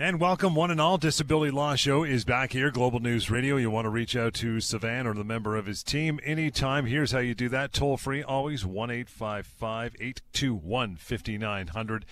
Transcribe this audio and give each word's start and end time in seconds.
And 0.00 0.18
welcome, 0.18 0.54
one 0.54 0.70
and 0.70 0.80
all. 0.80 0.96
Disability 0.96 1.50
Law 1.50 1.74
Show 1.74 2.04
is 2.04 2.24
back 2.24 2.52
here, 2.52 2.70
Global 2.70 3.00
News 3.00 3.30
Radio. 3.30 3.58
You 3.58 3.70
want 3.70 3.84
to 3.84 3.90
reach 3.90 4.16
out 4.16 4.32
to 4.36 4.56
Sivan 4.56 5.04
or 5.04 5.12
the 5.12 5.24
member 5.24 5.58
of 5.58 5.66
his 5.66 5.82
team 5.82 6.18
anytime. 6.24 6.86
Here's 6.86 7.12
how 7.12 7.18
you 7.18 7.34
do 7.34 7.50
that 7.50 7.74
toll 7.74 7.98
free, 7.98 8.22
always 8.22 8.64
1 8.64 8.90
821 8.90 10.96
5900. 10.96 12.06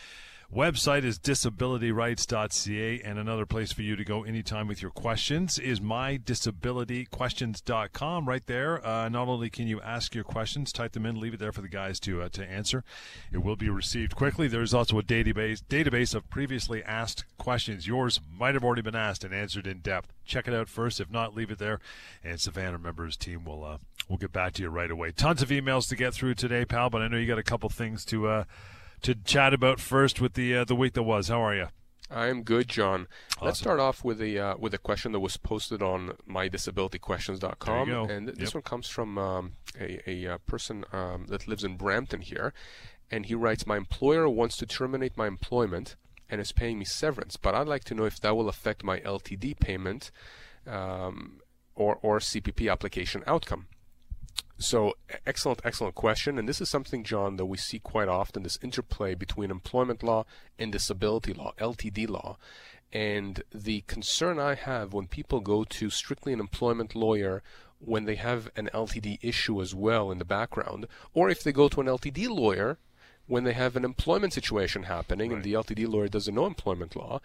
Website 0.54 1.02
is 1.04 1.18
disabilityrights.ca, 1.18 3.02
and 3.02 3.18
another 3.18 3.44
place 3.44 3.70
for 3.70 3.82
you 3.82 3.96
to 3.96 4.04
go 4.04 4.24
anytime 4.24 4.66
with 4.66 4.80
your 4.80 4.90
questions 4.90 5.58
is 5.58 5.78
mydisabilityquestions.com. 5.78 8.26
Right 8.26 8.46
there, 8.46 8.86
uh, 8.86 9.10
not 9.10 9.28
only 9.28 9.50
can 9.50 9.68
you 9.68 9.78
ask 9.82 10.14
your 10.14 10.24
questions, 10.24 10.72
type 10.72 10.92
them 10.92 11.04
in, 11.04 11.20
leave 11.20 11.34
it 11.34 11.38
there 11.38 11.52
for 11.52 11.60
the 11.60 11.68
guys 11.68 12.00
to 12.00 12.22
uh, 12.22 12.30
to 12.30 12.42
answer. 12.42 12.82
It 13.30 13.44
will 13.44 13.56
be 13.56 13.68
received 13.68 14.16
quickly. 14.16 14.48
There's 14.48 14.72
also 14.72 14.98
a 14.98 15.02
database 15.02 15.62
database 15.62 16.14
of 16.14 16.30
previously 16.30 16.82
asked 16.82 17.26
questions. 17.36 17.86
Yours 17.86 18.18
might 18.32 18.54
have 18.54 18.64
already 18.64 18.80
been 18.80 18.96
asked 18.96 19.24
and 19.24 19.34
answered 19.34 19.66
in 19.66 19.80
depth. 19.80 20.14
Check 20.24 20.48
it 20.48 20.54
out 20.54 20.70
first. 20.70 20.98
If 20.98 21.10
not, 21.10 21.36
leave 21.36 21.50
it 21.50 21.58
there, 21.58 21.78
and 22.24 22.40
Savannah 22.40 22.78
members 22.78 23.18
team 23.18 23.44
will 23.44 23.64
uh, 23.64 23.76
will 24.08 24.16
get 24.16 24.32
back 24.32 24.54
to 24.54 24.62
you 24.62 24.70
right 24.70 24.90
away. 24.90 25.12
Tons 25.12 25.42
of 25.42 25.50
emails 25.50 25.90
to 25.90 25.96
get 25.96 26.14
through 26.14 26.36
today, 26.36 26.64
pal, 26.64 26.88
but 26.88 27.02
I 27.02 27.08
know 27.08 27.18
you 27.18 27.26
got 27.26 27.38
a 27.38 27.42
couple 27.42 27.68
things 27.68 28.06
to 28.06 28.28
uh, 28.28 28.44
to 29.02 29.14
chat 29.14 29.54
about 29.54 29.80
first 29.80 30.20
with 30.20 30.34
the 30.34 30.56
uh, 30.56 30.64
the 30.64 30.74
week 30.74 30.94
that 30.94 31.02
was. 31.02 31.28
How 31.28 31.40
are 31.40 31.54
you? 31.54 31.68
I'm 32.10 32.42
good, 32.42 32.68
John. 32.68 33.06
Awesome. 33.36 33.46
Let's 33.46 33.58
start 33.58 33.80
off 33.80 34.02
with 34.02 34.20
a 34.22 34.38
uh, 34.38 34.56
with 34.56 34.72
a 34.72 34.78
question 34.78 35.12
that 35.12 35.20
was 35.20 35.36
posted 35.36 35.82
on 35.82 36.12
mydisabilityquestions.com, 36.28 37.90
and 37.90 38.28
this 38.28 38.38
yep. 38.38 38.54
one 38.54 38.62
comes 38.62 38.88
from 38.88 39.18
um, 39.18 39.52
a, 39.78 40.10
a, 40.10 40.34
uh, 40.34 40.38
person 40.38 40.84
um, 40.92 41.26
that 41.28 41.46
lives 41.46 41.64
in 41.64 41.76
Brampton 41.76 42.22
here, 42.22 42.54
and 43.10 43.26
he 43.26 43.34
writes, 43.34 43.66
"My 43.66 43.76
employer 43.76 44.28
wants 44.28 44.56
to 44.58 44.66
terminate 44.66 45.16
my 45.16 45.26
employment 45.26 45.96
and 46.30 46.40
is 46.40 46.52
paying 46.52 46.78
me 46.78 46.84
severance, 46.84 47.36
but 47.36 47.54
I'd 47.54 47.68
like 47.68 47.84
to 47.84 47.94
know 47.94 48.04
if 48.04 48.20
that 48.20 48.36
will 48.36 48.48
affect 48.48 48.82
my 48.84 49.00
LTD 49.00 49.60
payment 49.60 50.10
um, 50.66 51.40
or 51.74 51.98
or 52.00 52.20
CPP 52.20 52.70
application 52.72 53.22
outcome." 53.26 53.66
So, 54.58 54.94
excellent, 55.24 55.60
excellent 55.64 55.94
question. 55.94 56.36
And 56.36 56.48
this 56.48 56.60
is 56.60 56.68
something, 56.68 57.04
John, 57.04 57.36
that 57.36 57.46
we 57.46 57.56
see 57.56 57.78
quite 57.78 58.08
often 58.08 58.42
this 58.42 58.58
interplay 58.60 59.14
between 59.14 59.52
employment 59.52 60.02
law 60.02 60.24
and 60.58 60.72
disability 60.72 61.32
law, 61.32 61.52
LTD 61.58 62.08
law. 62.08 62.38
And 62.92 63.42
the 63.54 63.82
concern 63.82 64.40
I 64.40 64.54
have 64.54 64.92
when 64.92 65.06
people 65.06 65.40
go 65.40 65.62
to 65.62 65.90
strictly 65.90 66.32
an 66.32 66.40
employment 66.40 66.96
lawyer 66.96 67.42
when 67.78 68.04
they 68.04 68.16
have 68.16 68.50
an 68.56 68.68
LTD 68.74 69.18
issue 69.22 69.60
as 69.62 69.74
well 69.74 70.10
in 70.10 70.18
the 70.18 70.24
background, 70.24 70.86
or 71.14 71.30
if 71.30 71.44
they 71.44 71.52
go 71.52 71.68
to 71.68 71.80
an 71.80 71.86
LTD 71.86 72.28
lawyer 72.28 72.78
when 73.28 73.44
they 73.44 73.52
have 73.52 73.76
an 73.76 73.84
employment 73.84 74.32
situation 74.32 74.84
happening 74.84 75.30
right. 75.30 75.36
and 75.36 75.44
the 75.44 75.52
LTD 75.52 75.86
lawyer 75.86 76.08
doesn't 76.08 76.34
know 76.34 76.46
employment 76.46 76.96
law, 76.96 77.20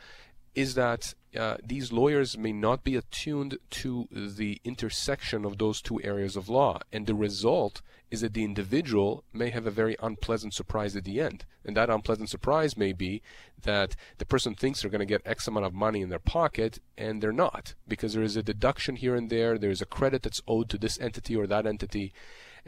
is 0.54 0.76
that 0.76 1.16
uh, 1.38 1.58
these 1.64 1.92
lawyers 1.92 2.38
may 2.38 2.52
not 2.52 2.84
be 2.84 2.95
attuned 2.95 3.58
to 3.70 4.08
the 4.12 4.62
intersection 4.64 5.45
of 5.45 5.58
those 5.58 5.81
two 5.81 6.02
areas 6.03 6.36
of 6.36 6.50
law. 6.50 6.80
And 6.92 7.08
the 7.08 7.16
result 7.16 7.81
is 8.12 8.22
that 8.22 8.34
the 8.34 8.44
individual 8.44 9.23
may 9.34 9.50
have 9.50 9.66
a 9.66 9.72
very 9.72 9.95
unpleasant 10.02 10.54
surprise 10.54 10.95
at 10.95 11.04
the 11.04 11.20
end. 11.20 11.45
And 11.66 11.76
that 11.76 11.89
unpleasant 11.89 12.30
surprise 12.30 12.78
may 12.78 12.94
be 12.94 13.22
that 13.64 13.95
the 14.17 14.26
person 14.26 14.54
thinks 14.54 14.81
they're 14.81 14.92
going 14.92 15.00
to 15.00 15.06
get 15.06 15.22
X 15.26 15.48
amount 15.48 15.66
of 15.66 15.73
money 15.73 16.02
in 16.02 16.09
their 16.09 16.20
pocket, 16.20 16.80
and 16.98 17.22
they're 17.22 17.31
not, 17.31 17.73
because 17.88 18.14
there 18.14 18.23
is 18.23 18.36
a 18.36 18.44
deduction 18.44 18.98
here 18.98 19.16
and 19.16 19.30
there, 19.30 19.58
there's 19.58 19.81
a 19.81 19.88
credit 19.88 20.22
that's 20.22 20.42
owed 20.48 20.70
to 20.70 20.77
this 20.77 21.00
entity 21.00 21.36
or 21.36 21.48
that 21.48 21.65
entity. 21.65 22.14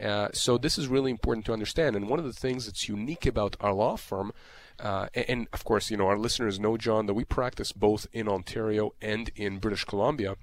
Uh, 0.02 0.28
so 0.32 0.58
this 0.58 0.76
is 0.76 0.88
really 0.88 1.10
important 1.10 1.46
to 1.46 1.52
understand. 1.52 1.94
And 1.94 2.08
one 2.08 2.18
of 2.18 2.24
the 2.24 2.32
things 2.32 2.66
that's 2.66 2.88
unique 2.88 3.26
about 3.26 3.56
our 3.60 3.72
law 3.72 3.96
firm 3.96 4.32
uh, 4.78 5.08
and, 5.14 5.24
and, 5.28 5.48
of 5.52 5.64
course, 5.64 5.90
you 5.90 5.96
know, 5.96 6.06
our 6.06 6.18
listeners 6.18 6.60
know, 6.60 6.76
John, 6.76 7.06
that 7.06 7.14
we 7.14 7.24
practice 7.24 7.72
both 7.72 8.06
in 8.12 8.28
Ontario 8.28 8.92
and 9.00 9.30
in 9.34 9.58
British 9.58 9.84
Columbia, 9.84 10.36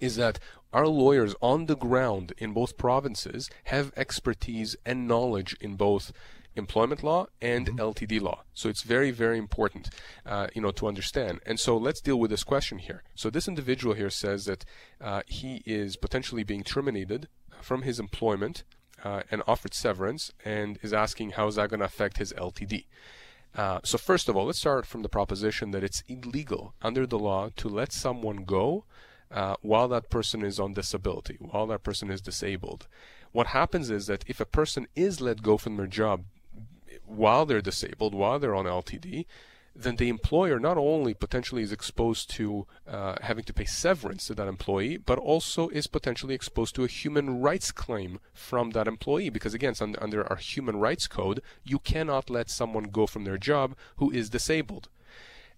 is 0.00 0.16
that 0.16 0.38
our 0.72 0.86
lawyers 0.86 1.34
on 1.40 1.66
the 1.66 1.76
ground 1.76 2.32
in 2.38 2.52
both 2.52 2.76
provinces 2.76 3.48
have 3.64 3.92
expertise 3.96 4.76
and 4.84 5.06
knowledge 5.06 5.56
in 5.60 5.76
both 5.76 6.12
employment 6.56 7.02
law 7.02 7.26
and 7.40 7.66
mm-hmm. 7.66 7.78
LTD 7.78 8.20
law. 8.20 8.44
So 8.54 8.68
it's 8.68 8.82
very, 8.82 9.10
very 9.10 9.38
important, 9.38 9.88
uh, 10.26 10.48
you 10.54 10.62
know, 10.62 10.70
to 10.72 10.86
understand. 10.86 11.40
And 11.46 11.58
so 11.58 11.76
let's 11.76 12.00
deal 12.00 12.18
with 12.18 12.30
this 12.30 12.44
question 12.44 12.78
here. 12.78 13.02
So 13.14 13.30
this 13.30 13.48
individual 13.48 13.94
here 13.94 14.10
says 14.10 14.44
that 14.44 14.64
uh, 15.00 15.22
he 15.26 15.62
is 15.66 15.96
potentially 15.96 16.44
being 16.44 16.62
terminated 16.62 17.28
from 17.60 17.82
his 17.82 17.98
employment 17.98 18.64
uh, 19.02 19.22
and 19.30 19.42
offered 19.46 19.74
severance, 19.74 20.32
and 20.44 20.78
is 20.82 20.92
asking 20.92 21.30
how 21.30 21.46
is 21.46 21.56
that 21.56 21.68
going 21.68 21.80
to 21.80 21.86
affect 21.86 22.16
his 22.16 22.32
LTD. 22.32 22.86
Uh, 23.54 23.78
so 23.84 23.96
first 23.96 24.28
of 24.28 24.36
all, 24.36 24.46
let's 24.46 24.58
start 24.58 24.84
from 24.84 25.02
the 25.02 25.08
proposition 25.08 25.70
that 25.70 25.84
it's 25.84 26.02
illegal 26.08 26.74
under 26.82 27.06
the 27.06 27.18
law 27.18 27.50
to 27.56 27.68
let 27.68 27.92
someone 27.92 28.44
go 28.44 28.84
uh, 29.30 29.56
while 29.62 29.88
that 29.88 30.10
person 30.10 30.42
is 30.42 30.58
on 30.58 30.74
disability, 30.74 31.36
while 31.38 31.66
that 31.66 31.82
person 31.82 32.10
is 32.10 32.20
disabled. 32.20 32.88
What 33.32 33.48
happens 33.48 33.90
is 33.90 34.06
that 34.06 34.24
if 34.26 34.40
a 34.40 34.46
person 34.46 34.86
is 34.94 35.20
let 35.20 35.42
go 35.42 35.56
from 35.56 35.76
their 35.76 35.86
job 35.86 36.24
while 37.04 37.46
they're 37.46 37.60
disabled, 37.60 38.14
while 38.14 38.38
they're 38.38 38.54
on 38.54 38.64
LTD, 38.64 39.26
then 39.76 39.96
the 39.96 40.08
employer 40.08 40.60
not 40.60 40.78
only 40.78 41.14
potentially 41.14 41.62
is 41.62 41.72
exposed 41.72 42.30
to 42.30 42.66
uh, 42.86 43.16
having 43.22 43.44
to 43.44 43.52
pay 43.52 43.64
severance 43.64 44.26
to 44.26 44.34
that 44.34 44.46
employee, 44.46 44.96
but 44.96 45.18
also 45.18 45.68
is 45.68 45.86
potentially 45.86 46.34
exposed 46.34 46.74
to 46.76 46.84
a 46.84 46.88
human 46.88 47.40
rights 47.40 47.72
claim 47.72 48.20
from 48.32 48.70
that 48.70 48.86
employee. 48.86 49.30
Because 49.30 49.54
again, 49.54 49.74
under, 49.80 50.24
our 50.30 50.36
human 50.36 50.76
rights 50.76 51.08
code, 51.08 51.40
you 51.64 51.78
cannot 51.80 52.30
let 52.30 52.50
someone 52.50 52.84
go 52.84 53.06
from 53.06 53.24
their 53.24 53.38
job 53.38 53.74
who 53.96 54.10
is 54.10 54.30
disabled. 54.30 54.88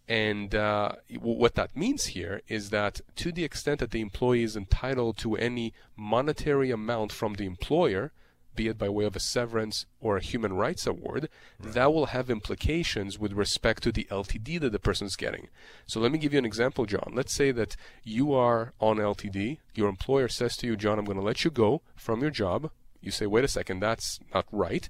And 0.08 0.54
uh, 0.54 0.92
what 1.18 1.56
that 1.56 1.76
means 1.76 2.06
here 2.06 2.40
is 2.48 2.70
that 2.70 3.00
to 3.16 3.32
the 3.32 3.44
extent 3.44 3.80
that 3.80 3.90
the 3.90 4.00
employee 4.00 4.44
is 4.44 4.56
entitled 4.56 5.18
to 5.18 5.36
any 5.36 5.74
monetary 5.96 6.70
amount 6.70 7.12
from 7.12 7.34
the 7.34 7.44
employer, 7.44 8.12
be 8.56 8.68
it 8.68 8.78
by 8.78 8.88
way 8.88 9.04
of 9.04 9.14
a 9.14 9.20
severance 9.20 9.86
or 10.00 10.16
a 10.16 10.22
human 10.22 10.54
rights 10.54 10.86
award, 10.86 11.28
right. 11.60 11.74
that 11.74 11.92
will 11.92 12.06
have 12.06 12.30
implications 12.30 13.18
with 13.18 13.32
respect 13.32 13.82
to 13.82 13.92
the 13.92 14.08
LTD 14.10 14.60
that 14.60 14.72
the 14.72 14.78
person 14.78 15.06
is 15.06 15.16
getting. 15.16 15.48
So 15.86 16.00
let 16.00 16.10
me 16.10 16.18
give 16.18 16.32
you 16.32 16.38
an 16.38 16.44
example, 16.44 16.86
John. 16.86 17.12
Let's 17.14 17.32
say 17.32 17.52
that 17.52 17.76
you 18.02 18.32
are 18.34 18.72
on 18.80 18.96
LTD. 18.96 19.58
Your 19.74 19.88
employer 19.88 20.28
says 20.28 20.56
to 20.58 20.66
you, 20.66 20.76
John, 20.76 20.98
I'm 20.98 21.04
going 21.04 21.18
to 21.18 21.24
let 21.24 21.44
you 21.44 21.50
go 21.50 21.82
from 21.94 22.20
your 22.20 22.30
job. 22.30 22.70
You 23.00 23.10
say, 23.10 23.26
wait 23.26 23.44
a 23.44 23.48
second, 23.48 23.80
that's 23.80 24.18
not 24.34 24.46
right. 24.50 24.88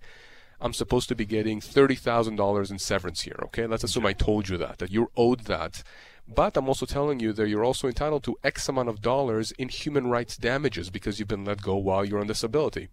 I'm 0.60 0.72
supposed 0.72 1.08
to 1.10 1.14
be 1.14 1.26
getting 1.26 1.60
$30,000 1.60 2.70
in 2.70 2.78
severance 2.78 3.22
here, 3.22 3.38
okay? 3.44 3.66
Let's 3.66 3.84
assume 3.84 4.06
I 4.06 4.14
told 4.14 4.48
you 4.48 4.56
that, 4.56 4.78
that 4.78 4.90
you're 4.90 5.10
owed 5.16 5.40
that. 5.40 5.82
But 6.28 6.56
I'm 6.56 6.68
also 6.68 6.86
telling 6.86 7.20
you 7.20 7.32
that 7.34 7.48
you're 7.48 7.64
also 7.64 7.86
entitled 7.86 8.24
to 8.24 8.36
X 8.42 8.68
amount 8.68 8.88
of 8.88 9.00
dollars 9.00 9.52
in 9.52 9.68
human 9.68 10.08
rights 10.08 10.36
damages 10.36 10.90
because 10.90 11.18
you've 11.18 11.28
been 11.28 11.44
let 11.44 11.62
go 11.62 11.76
while 11.76 12.04
you're 12.04 12.20
on 12.20 12.26
disability. 12.26 12.88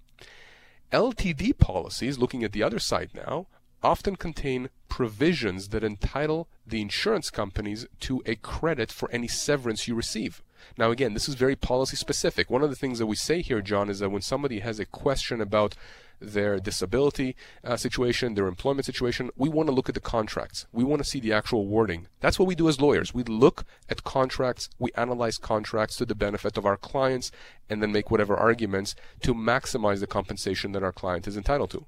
LTD 0.93 1.57
policies, 1.57 2.19
looking 2.19 2.43
at 2.43 2.51
the 2.51 2.61
other 2.61 2.77
side 2.77 3.09
now, 3.15 3.47
often 3.81 4.15
contain 4.15 4.69
provisions 4.87 5.69
that 5.69 5.83
entitle 5.83 6.47
the 6.67 6.81
insurance 6.81 7.31
companies 7.31 7.87
to 7.99 8.21
a 8.27 8.35
credit 8.35 8.91
for 8.91 9.09
any 9.11 9.27
severance 9.27 9.87
you 9.87 9.95
receive. 9.95 10.43
Now, 10.77 10.91
again, 10.91 11.13
this 11.13 11.29
is 11.29 11.35
very 11.35 11.55
policy 11.55 11.95
specific. 11.95 12.49
One 12.49 12.63
of 12.63 12.69
the 12.69 12.75
things 12.75 12.99
that 12.99 13.07
we 13.07 13.15
say 13.15 13.41
here, 13.41 13.61
John, 13.61 13.89
is 13.89 13.99
that 13.99 14.09
when 14.09 14.21
somebody 14.21 14.59
has 14.59 14.79
a 14.79 14.85
question 14.85 15.41
about 15.41 15.75
their 16.23 16.59
disability 16.59 17.35
uh, 17.63 17.77
situation, 17.77 18.33
their 18.33 18.47
employment 18.47 18.85
situation. 18.85 19.29
We 19.35 19.49
want 19.49 19.67
to 19.67 19.75
look 19.75 19.89
at 19.89 19.95
the 19.95 20.01
contracts. 20.01 20.65
We 20.71 20.83
want 20.83 21.03
to 21.03 21.09
see 21.09 21.19
the 21.19 21.33
actual 21.33 21.67
wording. 21.67 22.07
That's 22.19 22.39
what 22.39 22.47
we 22.47 22.55
do 22.55 22.69
as 22.69 22.81
lawyers. 22.81 23.13
We 23.13 23.23
look 23.23 23.65
at 23.89 24.03
contracts, 24.03 24.69
we 24.79 24.91
analyze 24.95 25.37
contracts 25.37 25.97
to 25.97 26.05
the 26.05 26.15
benefit 26.15 26.57
of 26.57 26.65
our 26.65 26.77
clients, 26.77 27.31
and 27.69 27.81
then 27.81 27.91
make 27.91 28.09
whatever 28.09 28.35
arguments 28.35 28.95
to 29.21 29.33
maximize 29.33 29.99
the 29.99 30.07
compensation 30.07 30.71
that 30.71 30.83
our 30.83 30.93
client 30.93 31.27
is 31.27 31.37
entitled 31.37 31.71
to. 31.71 31.85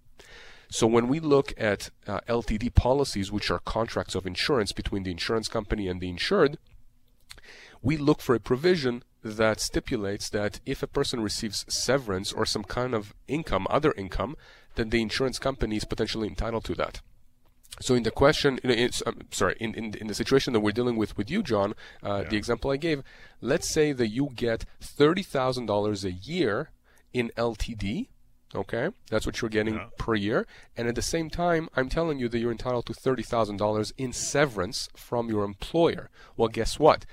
So 0.69 0.87
when 0.87 1.07
we 1.07 1.19
look 1.19 1.53
at 1.57 1.91
uh, 2.07 2.21
LTD 2.27 2.73
policies, 2.73 3.31
which 3.31 3.51
are 3.51 3.59
contracts 3.59 4.15
of 4.15 4.25
insurance 4.25 4.71
between 4.71 5.03
the 5.03 5.11
insurance 5.11 5.47
company 5.47 5.87
and 5.87 6.01
the 6.01 6.09
insured, 6.09 6.57
we 7.85 7.97
look 7.97 8.19
for 8.19 8.33
a 8.33 8.39
provision 8.39 9.03
that 9.23 9.59
stipulates 9.59 10.29
that 10.31 10.59
if 10.65 10.81
a 10.81 10.87
person 10.87 11.21
receives 11.21 11.65
severance 11.69 12.33
or 12.33 12.45
some 12.45 12.63
kind 12.63 12.93
of 12.95 13.13
income, 13.27 13.67
other 13.69 13.93
income, 13.93 14.35
then 14.73 14.89
the 14.89 15.01
insurance 15.01 15.37
company 15.39 15.77
is 15.77 15.85
potentially 15.85 16.27
entitled 16.27 16.65
to 16.65 16.73
that. 16.75 17.01
So 17.79 17.93
in 17.93 18.03
the 18.03 18.11
question, 18.11 18.59
um, 19.05 19.21
sorry, 19.31 19.55
in, 19.59 19.75
in, 19.75 19.93
in 19.95 20.07
the 20.07 20.15
situation 20.15 20.53
that 20.53 20.61
we're 20.61 20.71
dealing 20.71 20.95
with 20.95 21.15
with 21.17 21.29
you, 21.29 21.43
John, 21.43 21.73
uh, 22.03 22.21
yeah. 22.23 22.29
the 22.29 22.37
example 22.37 22.71
I 22.71 22.77
gave, 22.77 23.03
let's 23.39 23.69
say 23.71 23.91
that 23.91 24.07
you 24.07 24.29
get 24.33 24.65
thirty 24.79 25.23
thousand 25.23 25.65
dollars 25.67 26.03
a 26.03 26.11
year 26.11 26.71
in 27.13 27.31
LTD, 27.37 28.07
Okay, 28.53 28.89
that's 29.09 29.25
what 29.25 29.41
you're 29.41 29.49
getting 29.49 29.75
yeah. 29.75 29.87
per 29.97 30.15
year, 30.15 30.47
and 30.77 30.87
at 30.87 30.95
the 30.95 31.01
same 31.01 31.29
time, 31.29 31.67
I'm 31.75 31.89
telling 31.89 32.19
you 32.19 32.29
that 32.29 32.39
you're 32.39 32.51
entitled 32.51 32.85
to 32.85 32.93
thirty 32.93 33.23
thousand 33.23 33.57
dollars 33.57 33.93
in 33.97 34.13
severance 34.13 34.87
from 34.95 35.29
your 35.29 35.43
employer. 35.43 36.09
Well, 36.37 36.47
guess 36.47 36.79
what? 36.79 37.05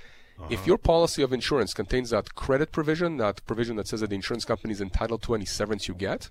Uh-huh. 0.43 0.53
If 0.53 0.67
your 0.67 0.79
policy 0.79 1.23
of 1.23 1.33
insurance 1.33 1.73
contains 1.73 2.11
that 2.11 2.35
credit 2.35 2.73
provision, 2.73 3.17
that 3.19 3.44
provision 3.47 3.77
that 3.77 3.89
says 3.89 4.00
that 4.00 4.11
the 4.11 4.17
insurance 4.17 4.44
company 4.44 4.73
is 4.73 4.81
entitled 4.81 5.23
to 5.23 5.35
any 5.35 5.44
severance 5.44 5.89
you 5.89 5.94
get, 5.94 6.31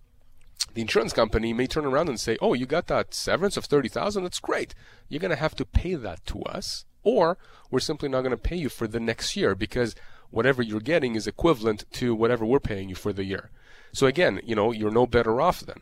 the 0.74 0.82
insurance 0.82 1.14
company 1.14 1.54
may 1.54 1.66
turn 1.68 1.86
around 1.86 2.10
and 2.10 2.20
say, 2.20 2.38
"Oh, 2.42 2.54
you 2.54 2.66
got 2.66 2.88
that 2.88 3.14
severance 3.14 3.58
of 3.58 3.66
thirty 3.66 3.90
thousand? 3.90 4.24
That's 4.24 4.40
great. 4.40 4.76
You're 5.10 5.20
going 5.20 5.32
to 5.32 5.36
have 5.36 5.56
to 5.56 5.66
pay 5.66 5.96
that 5.96 6.26
to 6.28 6.44
us, 6.44 6.86
or 7.04 7.38
we're 7.70 7.80
simply 7.80 8.10
not 8.10 8.22
going 8.22 8.32
to 8.32 8.38
pay 8.38 8.56
you 8.56 8.70
for 8.70 8.88
the 8.88 9.00
next 9.00 9.36
year 9.36 9.56
because 9.56 9.96
whatever 10.30 10.62
you're 10.62 10.80
getting 10.80 11.16
is 11.16 11.28
equivalent 11.28 11.86
to 11.94 12.14
whatever 12.14 12.46
we're 12.46 12.60
paying 12.60 12.90
you 12.90 12.96
for 12.96 13.12
the 13.12 13.24
year." 13.24 13.50
So 13.94 14.08
again, 14.08 14.40
you 14.44 14.56
know, 14.56 14.72
you're 14.72 14.92
no 14.92 15.08
better 15.08 15.42
off 15.42 15.62
then. 15.62 15.82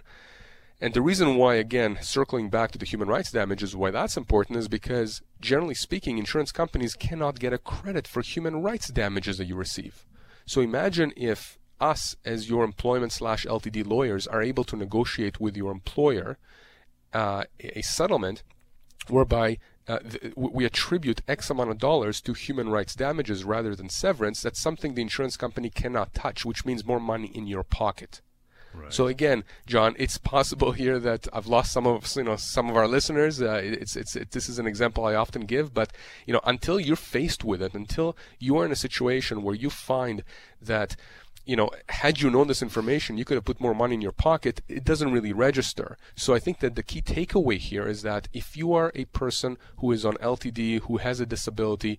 And 0.82 0.94
the 0.94 1.02
reason 1.02 1.36
why, 1.36 1.56
again, 1.56 1.98
circling 2.02 2.50
back 2.50 2.72
to 2.72 2.78
the 2.78 2.86
human 2.86 3.10
rights 3.10 3.32
damages, 3.32 3.76
why 3.76 3.92
that's 3.92 4.16
important 4.16 4.58
is 4.58 4.70
because, 4.70 5.22
generally 5.42 5.76
speaking, 5.76 6.18
insurance 6.18 6.54
companies 6.54 6.96
cannot 6.96 7.40
get 7.40 7.52
a 7.52 7.58
credit 7.58 8.08
for 8.08 8.22
human 8.22 8.62
rights 8.62 8.88
damages 8.88 9.38
that 9.38 9.46
you 9.46 9.56
receive. 9.56 10.06
So 10.46 10.62
imagine 10.62 11.12
if 11.18 11.60
us, 11.82 12.16
as 12.24 12.50
your 12.50 12.64
employment 12.64 13.12
slash 13.12 13.46
LTD 13.46 13.86
lawyers, 13.86 14.26
are 14.26 14.42
able 14.42 14.64
to 14.66 14.78
negotiate 14.78 15.40
with 15.40 15.58
your 15.58 15.72
employer 15.72 16.38
uh, 17.14 17.44
a 17.60 17.82
settlement 17.82 18.44
whereby 19.10 19.58
uh, 19.88 20.00
th- 20.00 20.34
we 20.36 20.66
attribute 20.66 21.22
X 21.28 21.50
amount 21.50 21.72
of 21.72 21.78
dollars 21.78 22.22
to 22.22 22.34
human 22.34 22.70
rights 22.70 22.96
damages 22.96 23.44
rather 23.44 23.76
than 23.76 23.90
severance, 23.90 24.42
that's 24.42 24.60
something 24.60 24.94
the 24.94 25.02
insurance 25.02 25.36
company 25.36 25.70
cannot 25.70 26.14
touch, 26.14 26.46
which 26.46 26.66
means 26.66 26.86
more 26.86 27.00
money 27.00 27.32
in 27.34 27.48
your 27.48 27.64
pocket. 27.64 28.22
So 28.90 29.08
again, 29.08 29.44
John, 29.66 29.96
it's 29.98 30.18
possible 30.18 30.72
here 30.72 31.00
that 31.00 31.28
I've 31.34 31.48
lost 31.48 31.72
some 31.72 31.86
of 31.86 32.12
you 32.16 32.24
know 32.24 32.36
some 32.36 32.70
of 32.70 32.76
our 32.78 32.88
listeners. 32.88 33.42
Uh, 33.42 33.62
it's 33.64 33.96
it's 33.96 34.16
it, 34.16 34.32
this 34.32 34.50
is 34.50 34.60
an 34.60 34.68
example 34.68 35.06
I 35.06 35.16
often 35.16 35.46
give, 35.46 35.74
but 35.74 35.92
you 36.26 36.34
know 36.34 36.42
until 36.44 36.80
you're 36.80 36.96
faced 36.96 37.44
with 37.44 37.62
it, 37.62 37.74
until 37.74 38.16
you 38.40 38.58
are 38.58 38.66
in 38.66 38.72
a 38.72 38.76
situation 38.76 39.44
where 39.44 39.56
you 39.56 39.70
find 39.70 40.24
that 40.62 40.96
you 41.46 41.56
know, 41.56 41.72
had 41.90 42.22
you 42.22 42.30
known 42.30 42.48
this 42.48 42.62
information, 42.62 43.18
you 43.18 43.26
could 43.26 43.34
have 43.34 43.44
put 43.44 43.60
more 43.60 43.74
money 43.74 43.96
in 43.96 44.02
your 44.02 44.12
pocket. 44.12 44.62
It 44.68 44.84
doesn't 44.84 45.12
really 45.12 45.34
register. 45.34 45.98
So 46.16 46.36
I 46.36 46.40
think 46.40 46.60
that 46.60 46.76
the 46.76 46.84
key 46.84 47.02
takeaway 47.02 47.58
here 47.58 47.88
is 47.88 48.04
that 48.04 48.28
if 48.32 48.56
you 48.56 48.72
are 48.74 48.92
a 48.94 49.06
person 49.06 49.58
who 49.78 49.92
is 49.92 50.06
on 50.06 50.14
LTD, 50.18 50.82
who 50.82 50.98
has 50.98 51.20
a 51.20 51.26
disability, 51.26 51.98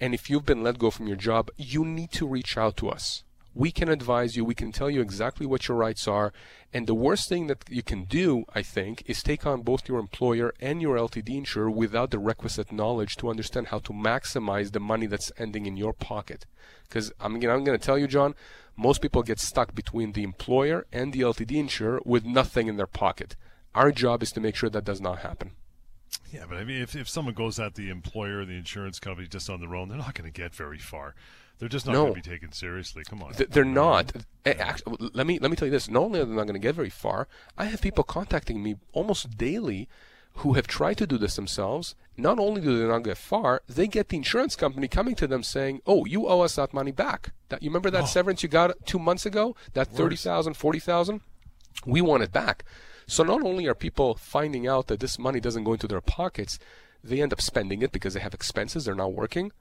and 0.00 0.12
if 0.12 0.28
you've 0.28 0.44
been 0.44 0.64
let 0.64 0.80
go 0.80 0.90
from 0.90 1.06
your 1.06 1.16
job, 1.16 1.50
you 1.56 1.84
need 1.84 2.10
to 2.12 2.26
reach 2.26 2.58
out 2.58 2.76
to 2.78 2.88
us. 2.88 3.22
We 3.54 3.72
can 3.72 3.88
advise 3.88 4.36
you. 4.36 4.44
We 4.44 4.54
can 4.54 4.70
tell 4.70 4.88
you 4.88 5.00
exactly 5.00 5.44
what 5.44 5.66
your 5.66 5.76
rights 5.76 6.06
are. 6.06 6.32
And 6.72 6.86
the 6.86 6.94
worst 6.94 7.28
thing 7.28 7.48
that 7.48 7.64
you 7.68 7.82
can 7.82 8.04
do, 8.04 8.44
I 8.54 8.62
think, 8.62 9.02
is 9.06 9.22
take 9.22 9.44
on 9.44 9.62
both 9.62 9.88
your 9.88 9.98
employer 9.98 10.54
and 10.60 10.80
your 10.80 10.96
LTD 10.96 11.30
insurer 11.30 11.70
without 11.70 12.12
the 12.12 12.20
requisite 12.20 12.70
knowledge 12.70 13.16
to 13.16 13.28
understand 13.28 13.68
how 13.68 13.80
to 13.80 13.92
maximize 13.92 14.70
the 14.70 14.80
money 14.80 15.06
that's 15.06 15.32
ending 15.36 15.66
in 15.66 15.76
your 15.76 15.92
pocket. 15.92 16.46
Because 16.88 17.12
I'm, 17.20 17.34
I'm 17.34 17.64
going 17.64 17.66
to 17.66 17.78
tell 17.78 17.98
you, 17.98 18.06
John, 18.06 18.34
most 18.76 19.02
people 19.02 19.22
get 19.22 19.40
stuck 19.40 19.74
between 19.74 20.12
the 20.12 20.22
employer 20.22 20.86
and 20.92 21.12
the 21.12 21.20
LTD 21.20 21.52
insurer 21.52 22.00
with 22.04 22.24
nothing 22.24 22.68
in 22.68 22.76
their 22.76 22.86
pocket. 22.86 23.34
Our 23.74 23.90
job 23.90 24.22
is 24.22 24.30
to 24.32 24.40
make 24.40 24.56
sure 24.56 24.70
that 24.70 24.84
does 24.84 25.00
not 25.00 25.18
happen. 25.18 25.52
Yeah, 26.32 26.44
but 26.48 26.58
I 26.58 26.64
mean, 26.64 26.80
if, 26.80 26.94
if 26.94 27.08
someone 27.08 27.34
goes 27.34 27.58
at 27.58 27.74
the 27.74 27.88
employer, 27.88 28.44
the 28.44 28.56
insurance 28.56 28.98
company 29.00 29.26
just 29.26 29.50
on 29.50 29.60
their 29.60 29.74
own, 29.74 29.88
they're 29.88 29.98
not 29.98 30.14
going 30.14 30.30
to 30.30 30.40
get 30.40 30.54
very 30.54 30.78
far. 30.78 31.14
They're 31.60 31.68
just 31.68 31.84
not 31.84 31.92
no. 31.92 32.02
going 32.04 32.14
to 32.14 32.28
be 32.28 32.34
taken 32.34 32.52
seriously. 32.52 33.04
Come 33.06 33.22
on. 33.22 33.34
They're 33.50 33.64
not. 33.64 34.12
Actually, 34.46 35.10
let 35.12 35.26
me 35.26 35.38
let 35.38 35.50
me 35.50 35.56
tell 35.56 35.68
you 35.68 35.72
this. 35.72 35.90
Not 35.90 36.02
only 36.04 36.18
are 36.18 36.24
they 36.24 36.34
not 36.34 36.44
going 36.44 36.54
to 36.54 36.58
get 36.58 36.74
very 36.74 36.88
far, 36.88 37.28
I 37.58 37.66
have 37.66 37.82
people 37.82 38.02
contacting 38.02 38.62
me 38.62 38.76
almost 38.92 39.36
daily 39.36 39.86
who 40.36 40.54
have 40.54 40.66
tried 40.66 40.96
to 40.98 41.06
do 41.06 41.18
this 41.18 41.36
themselves. 41.36 41.94
Not 42.16 42.38
only 42.38 42.62
do 42.62 42.78
they 42.78 42.88
not 42.88 43.04
get 43.04 43.18
far, 43.18 43.60
they 43.68 43.86
get 43.86 44.08
the 44.08 44.16
insurance 44.16 44.56
company 44.56 44.88
coming 44.88 45.14
to 45.16 45.26
them 45.26 45.42
saying, 45.42 45.82
"Oh, 45.86 46.06
you 46.06 46.26
owe 46.26 46.40
us 46.40 46.56
that 46.56 46.72
money 46.72 46.92
back. 46.92 47.32
That 47.50 47.62
you 47.62 47.68
remember 47.68 47.90
that 47.90 48.04
oh. 48.04 48.06
severance 48.06 48.42
you 48.42 48.48
got 48.48 48.74
two 48.86 48.98
months 48.98 49.26
ago? 49.26 49.54
That 49.74 49.88
thirty 49.88 50.16
thousand, 50.16 50.54
forty 50.54 50.80
thousand? 50.80 51.20
We 51.84 52.00
want 52.00 52.22
it 52.22 52.32
back." 52.32 52.64
So 53.06 53.22
not 53.22 53.42
only 53.42 53.66
are 53.66 53.74
people 53.74 54.14
finding 54.14 54.66
out 54.66 54.86
that 54.86 55.00
this 55.00 55.18
money 55.18 55.40
doesn't 55.40 55.64
go 55.64 55.74
into 55.74 55.88
their 55.88 56.00
pockets, 56.00 56.58
they 57.04 57.20
end 57.20 57.34
up 57.34 57.42
spending 57.42 57.82
it 57.82 57.92
because 57.92 58.14
they 58.14 58.20
have 58.20 58.32
expenses, 58.32 58.86
they're 58.86 58.94
not 58.94 59.12
working. 59.12 59.52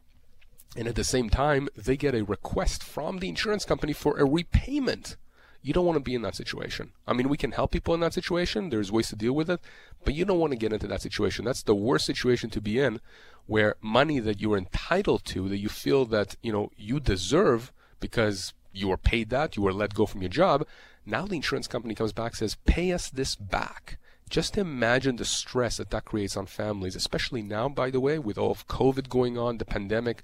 And 0.75 0.87
at 0.87 0.95
the 0.95 1.03
same 1.03 1.29
time, 1.29 1.67
they 1.75 1.97
get 1.97 2.15
a 2.15 2.23
request 2.23 2.83
from 2.83 3.19
the 3.19 3.29
insurance 3.29 3.65
company 3.65 3.93
for 3.93 4.17
a 4.17 4.25
repayment. 4.25 5.17
You 5.61 5.73
don't 5.73 5.85
want 5.85 5.97
to 5.97 6.03
be 6.03 6.15
in 6.15 6.21
that 6.21 6.35
situation. 6.35 6.91
I 7.07 7.13
mean, 7.13 7.27
we 7.27 7.37
can 7.37 7.51
help 7.51 7.71
people 7.71 7.93
in 7.93 7.99
that 7.99 8.13
situation. 8.13 8.69
There's 8.69 8.91
ways 8.91 9.09
to 9.09 9.15
deal 9.15 9.33
with 9.33 9.49
it, 9.49 9.59
but 10.05 10.13
you 10.13 10.23
don't 10.25 10.39
want 10.39 10.51
to 10.51 10.57
get 10.57 10.71
into 10.71 10.87
that 10.87 11.01
situation. 11.01 11.43
That's 11.43 11.63
the 11.63 11.75
worst 11.75 12.05
situation 12.05 12.49
to 12.51 12.61
be 12.61 12.79
in, 12.79 13.01
where 13.45 13.75
money 13.81 14.19
that 14.19 14.39
you're 14.39 14.57
entitled 14.57 15.25
to, 15.25 15.49
that 15.49 15.57
you 15.57 15.67
feel 15.67 16.05
that, 16.05 16.37
you 16.41 16.53
know, 16.53 16.71
you 16.77 16.99
deserve 16.99 17.73
because 17.99 18.53
you 18.71 18.87
were 18.87 18.97
paid 18.97 19.29
that, 19.31 19.57
you 19.57 19.63
were 19.63 19.73
let 19.73 19.95
go 19.95 20.05
from 20.05 20.21
your 20.21 20.29
job. 20.29 20.65
Now 21.05 21.25
the 21.25 21.35
insurance 21.35 21.67
company 21.67 21.95
comes 21.95 22.13
back 22.13 22.35
says, 22.35 22.55
pay 22.65 22.93
us 22.93 23.09
this 23.09 23.35
back. 23.35 23.97
Just 24.29 24.57
imagine 24.57 25.15
the 25.15 25.25
stress 25.25 25.77
that 25.77 25.89
that 25.89 26.05
creates 26.05 26.37
on 26.37 26.45
families, 26.45 26.95
especially 26.95 27.41
now, 27.41 27.67
by 27.67 27.89
the 27.89 27.99
way, 27.99 28.19
with 28.19 28.37
all 28.37 28.51
of 28.51 28.67
COVID 28.67 29.09
going 29.09 29.37
on, 29.37 29.57
the 29.57 29.65
pandemic 29.65 30.23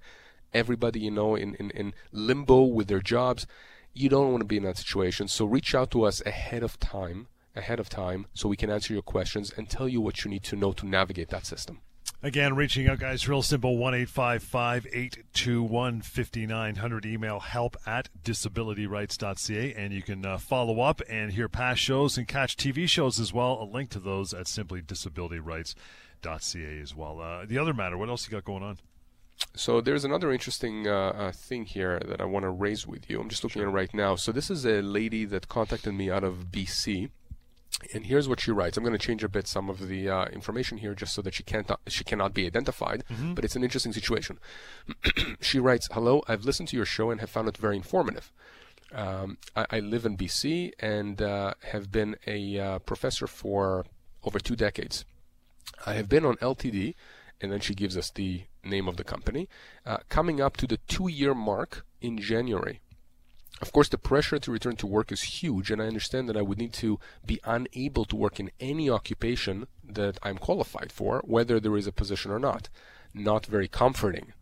everybody, 0.56 1.02
you 1.02 1.12
know, 1.12 1.36
in, 1.36 1.54
in, 1.56 1.69
in 1.72 1.94
limbo 2.12 2.63
with 2.63 2.88
their 2.88 3.02
jobs. 3.02 3.46
You 3.94 4.10
don't 4.10 4.31
want 4.31 4.42
to 4.42 4.46
be 4.46 4.57
in 4.57 4.63
that 4.63 4.78
situation. 4.78 5.28
So 5.28 5.46
reach 5.46 5.75
out 5.75 5.92
to 5.92 6.04
us 6.04 6.22
ahead 6.25 6.63
of 6.63 6.80
time, 6.80 7.28
ahead 7.56 7.80
of 7.80 7.90
time, 7.90 8.25
so 8.34 8.50
we 8.50 8.57
can 8.57 8.69
answer 8.69 8.94
your 8.94 9.04
questions 9.04 9.54
and 9.56 9.69
tell 9.69 9.88
you 9.88 10.02
what 10.02 10.25
you 10.25 10.31
need 10.31 10.44
to 10.44 10.56
know 10.56 10.74
to 10.74 10.86
navigate 10.86 11.30
that 11.30 11.46
system. 11.46 11.80
Again, 12.24 12.56
reaching 12.56 12.88
out, 12.88 13.00
guys, 13.00 13.28
real 13.28 13.44
simple 13.44 13.78
1 13.78 13.94
821 13.94 16.02
5900. 16.02 17.06
Email 17.06 17.40
help 17.40 17.78
at 17.86 18.10
disabilityrights.ca. 18.24 19.74
And 19.75 19.94
you 19.94 20.02
can 20.02 20.25
uh, 20.25 20.40
follow 20.40 20.81
up 20.81 21.02
and 21.07 21.31
hear 21.31 21.48
past 21.48 21.81
shows 21.81 22.18
and 22.18 22.28
catch 22.28 22.57
TV 22.57 22.90
shows 22.90 23.19
as 23.19 23.31
well. 23.31 23.62
A 23.62 23.66
link 23.66 23.92
to 23.92 24.00
those 24.00 24.34
at 24.34 24.48
simply 24.48 24.81
disabilityrights.ca 24.81 26.81
as 26.81 26.96
well. 26.96 27.22
Uh, 27.22 27.46
the 27.46 27.60
other 27.60 27.74
matter, 27.74 27.98
what 27.98 28.10
else 28.10 28.25
you 28.25 28.31
got 28.31 28.44
going 28.44 28.63
on? 28.63 28.80
So 29.56 29.82
there's 29.82 30.04
another 30.04 30.32
interesting 30.32 30.88
uh, 30.88 30.92
uh, 30.92 31.32
thing 31.32 31.66
here 31.66 32.00
that 32.08 32.20
I 32.22 32.26
want 32.26 32.44
to 32.44 32.50
raise 32.50 32.86
with 32.86 33.10
you. 33.10 33.20
I'm 33.20 33.30
just 33.30 33.44
looking 33.44 33.62
sure. 33.62 33.70
at 33.70 33.72
it 33.72 33.76
right 33.76 33.94
now. 33.94 34.16
So 34.16 34.32
this 34.32 34.50
is 34.50 34.66
a 34.66 34.82
lady 34.82 35.26
that 35.26 35.48
contacted 35.48 35.94
me 35.94 36.10
out 36.12 36.24
of 36.24 36.48
BC, 36.52 37.10
and 37.94 38.06
here's 38.06 38.28
what 38.28 38.40
she 38.40 38.52
writes. 38.52 38.78
I'm 38.78 38.84
going 38.84 38.98
to 38.98 39.06
change 39.06 39.24
a 39.24 39.30
bit 39.30 39.48
some 39.48 39.70
of 39.70 39.88
the 39.88 40.10
uh, 40.10 40.26
information 40.26 40.78
here 40.78 40.94
just 40.94 41.14
so 41.14 41.22
that 41.22 41.34
she 41.34 41.44
can't 41.44 41.70
she 41.88 42.04
cannot 42.04 42.34
be 42.34 42.46
identified. 42.46 43.04
Mm-hmm. 43.12 43.34
But 43.34 43.46
it's 43.46 43.56
an 43.56 43.64
interesting 43.64 43.94
situation. 43.94 44.40
she 45.42 45.59
writes, 45.59 45.88
"Hello, 45.92 46.21
I've 46.28 46.45
listened 46.45 46.69
to 46.69 46.78
your 46.78 46.86
show 46.86 47.09
and 47.09 47.19
have 47.21 47.30
found 47.30 47.48
it 47.48 47.57
very 47.57 47.76
informative. 47.76 48.31
Um, 48.94 49.38
I, 49.56 49.66
I, 49.71 49.80
live 49.80 50.06
in 50.06 50.16
BC 50.16 50.71
and 50.80 51.21
uh, 51.21 51.56
have 51.71 51.92
been 51.92 52.16
a 52.28 52.59
uh, 52.59 52.80
professor 52.80 53.28
for 53.28 53.86
over 54.24 54.40
two 54.40 54.56
decades. 54.56 55.06
I 55.86 55.94
have 55.94 56.09
been 56.09 56.26
on 56.26 56.36
LTD." 56.38 56.95
and 57.42 57.51
then 57.51 57.59
she 57.59 57.75
gives 57.75 57.97
us 57.97 58.11
the 58.11 58.44
name 58.63 58.87
of 58.87 58.97
the 58.97 59.04
company, 59.04 59.47
uh, 59.85 59.97
coming 60.09 60.42
up 60.42 60.57
to 60.57 60.68
the 60.68 60.77
two 60.87 61.07
year 61.07 61.33
mark 61.33 61.85
in 62.01 62.18
January. 62.18 62.81
Of 63.61 63.71
course, 63.71 63.87
the 63.87 63.97
pressure 63.97 64.37
to 64.37 64.51
return 64.51 64.75
to 64.77 64.87
work 64.87 65.11
is 65.11 65.21
huge, 65.42 65.71
and 65.71 65.81
I 65.81 65.87
understand 65.87 66.27
that 66.27 66.35
I 66.35 66.42
would 66.42 66.57
need 66.57 66.73
to 66.73 66.99
be 67.25 67.39
unable 67.45 68.04
to 68.06 68.15
work 68.15 68.37
in 68.39 68.51
any 68.59 68.89
occupation 68.89 69.68
that 69.81 70.19
I'm 70.23 70.37
qualified 70.37 70.92
for, 70.92 71.21
whether 71.25 71.59
there 71.59 71.77
is 71.77 71.87
a 71.87 71.94
position 71.94 72.31
or 72.31 72.39
not. 72.39 72.68
Not 73.13 73.45
very 73.45 73.69
comforting. 73.69 74.33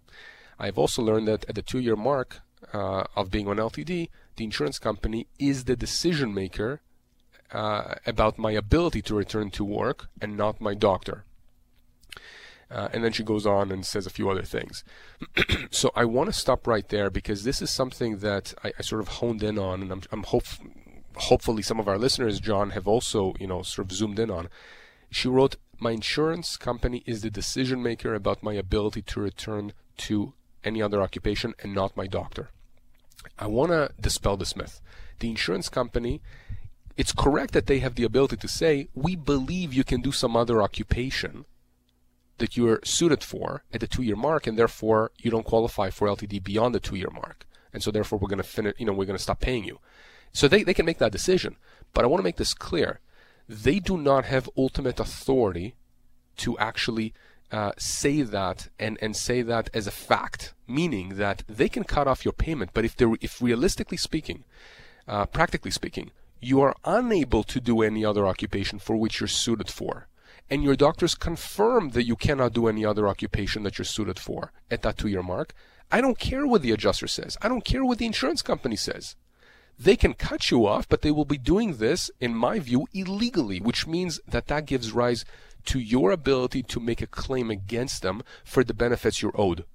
I've 0.57 0.79
also 0.79 1.03
learned 1.03 1.27
that 1.27 1.45
at 1.47 1.55
the 1.55 1.61
two 1.61 1.79
year 1.79 1.95
mark 1.95 2.39
uh, 2.73 3.03
of 3.15 3.29
being 3.29 3.47
on 3.47 3.57
LTD, 3.57 4.09
the 4.35 4.43
insurance 4.43 4.79
company 4.79 5.27
is 5.37 5.65
the 5.65 5.75
decision 5.75 6.33
maker 6.33 6.81
uh, 7.51 7.95
about 8.07 8.39
my 8.39 8.51
ability 8.51 9.01
to 9.03 9.15
return 9.15 9.51
to 9.51 9.63
work 9.63 10.07
and 10.19 10.35
not 10.35 10.59
my 10.59 10.73
doctor. 10.73 11.25
Uh, 12.73 12.89
and 12.91 13.03
then 13.03 13.11
she 13.11 13.23
goes 13.23 13.45
on 13.45 13.71
and 13.71 13.85
says 13.85 14.07
a 14.07 14.09
few 14.09 14.29
other 14.29 14.41
things. 14.41 14.83
so 15.69 15.91
I 15.95 16.05
want 16.05 16.27
to 16.27 16.33
stop 16.33 16.65
right 16.65 16.87
there 16.89 17.11
because 17.11 17.43
this 17.43 17.61
is 17.61 17.69
something 17.69 18.17
that 18.17 18.53
I, 18.63 18.73
I 18.79 18.81
sort 18.81 19.01
of 19.01 19.07
honed 19.07 19.43
in 19.43 19.59
on, 19.59 19.83
and 19.83 19.91
I'm, 19.91 20.01
I'm 20.11 20.23
hope, 20.23 20.45
hopefully 21.15 21.61
some 21.61 21.79
of 21.79 21.87
our 21.87 21.99
listeners, 21.99 22.39
John, 22.39 22.71
have 22.71 22.87
also 22.87 23.35
you 23.39 23.45
know 23.45 23.61
sort 23.61 23.91
of 23.91 23.95
zoomed 23.95 24.19
in 24.19 24.31
on. 24.31 24.49
She 25.11 25.27
wrote, 25.27 25.55
"My 25.79 25.91
insurance 25.91 26.57
company 26.57 27.03
is 27.05 27.21
the 27.21 27.29
decision 27.29 27.83
maker 27.83 28.15
about 28.15 28.41
my 28.41 28.53
ability 28.53 29.03
to 29.03 29.21
return 29.21 29.73
to 29.97 30.33
any 30.63 30.81
other 30.81 31.01
occupation, 31.01 31.53
and 31.61 31.75
not 31.75 31.95
my 31.95 32.07
doctor." 32.07 32.49
I 33.37 33.45
want 33.47 33.71
to 33.71 33.91
dispel 34.01 34.35
this 34.35 34.55
myth. 34.55 34.81
The 35.19 35.29
insurance 35.29 35.69
company 35.69 36.21
it's 36.95 37.11
correct 37.11 37.53
that 37.53 37.65
they 37.65 37.79
have 37.79 37.95
the 37.95 38.03
ability 38.03 38.37
to 38.37 38.47
say, 38.47 38.87
we 38.93 39.15
believe 39.15 39.73
you 39.73 39.83
can 39.83 40.01
do 40.01 40.11
some 40.11 40.35
other 40.35 40.61
occupation, 40.61 41.45
that 42.37 42.57
you're 42.57 42.79
suited 42.83 43.23
for 43.23 43.63
at 43.73 43.79
the 43.79 43.87
two 43.87 44.03
year 44.03 44.15
mark, 44.15 44.47
and 44.47 44.57
therefore 44.57 45.11
you 45.17 45.31
don't 45.31 45.45
qualify 45.45 45.89
for 45.89 46.07
LTD 46.07 46.43
beyond 46.43 46.73
the 46.73 46.79
two 46.79 46.95
year 46.95 47.11
mark. 47.11 47.45
And 47.71 47.81
so 47.81 47.91
therefore 47.91 48.19
we're 48.19 48.29
going 48.29 48.37
to 48.37 48.43
finish, 48.43 48.75
you 48.77 48.85
know, 48.85 48.93
we're 48.93 49.05
going 49.05 49.17
to 49.17 49.23
stop 49.23 49.39
paying 49.39 49.63
you. 49.63 49.79
So 50.31 50.47
they, 50.47 50.63
they 50.63 50.73
can 50.73 50.85
make 50.85 50.97
that 50.99 51.11
decision. 51.11 51.57
But 51.93 52.03
I 52.03 52.07
want 52.07 52.19
to 52.19 52.23
make 52.23 52.37
this 52.37 52.53
clear. 52.53 52.99
They 53.47 53.79
do 53.79 53.97
not 53.97 54.25
have 54.25 54.49
ultimate 54.57 54.99
authority 54.99 55.75
to 56.37 56.57
actually 56.57 57.13
uh, 57.51 57.71
say 57.77 58.23
that 58.23 58.69
and, 58.79 58.97
and 59.01 59.15
say 59.15 59.41
that 59.43 59.69
as 59.73 59.85
a 59.85 59.91
fact, 59.91 60.53
meaning 60.67 61.17
that 61.17 61.43
they 61.47 61.69
can 61.69 61.83
cut 61.83 62.07
off 62.07 62.25
your 62.25 62.31
payment. 62.31 62.71
But 62.73 62.85
if, 62.85 62.95
they're, 62.95 63.13
if 63.21 63.41
realistically 63.41 63.97
speaking, 63.97 64.43
uh, 65.07 65.25
practically 65.27 65.71
speaking, 65.71 66.11
you 66.41 66.61
are 66.61 66.75
unable 66.83 67.43
to 67.43 67.59
do 67.59 67.81
any 67.81 68.03
other 68.03 68.25
occupation 68.25 68.79
for 68.79 68.95
which 68.95 69.19
you're 69.19 69.27
suited 69.27 69.69
for, 69.69 70.07
and 70.49 70.63
your 70.63 70.75
doctors 70.75 71.15
confirm 71.15 71.89
that 71.89 72.05
you 72.05 72.15
cannot 72.15 72.53
do 72.53 72.67
any 72.67 72.85
other 72.85 73.07
occupation 73.07 73.63
that 73.63 73.77
you're 73.77 73.85
suited 73.85 74.19
for 74.19 74.51
at 74.69 74.81
that 74.81 74.97
two 74.97 75.07
year 75.07 75.23
mark, 75.23 75.53
I 75.91 76.01
don't 76.01 76.19
care 76.19 76.45
what 76.45 76.61
the 76.61 76.71
adjuster 76.71 77.07
says. 77.07 77.37
I 77.41 77.47
don't 77.47 77.65
care 77.65 77.85
what 77.85 77.97
the 77.97 78.05
insurance 78.05 78.41
company 78.41 78.75
says. 78.75 79.15
They 79.79 79.95
can 79.95 80.13
cut 80.13 80.51
you 80.51 80.65
off, 80.67 80.87
but 80.87 81.01
they 81.01 81.11
will 81.11 81.25
be 81.25 81.37
doing 81.37 81.77
this, 81.77 82.11
in 82.19 82.35
my 82.35 82.59
view, 82.59 82.87
illegally, 82.93 83.59
which 83.59 83.87
means 83.87 84.19
that 84.27 84.47
that 84.47 84.65
gives 84.65 84.91
rise 84.91 85.25
to 85.65 85.79
your 85.79 86.11
ability 86.11 86.63
to 86.63 86.79
make 86.79 87.01
a 87.01 87.07
claim 87.07 87.49
against 87.49 88.01
them 88.01 88.21
for 88.43 88.63
the 88.63 88.73
benefits 88.73 89.21
you're 89.21 89.39
owed. 89.39 89.65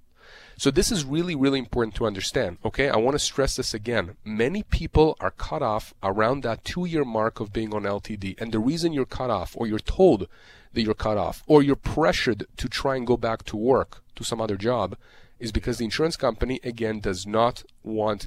So 0.56 0.72
this 0.72 0.90
is 0.90 1.04
really, 1.04 1.36
really 1.36 1.60
important 1.60 1.94
to 1.96 2.06
understand. 2.06 2.58
Okay, 2.64 2.88
I 2.88 2.96
want 2.96 3.14
to 3.14 3.20
stress 3.20 3.54
this 3.54 3.74
again. 3.74 4.16
Many 4.24 4.64
people 4.64 5.16
are 5.20 5.30
cut 5.30 5.62
off 5.62 5.94
around 6.02 6.42
that 6.42 6.64
two 6.64 6.84
year 6.84 7.04
mark 7.04 7.38
of 7.38 7.52
being 7.52 7.72
on 7.72 7.84
LTD. 7.84 8.40
And 8.40 8.50
the 8.50 8.58
reason 8.58 8.92
you're 8.92 9.04
cut 9.04 9.30
off, 9.30 9.54
or 9.56 9.68
you're 9.68 9.78
told 9.78 10.26
that 10.72 10.82
you're 10.82 10.94
cut 10.94 11.18
off, 11.18 11.42
or 11.46 11.62
you're 11.62 11.76
pressured 11.76 12.46
to 12.56 12.68
try 12.68 12.96
and 12.96 13.06
go 13.06 13.16
back 13.16 13.44
to 13.44 13.56
work, 13.56 14.02
to 14.16 14.24
some 14.24 14.40
other 14.40 14.56
job, 14.56 14.96
is 15.38 15.52
because 15.52 15.78
the 15.78 15.84
insurance 15.84 16.16
company, 16.16 16.60
again, 16.64 17.00
does 17.00 17.26
not 17.26 17.64
want, 17.82 18.26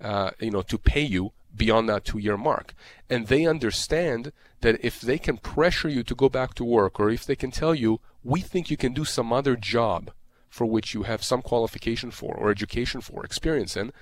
uh, 0.00 0.30
you 0.40 0.50
know, 0.50 0.62
to 0.62 0.78
pay 0.78 1.02
you 1.02 1.32
beyond 1.54 1.88
that 1.88 2.04
two 2.04 2.18
year 2.18 2.36
mark. 2.36 2.74
And 3.10 3.26
they 3.26 3.46
understand 3.46 4.32
that 4.60 4.82
if 4.84 5.00
they 5.00 5.18
can 5.18 5.36
pressure 5.36 5.88
you 5.88 6.02
to 6.04 6.14
go 6.14 6.28
back 6.28 6.54
to 6.54 6.64
work, 6.64 6.98
or 7.00 7.10
if 7.10 7.26
they 7.26 7.36
can 7.36 7.50
tell 7.50 7.74
you, 7.74 8.00
we 8.24 8.40
think 8.40 8.70
you 8.70 8.76
can 8.76 8.92
do 8.92 9.04
some 9.04 9.32
other 9.32 9.56
job 9.56 10.12
for 10.48 10.66
which 10.66 10.94
you 10.94 11.02
have 11.04 11.24
some 11.24 11.42
qualification 11.42 12.10
for 12.10 12.34
or 12.34 12.50
education 12.50 13.00
for, 13.00 13.24
experience 13.24 13.76
in, 13.76 13.92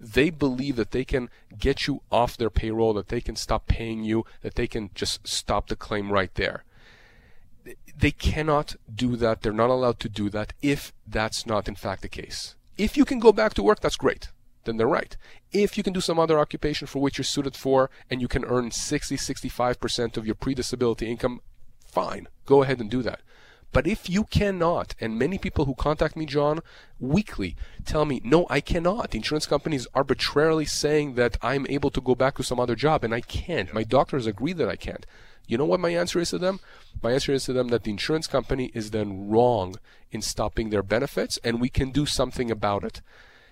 they 0.00 0.30
believe 0.30 0.76
that 0.76 0.90
they 0.90 1.04
can 1.04 1.30
get 1.56 1.86
you 1.86 2.02
off 2.10 2.36
their 2.36 2.50
payroll, 2.50 2.92
that 2.94 3.08
they 3.08 3.20
can 3.20 3.36
stop 3.36 3.68
paying 3.68 4.02
you, 4.02 4.24
that 4.40 4.56
they 4.56 4.66
can 4.66 4.90
just 4.94 5.26
stop 5.26 5.68
the 5.68 5.76
claim 5.76 6.10
right 6.10 6.34
there. 6.34 6.64
They 7.96 8.10
cannot 8.10 8.76
do 8.92 9.16
that. 9.16 9.42
They're 9.42 9.52
not 9.52 9.70
allowed 9.70 10.00
to 10.00 10.08
do 10.08 10.28
that 10.30 10.52
if 10.62 10.92
that's 11.06 11.46
not 11.46 11.68
in 11.68 11.74
fact 11.74 12.02
the 12.02 12.08
case. 12.08 12.56
If 12.76 12.96
you 12.96 13.04
can 13.04 13.18
go 13.18 13.32
back 13.32 13.54
to 13.54 13.62
work, 13.62 13.80
that's 13.80 13.96
great. 13.96 14.30
Then 14.64 14.76
they're 14.76 14.86
right. 14.86 15.16
If 15.50 15.76
you 15.76 15.82
can 15.82 15.92
do 15.92 16.00
some 16.00 16.18
other 16.18 16.38
occupation 16.38 16.86
for 16.86 17.00
which 17.00 17.18
you're 17.18 17.24
suited 17.24 17.56
for 17.56 17.90
and 18.08 18.20
you 18.20 18.28
can 18.28 18.44
earn 18.44 18.70
60, 18.70 19.16
65% 19.16 20.16
of 20.16 20.26
your 20.26 20.34
pre 20.34 20.54
disability 20.54 21.10
income, 21.10 21.40
fine. 21.86 22.28
Go 22.46 22.62
ahead 22.62 22.80
and 22.80 22.90
do 22.90 23.02
that. 23.02 23.20
But 23.72 23.86
if 23.86 24.10
you 24.10 24.24
cannot, 24.24 24.94
and 25.00 25.18
many 25.18 25.38
people 25.38 25.64
who 25.64 25.74
contact 25.74 26.14
me, 26.14 26.26
John, 26.26 26.60
weekly 27.00 27.56
tell 27.86 28.04
me, 28.04 28.20
no, 28.22 28.46
I 28.50 28.60
cannot. 28.60 29.10
The 29.10 29.18
insurance 29.18 29.46
company 29.46 29.76
is 29.76 29.88
arbitrarily 29.94 30.66
saying 30.66 31.14
that 31.14 31.38
I'm 31.40 31.66
able 31.68 31.90
to 31.90 32.00
go 32.00 32.14
back 32.14 32.36
to 32.36 32.44
some 32.44 32.60
other 32.60 32.74
job, 32.74 33.02
and 33.02 33.14
I 33.14 33.22
can't. 33.22 33.72
My 33.72 33.82
doctors 33.82 34.26
agree 34.26 34.52
that 34.52 34.68
I 34.68 34.76
can't. 34.76 35.06
You 35.48 35.58
know 35.58 35.64
what 35.64 35.80
my 35.80 35.90
answer 35.90 36.20
is 36.20 36.30
to 36.30 36.38
them? 36.38 36.60
My 37.02 37.12
answer 37.12 37.32
is 37.32 37.44
to 37.46 37.52
them 37.52 37.68
that 37.68 37.84
the 37.84 37.90
insurance 37.90 38.26
company 38.26 38.70
is 38.74 38.90
then 38.90 39.28
wrong 39.28 39.76
in 40.10 40.22
stopping 40.22 40.70
their 40.70 40.82
benefits, 40.82 41.38
and 41.42 41.60
we 41.60 41.68
can 41.68 41.90
do 41.90 42.06
something 42.06 42.50
about 42.50 42.84
it. 42.84 43.00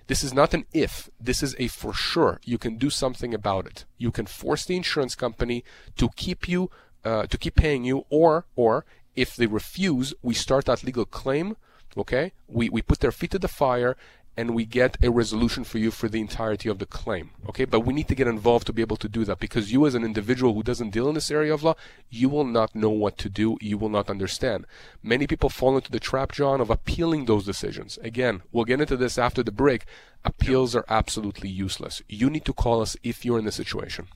This 0.07 0.23
is 0.23 0.33
not 0.33 0.53
an 0.53 0.65
if, 0.73 1.09
this 1.19 1.41
is 1.41 1.55
a 1.57 1.67
for 1.67 1.93
sure. 1.93 2.39
You 2.43 2.57
can 2.57 2.77
do 2.77 2.89
something 2.89 3.33
about 3.33 3.65
it. 3.65 3.85
You 3.97 4.11
can 4.11 4.25
force 4.25 4.65
the 4.65 4.75
insurance 4.75 5.15
company 5.15 5.63
to 5.97 6.09
keep 6.15 6.47
you 6.47 6.69
uh, 7.03 7.25
to 7.25 7.37
keep 7.37 7.55
paying 7.55 7.83
you, 7.83 8.05
or 8.09 8.45
or 8.55 8.85
if 9.15 9.35
they 9.35 9.47
refuse, 9.47 10.13
we 10.21 10.33
start 10.33 10.65
that 10.65 10.83
legal 10.83 11.05
claim. 11.05 11.57
Okay, 11.97 12.31
we, 12.47 12.69
we 12.69 12.81
put 12.81 13.01
their 13.01 13.11
feet 13.11 13.31
to 13.31 13.39
the 13.39 13.49
fire 13.49 13.97
and 14.37 14.55
we 14.55 14.65
get 14.65 14.97
a 15.03 15.11
resolution 15.11 15.63
for 15.63 15.77
you 15.77 15.91
for 15.91 16.07
the 16.07 16.21
entirety 16.21 16.69
of 16.69 16.79
the 16.79 16.85
claim. 16.85 17.31
Okay, 17.49 17.65
but 17.65 17.81
we 17.81 17.93
need 17.93 18.07
to 18.07 18.15
get 18.15 18.27
involved 18.27 18.65
to 18.67 18.73
be 18.73 18.81
able 18.81 18.95
to 18.97 19.09
do 19.09 19.25
that 19.25 19.39
because 19.39 19.73
you, 19.73 19.85
as 19.85 19.93
an 19.93 20.05
individual 20.05 20.53
who 20.53 20.63
doesn't 20.63 20.91
deal 20.91 21.09
in 21.09 21.15
this 21.15 21.29
area 21.29 21.53
of 21.53 21.63
law, 21.63 21.75
you 22.09 22.29
will 22.29 22.45
not 22.45 22.73
know 22.73 22.89
what 22.89 23.17
to 23.17 23.29
do. 23.29 23.57
You 23.59 23.77
will 23.77 23.89
not 23.89 24.09
understand. 24.09 24.65
Many 25.03 25.27
people 25.27 25.49
fall 25.49 25.75
into 25.75 25.91
the 25.91 25.99
trap, 25.99 26.31
John, 26.31 26.61
of 26.61 26.69
appealing 26.69 27.25
those 27.25 27.45
decisions. 27.45 27.99
Again, 28.01 28.41
we'll 28.51 28.65
get 28.65 28.79
into 28.79 28.95
this 28.95 29.17
after 29.17 29.43
the 29.43 29.51
break. 29.51 29.85
Appeals 30.23 30.75
are 30.75 30.85
absolutely 30.87 31.49
useless. 31.49 32.01
You 32.07 32.29
need 32.29 32.45
to 32.45 32.53
call 32.53 32.81
us 32.81 32.95
if 33.03 33.25
you're 33.25 33.39
in 33.39 33.45
this 33.45 33.55
situation. 33.55 34.07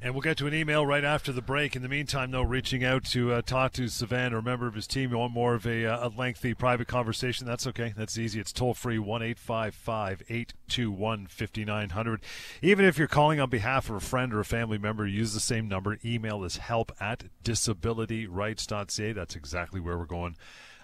And 0.00 0.12
we'll 0.12 0.20
get 0.20 0.36
to 0.38 0.46
an 0.46 0.52
email 0.52 0.84
right 0.84 1.04
after 1.04 1.32
the 1.32 1.40
break. 1.40 1.74
In 1.74 1.82
the 1.82 1.88
meantime, 1.88 2.30
though, 2.30 2.42
reaching 2.42 2.84
out 2.84 3.04
to 3.06 3.32
uh, 3.32 3.40
talk 3.40 3.72
to 3.72 3.84
Sivan 3.84 4.32
or 4.32 4.38
a 4.38 4.42
member 4.42 4.66
of 4.66 4.74
his 4.74 4.86
team, 4.86 5.10
you 5.10 5.18
want 5.18 5.32
more 5.32 5.54
of 5.54 5.66
a, 5.66 5.86
uh, 5.86 6.08
a 6.08 6.10
lengthy 6.10 6.52
private 6.52 6.86
conversation, 6.86 7.46
that's 7.46 7.66
okay. 7.66 7.94
That's 7.96 8.18
easy. 8.18 8.38
It's 8.38 8.52
toll 8.52 8.74
free 8.74 8.98
1 8.98 9.22
821 9.22 11.26
5900. 11.26 12.20
Even 12.60 12.84
if 12.84 12.98
you're 12.98 13.08
calling 13.08 13.40
on 13.40 13.48
behalf 13.48 13.88
of 13.88 13.96
a 13.96 14.00
friend 14.00 14.34
or 14.34 14.40
a 14.40 14.44
family 14.44 14.76
member, 14.76 15.06
use 15.06 15.32
the 15.32 15.40
same 15.40 15.66
number. 15.66 15.96
Email 16.04 16.44
is 16.44 16.58
help 16.58 16.92
at 17.00 17.24
disabilityrights.ca. 17.42 19.12
That's 19.12 19.34
exactly 19.34 19.80
where 19.80 19.96
we're 19.96 20.04
going 20.04 20.36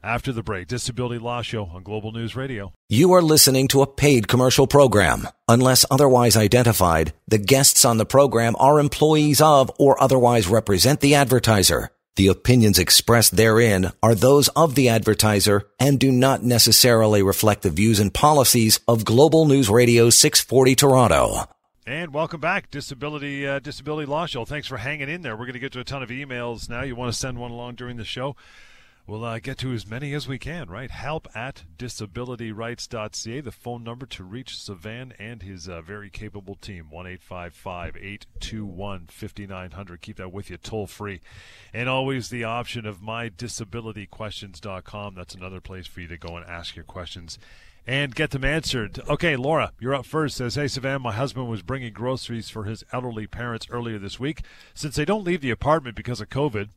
after 0.03 0.33
the 0.33 0.43
break. 0.43 0.69
Disability 0.69 1.19
Law 1.19 1.43
Show 1.43 1.65
on 1.67 1.83
Global 1.83 2.13
News 2.13 2.35
Radio. 2.37 2.73
You 2.89 3.13
are 3.13 3.23
listening 3.23 3.69
to 3.69 3.83
a 3.83 3.87
paid 3.87 4.29
commercial 4.29 4.67
program. 4.67 5.29
Unless 5.49 5.87
otherwise 5.91 6.37
identified, 6.37 7.13
the 7.29 7.39
guests 7.39 7.85
on 7.85 7.99
the 7.99 8.07
program 8.07 8.55
are 8.59 8.79
employees 8.81 9.41
of 9.41 9.71
or 9.79 10.03
otherwise 10.03 10.49
represent 10.49 11.01
the 11.01 11.15
advertiser. 11.15 11.91
The 12.17 12.29
opinions 12.29 12.79
expressed 12.79 13.37
therein 13.37 13.91
are 14.03 14.15
those 14.15 14.49
of 14.49 14.75
the 14.75 14.91
advertiser 14.91 15.67
and 15.79 15.99
do 15.99 16.13
not 16.13 16.43
necessarily 16.43 17.23
reflect 17.23 17.63
the 17.63 17.71
views 17.71 18.01
and 18.01 18.13
policies 18.13 18.81
of 18.87 19.07
Global 19.07 19.47
News 19.47 19.71
Radio 19.71 20.11
640 20.11 20.75
Toronto. 20.75 21.49
And 21.87 22.13
welcome 22.13 22.41
back, 22.41 22.71
Disability 22.71 23.47
uh, 23.47 23.59
Disability 23.59 24.07
Law 24.07 24.27
Show. 24.27 24.45
Thanks 24.45 24.69
for 24.69 24.77
hanging 24.77 25.09
in 25.09 25.23
there. 25.23 25.35
We're 25.35 25.47
going 25.47 25.55
to 25.55 25.59
get 25.59 25.73
to 25.73 25.81
a 25.81 25.85
ton 25.85 26.03
of 26.03 26.11
emails 26.11 26.69
now. 26.69 26.83
You 26.83 26.95
want 26.95 27.13
to 27.13 27.19
send 27.19 27.39
one 27.39 27.51
along 27.51 27.77
during 27.77 27.97
the 27.97 28.05
show? 28.05 28.37
We'll 29.05 29.25
uh, 29.25 29.41
get 29.41 29.59
to 29.59 29.73
as 29.73 29.85
many 29.85 30.15
as 30.15 30.29
we 30.29 30.39
can, 30.39 30.71
right? 30.71 30.89
Help 30.91 31.27
at 31.35 31.65
disabilityrights.ca, 31.77 33.41
the 33.41 33.51
phone 33.51 33.83
number 33.83 34.07
to 34.07 34.23
reach 34.23 34.55
Sivan 34.55 35.11
and 35.19 35.43
his 35.43 35.69
uh, 35.69 35.81
very 35.81 36.09
capable 36.09 36.55
team, 36.55 36.89
1 36.89 37.09
821 37.09 39.07
5900. 39.09 40.01
Keep 40.01 40.19
that 40.19 40.33
with 40.33 40.51
you 40.51 40.57
toll 40.57 40.87
free. 40.87 41.21
And 41.75 41.89
always 41.89 42.29
the 42.29 42.45
option 42.45 42.87
of 42.87 43.01
mydisabilityquestions.com. 43.01 45.15
That's 45.17 45.35
another 45.35 45.61
place 45.61 45.89
for 45.89 46.01
you 46.01 46.07
to 46.07 46.17
go 46.17 46.37
and 46.37 46.47
ask 46.47 46.77
your 46.77 46.85
questions 46.85 47.41
and 47.85 48.15
get 48.15 48.31
them 48.31 48.45
answered. 48.45 49.01
Okay, 49.09 49.35
Laura, 49.35 49.73
you're 49.81 49.97
up 49.97 50.07
first. 50.07 50.37
Says, 50.37 50.55
Hey, 50.55 50.67
Sivan, 50.67 51.01
my 51.01 51.13
husband 51.13 51.49
was 51.49 51.63
bringing 51.63 51.93
groceries 51.93 52.51
for 52.51 52.63
his 52.65 52.85
elderly 52.93 53.27
parents 53.27 53.67
earlier 53.69 53.99
this 53.99 54.21
week. 54.21 54.43
Since 54.75 54.95
they 54.95 55.05
don't 55.05 55.25
leave 55.25 55.41
the 55.41 55.51
apartment 55.51 55.97
because 55.97 56.21
of 56.21 56.29
COVID, 56.29 56.69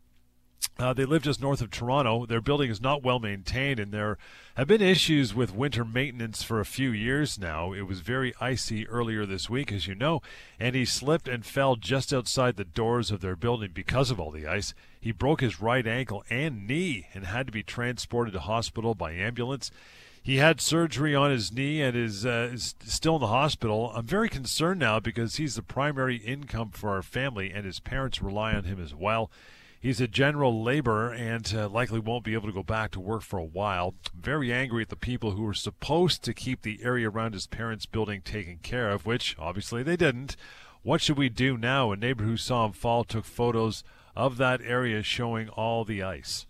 uh, 0.78 0.94
they 0.94 1.06
live 1.06 1.24
just 1.24 1.42
north 1.42 1.62
of 1.62 1.72
Toronto. 1.72 2.26
Their 2.26 2.42
building 2.42 2.70
is 2.70 2.82
not 2.82 3.02
well 3.02 3.20
maintained, 3.20 3.80
and 3.80 3.94
there 3.94 4.18
have 4.56 4.68
been 4.68 4.82
issues 4.82 5.34
with 5.34 5.56
winter 5.56 5.86
maintenance 5.86 6.44
for 6.44 6.60
a 6.60 6.66
few 6.66 6.92
years 6.92 7.40
now. 7.40 7.72
It 7.72 7.84
was 7.84 8.02
very 8.02 8.34
icy 8.42 8.86
earlier 8.88 9.26
this 9.26 9.50
week, 9.50 9.72
as 9.72 9.88
you 9.88 9.96
know, 9.96 10.22
and 10.60 10.76
he 10.76 10.84
slipped 10.84 11.30
and 11.30 11.46
fell 11.46 11.78
just 11.78 12.14
outside 12.14 12.58
the 12.58 12.66
doors 12.66 13.10
of 13.10 13.22
their 13.22 13.38
building 13.38 13.72
because 13.74 14.12
of 14.12 14.20
all 14.20 14.32
the 14.32 14.48
ice. 14.48 14.74
He 15.00 15.14
broke 15.14 15.40
his 15.40 15.62
right 15.62 15.86
ankle 15.86 16.26
and 16.30 16.68
knee 16.68 17.08
and 17.14 17.26
had 17.26 17.46
to 17.46 17.54
be 17.54 17.64
transported 17.64 18.34
to 18.34 18.42
hospital 18.42 18.96
by 18.96 19.14
ambulance. 19.14 19.72
He 20.22 20.38
had 20.38 20.60
surgery 20.60 21.14
on 21.14 21.30
his 21.30 21.52
knee 21.52 21.82
and 21.82 21.96
is, 21.96 22.26
uh, 22.26 22.50
is 22.52 22.74
still 22.84 23.16
in 23.16 23.22
the 23.22 23.28
hospital. 23.28 23.92
I'm 23.94 24.08
very 24.08 24.28
concerned 24.28 24.80
now 24.80 25.00
because 25.00 25.36
he's 25.36 25.56
the 25.56 25.62
primary 25.62 26.18
income 26.18 26.72
for 26.72 26.90
our 26.90 27.04
family, 27.04 27.52
and 27.52 27.64
his 27.64 27.80
parents 27.80 28.24
rely 28.24 28.56
on 28.56 28.64
him 28.64 28.82
as 28.82 28.94
well. 28.96 29.30
He's 29.86 30.02
a 30.02 30.08
general 30.08 30.64
laborer 30.64 31.14
and 31.14 31.54
uh, 31.56 31.70
likely 31.70 32.00
won't 32.00 32.24
be 32.24 32.34
able 32.34 32.48
to 32.48 32.54
go 32.56 32.64
back 32.64 32.90
to 32.94 33.00
work 33.00 33.22
for 33.22 33.38
a 33.38 33.46
while. 33.46 33.94
Very 34.20 34.52
angry 34.52 34.82
at 34.82 34.90
the 34.90 34.96
people 34.96 35.34
who 35.34 35.44
were 35.44 35.54
supposed 35.54 36.24
to 36.24 36.34
keep 36.34 36.64
the 36.64 36.80
area 36.82 37.08
around 37.08 37.34
his 37.34 37.46
parents' 37.46 37.86
building 37.86 38.24
taken 38.24 38.58
care 38.64 38.90
of, 38.90 39.06
which 39.06 39.36
obviously 39.38 39.84
they 39.84 39.96
didn't. 39.96 40.36
What 40.82 41.02
should 41.02 41.20
we 41.20 41.30
do 41.30 41.56
now? 41.56 41.92
A 41.92 41.96
neighbor 41.96 42.24
who 42.24 42.36
saw 42.36 42.66
him 42.66 42.72
fall 42.72 43.04
took 43.04 43.26
photos 43.26 43.84
of 44.16 44.38
that 44.38 44.60
area 44.64 45.04
showing 45.04 45.50
all 45.50 45.86
the 45.86 46.02
ice. 46.02 46.48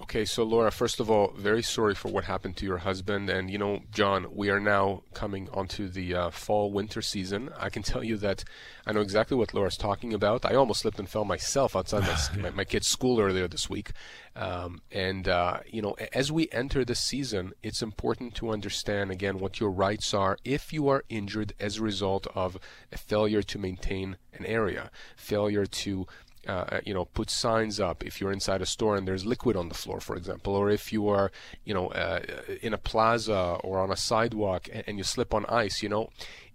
Okay, 0.00 0.24
so 0.24 0.44
Laura, 0.44 0.70
first 0.70 1.00
of 1.00 1.10
all, 1.10 1.32
very 1.36 1.62
sorry 1.62 1.94
for 1.94 2.08
what 2.08 2.24
happened 2.24 2.56
to 2.58 2.64
your 2.64 2.78
husband. 2.78 3.28
And, 3.28 3.50
you 3.50 3.58
know, 3.58 3.80
John, 3.90 4.28
we 4.32 4.48
are 4.48 4.60
now 4.60 5.02
coming 5.12 5.48
onto 5.52 5.88
the 5.88 6.14
uh, 6.14 6.30
fall 6.30 6.70
winter 6.70 7.02
season. 7.02 7.50
I 7.58 7.68
can 7.68 7.82
tell 7.82 8.04
you 8.04 8.16
that 8.18 8.44
I 8.86 8.92
know 8.92 9.00
exactly 9.00 9.36
what 9.36 9.52
Laura's 9.54 9.76
talking 9.76 10.14
about. 10.14 10.46
I 10.46 10.54
almost 10.54 10.80
slipped 10.82 11.00
and 11.00 11.08
fell 11.08 11.24
myself 11.24 11.74
outside 11.74 12.02
my, 12.02 12.42
my, 12.42 12.50
my, 12.50 12.64
kid's 12.64 12.86
school 12.86 13.20
earlier 13.20 13.48
this 13.48 13.68
week. 13.68 13.90
Um, 14.36 14.82
and, 14.92 15.26
uh, 15.26 15.58
you 15.66 15.82
know, 15.82 15.96
as 16.12 16.30
we 16.30 16.48
enter 16.52 16.84
the 16.84 16.94
season, 16.94 17.52
it's 17.64 17.82
important 17.82 18.36
to 18.36 18.50
understand, 18.50 19.10
again, 19.10 19.40
what 19.40 19.58
your 19.58 19.70
rights 19.70 20.14
are 20.14 20.38
if 20.44 20.72
you 20.72 20.88
are 20.88 21.02
injured 21.08 21.54
as 21.58 21.78
a 21.78 21.82
result 21.82 22.28
of 22.36 22.56
a 22.92 22.98
failure 22.98 23.42
to 23.42 23.58
maintain 23.58 24.16
an 24.32 24.46
area, 24.46 24.92
failure 25.16 25.66
to 25.66 26.06
uh, 26.48 26.80
you 26.84 26.94
know, 26.94 27.04
put 27.04 27.30
signs 27.30 27.78
up 27.78 28.04
if 28.04 28.20
you're 28.20 28.32
inside 28.32 28.62
a 28.62 28.66
store 28.66 28.96
and 28.96 29.06
there's 29.06 29.26
liquid 29.26 29.56
on 29.56 29.68
the 29.68 29.74
floor, 29.74 30.00
for 30.00 30.16
example, 30.16 30.54
or 30.54 30.70
if 30.70 30.92
you 30.92 31.08
are, 31.08 31.30
you 31.64 31.74
know, 31.74 31.88
uh, 31.88 32.20
in 32.62 32.72
a 32.72 32.78
plaza 32.78 33.58
or 33.62 33.78
on 33.78 33.90
a 33.90 33.96
sidewalk 33.96 34.68
and, 34.72 34.82
and 34.86 34.98
you 34.98 35.04
slip 35.04 35.34
on 35.34 35.44
ice, 35.46 35.82
you 35.82 35.88
know, 35.88 36.08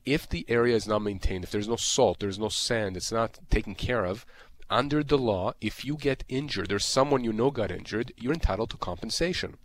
if 0.06 0.28
the 0.28 0.46
area 0.50 0.76
is 0.76 0.88
not 0.88 1.00
maintained, 1.00 1.44
if 1.44 1.52
there's 1.52 1.68
no 1.68 1.76
salt, 1.76 2.20
there's 2.20 2.40
no 2.40 2.50
sand, 2.50 2.98
it's 2.98 3.12
not 3.12 3.40
taken 3.50 3.76
care 3.76 4.04
of, 4.04 4.26
under 4.70 5.04
the 5.04 5.18
law, 5.18 5.54
if 5.62 5.86
you 5.86 5.96
get 5.96 6.24
injured, 6.28 6.68
there's 6.70 6.86
someone 6.86 7.24
you 7.24 7.32
know 7.32 7.52
got 7.52 7.72
injured, 7.72 8.12
you're 8.18 8.34
entitled 8.34 8.72
to 8.72 8.78
compensation. 8.78 9.58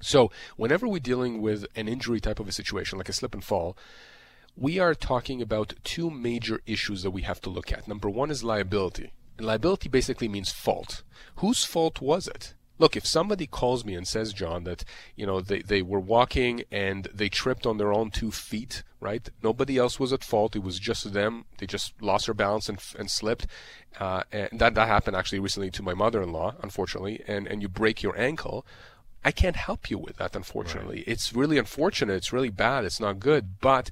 So, 0.00 0.32
whenever 0.56 0.88
we're 0.88 0.98
dealing 0.98 1.40
with 1.40 1.64
an 1.76 1.86
injury 1.86 2.18
type 2.18 2.40
of 2.40 2.48
a 2.48 2.52
situation, 2.52 2.98
like 2.98 3.08
a 3.08 3.12
slip 3.12 3.34
and 3.34 3.44
fall, 3.44 3.76
we 4.56 4.80
are 4.80 4.94
talking 4.94 5.40
about 5.40 5.74
two 5.84 6.10
major 6.10 6.60
issues 6.66 7.02
that 7.04 7.12
we 7.12 7.22
have 7.22 7.40
to 7.42 7.50
look 7.50 7.72
at. 7.72 7.86
Number 7.86 8.10
one 8.10 8.30
is 8.30 8.42
liability. 8.42 9.12
And 9.42 9.48
liability 9.48 9.88
basically 9.88 10.28
means 10.28 10.52
fault. 10.52 11.02
Whose 11.38 11.64
fault 11.64 12.00
was 12.00 12.28
it? 12.28 12.54
Look, 12.78 12.96
if 12.96 13.04
somebody 13.04 13.48
calls 13.48 13.84
me 13.84 13.96
and 13.96 14.06
says, 14.06 14.32
John, 14.32 14.62
that 14.62 14.84
you 15.16 15.26
know 15.26 15.40
they, 15.40 15.62
they 15.62 15.82
were 15.82 15.98
walking 15.98 16.62
and 16.70 17.08
they 17.12 17.28
tripped 17.28 17.66
on 17.66 17.76
their 17.76 17.92
own 17.92 18.12
two 18.12 18.30
feet, 18.30 18.84
right? 19.00 19.28
Nobody 19.42 19.78
else 19.78 19.98
was 19.98 20.12
at 20.12 20.22
fault. 20.22 20.54
It 20.54 20.62
was 20.62 20.78
just 20.78 21.12
them. 21.12 21.46
They 21.58 21.66
just 21.66 22.00
lost 22.00 22.26
their 22.26 22.36
balance 22.36 22.68
and, 22.68 22.78
and 22.96 23.10
slipped. 23.10 23.48
Uh, 23.98 24.22
and 24.30 24.60
that 24.60 24.74
that 24.74 24.86
happened 24.86 25.16
actually 25.16 25.40
recently 25.40 25.72
to 25.72 25.82
my 25.82 25.92
mother-in-law, 25.92 26.54
unfortunately. 26.62 27.24
And 27.26 27.48
and 27.48 27.62
you 27.62 27.68
break 27.68 28.00
your 28.00 28.16
ankle. 28.16 28.64
I 29.24 29.32
can't 29.32 29.56
help 29.56 29.90
you 29.90 29.98
with 29.98 30.18
that, 30.18 30.36
unfortunately. 30.36 30.98
Right. 30.98 31.08
It's 31.08 31.32
really 31.32 31.58
unfortunate. 31.58 32.14
It's 32.14 32.32
really 32.32 32.50
bad. 32.50 32.84
It's 32.84 33.00
not 33.00 33.18
good. 33.18 33.58
But 33.60 33.90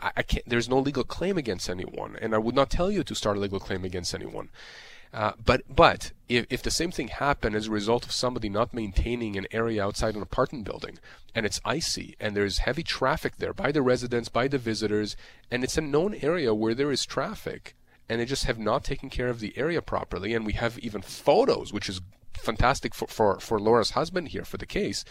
I, 0.00 0.10
I 0.16 0.22
can't. 0.22 0.48
There's 0.48 0.68
no 0.68 0.80
legal 0.80 1.04
claim 1.04 1.38
against 1.38 1.70
anyone, 1.70 2.16
and 2.20 2.34
I 2.34 2.38
would 2.38 2.56
not 2.56 2.68
tell 2.68 2.90
you 2.90 3.04
to 3.04 3.14
start 3.14 3.36
a 3.36 3.40
legal 3.40 3.60
claim 3.60 3.84
against 3.84 4.12
anyone. 4.12 4.48
Uh, 5.12 5.32
but 5.44 5.62
but 5.68 6.12
if, 6.28 6.46
if 6.50 6.62
the 6.62 6.70
same 6.70 6.90
thing 6.90 7.08
happened 7.08 7.56
as 7.56 7.66
a 7.66 7.70
result 7.70 8.04
of 8.04 8.12
somebody 8.12 8.48
not 8.48 8.74
maintaining 8.74 9.36
an 9.36 9.46
area 9.50 9.82
outside 9.82 10.14
an 10.14 10.22
apartment 10.22 10.64
building 10.64 10.98
and 11.34 11.46
it's 11.46 11.60
icy 11.64 12.14
and 12.20 12.36
there's 12.36 12.58
heavy 12.58 12.82
traffic 12.82 13.36
there 13.36 13.54
by 13.54 13.72
the 13.72 13.82
residents, 13.82 14.28
by 14.28 14.48
the 14.48 14.58
visitors, 14.58 15.16
and 15.50 15.64
it's 15.64 15.78
a 15.78 15.82
known 15.82 16.14
area 16.20 16.54
where 16.54 16.74
there 16.74 16.92
is 16.92 17.06
traffic 17.06 17.74
and 18.08 18.20
they 18.20 18.24
just 18.24 18.44
have 18.44 18.58
not 18.58 18.84
taken 18.84 19.10
care 19.10 19.28
of 19.28 19.40
the 19.40 19.56
area 19.56 19.82
properly, 19.82 20.32
and 20.32 20.46
we 20.46 20.54
have 20.54 20.78
even 20.78 21.02
photos, 21.02 21.72
which 21.72 21.88
is 21.88 22.00
fantastic 22.34 22.94
for, 22.94 23.06
for, 23.06 23.38
for 23.38 23.60
Laura's 23.60 23.90
husband 23.90 24.28
here 24.28 24.44
for 24.44 24.56
the 24.56 24.66
case, 24.66 25.04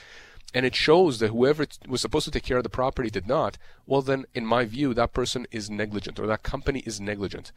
and 0.53 0.65
it 0.65 0.75
shows 0.75 1.19
that 1.19 1.29
whoever 1.29 1.65
was 1.87 2.01
supposed 2.01 2.25
to 2.25 2.31
take 2.31 2.43
care 2.43 2.57
of 2.57 2.63
the 2.63 2.69
property 2.69 3.09
did 3.09 3.27
not, 3.27 3.57
well, 3.85 4.01
then, 4.01 4.25
in 4.33 4.45
my 4.45 4.65
view, 4.65 4.93
that 4.93 5.13
person 5.13 5.45
is 5.51 5.69
negligent 5.69 6.19
or 6.19 6.27
that 6.27 6.43
company 6.43 6.79
is 6.85 7.01
negligent. 7.01 7.51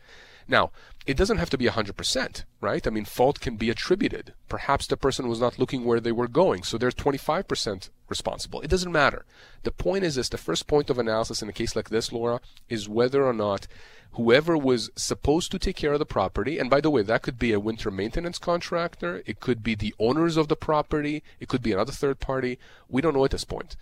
Now, 0.49 0.73
it 1.06 1.16
doesn't 1.16 1.38
have 1.38 1.50
to 1.50 1.59
be 1.59 1.66
100%, 1.66 2.44
right? 2.61 2.85
I 2.85 2.90
mean, 2.90 3.04
fault 3.04 3.40
can 3.40 3.56
be 3.56 3.70
attributed. 3.70 4.35
Perhaps 4.49 4.88
the 4.88 4.97
person 4.97 5.28
was 5.28 5.40
not 5.40 5.59
looking 5.59 5.85
where 5.85 6.00
they 6.00 6.11
were 6.11 6.26
going, 6.26 6.64
so 6.64 6.76
they're 6.76 6.90
25% 6.90 7.90
responsible. 8.09 8.61
It 8.61 8.70
doesn't 8.70 8.90
matter. 8.90 9.25
The 9.62 9.70
point 9.70 10.02
is 10.02 10.16
this 10.16 10.28
the 10.28 10.37
first 10.37 10.66
point 10.66 10.90
of 10.90 10.99
analysis 10.99 11.40
in 11.40 11.49
a 11.49 11.52
case 11.52 11.76
like 11.76 11.90
this, 11.90 12.12
Laura, 12.12 12.40
is 12.68 12.88
whether 12.88 13.25
or 13.25 13.32
not 13.32 13.68
whoever 14.12 14.57
was 14.57 14.90
supposed 14.97 15.50
to 15.52 15.59
take 15.59 15.76
care 15.76 15.93
of 15.93 15.99
the 15.99 16.07
property, 16.07 16.59
and 16.59 16.69
by 16.69 16.81
the 16.81 16.90
way, 16.90 17.02
that 17.02 17.23
could 17.23 17.38
be 17.38 17.52
a 17.52 17.61
winter 17.61 17.90
maintenance 17.90 18.38
contractor, 18.38 19.23
it 19.26 19.40
could 19.40 19.62
be 19.62 19.75
the 19.75 19.95
owners 19.99 20.37
of 20.37 20.49
the 20.49 20.57
property, 20.57 21.23
it 21.38 21.49
could 21.49 21.62
be 21.62 21.73
another 21.73 21.93
third 21.93 22.21
party. 22.21 22.59
We 22.88 23.02
don't 23.02 23.14
know 23.14 23.25
at 23.25 23.31
this 23.31 23.45
point, 23.45 23.76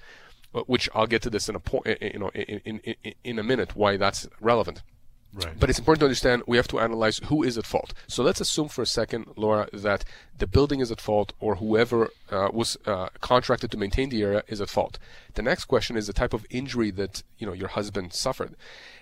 which 0.67 0.89
I'll 0.95 1.07
get 1.07 1.23
to 1.23 1.31
this 1.31 1.49
in 1.49 1.55
a 1.55 1.61
point, 1.61 2.01
you 2.01 2.19
know, 2.19 2.29
in, 2.35 2.61
in, 2.65 2.79
in, 2.81 3.15
in 3.25 3.39
a 3.39 3.43
minute 3.43 3.75
why 3.75 3.97
that's 3.97 4.29
relevant. 4.41 4.83
Right. 5.35 5.61
But 5.61 5.69
it's 5.69 5.79
important 5.79 6.01
to 6.01 6.07
understand 6.07 6.43
we 6.47 6.57
have 6.57 6.69
to 6.69 6.81
analyze 6.81 7.19
who 7.25 7.43
is 7.43 7.59
at 7.59 7.67
fault. 7.67 7.93
So 8.07 8.23
let's 8.23 8.41
assume 8.41 8.69
for 8.69 8.81
a 8.81 8.87
second, 8.87 9.27
Laura, 9.37 9.69
that 9.75 10.05
the 10.39 10.47
building 10.47 10.81
is 10.81 10.91
at 10.91 11.03
fault 11.03 11.35
or 11.39 11.57
whoever 11.57 12.09
uh, 12.31 12.49
was 12.51 12.79
uh, 12.87 13.09
contracted 13.21 13.71
to 13.73 13.77
maintain 13.77 14.09
the 14.09 14.23
area 14.23 14.43
is 14.49 14.63
at 14.63 14.71
fault. 14.71 14.99
The 15.35 15.43
next 15.43 15.67
question 15.67 15.99
is 15.99 16.07
the 16.07 16.15
type 16.15 16.33
of 16.33 16.47
injury 16.49 16.91
that 16.93 17.23
you 17.37 17.47
know 17.47 17.53
your 17.53 17.69
husband 17.69 18.15
suffered. 18.15 18.57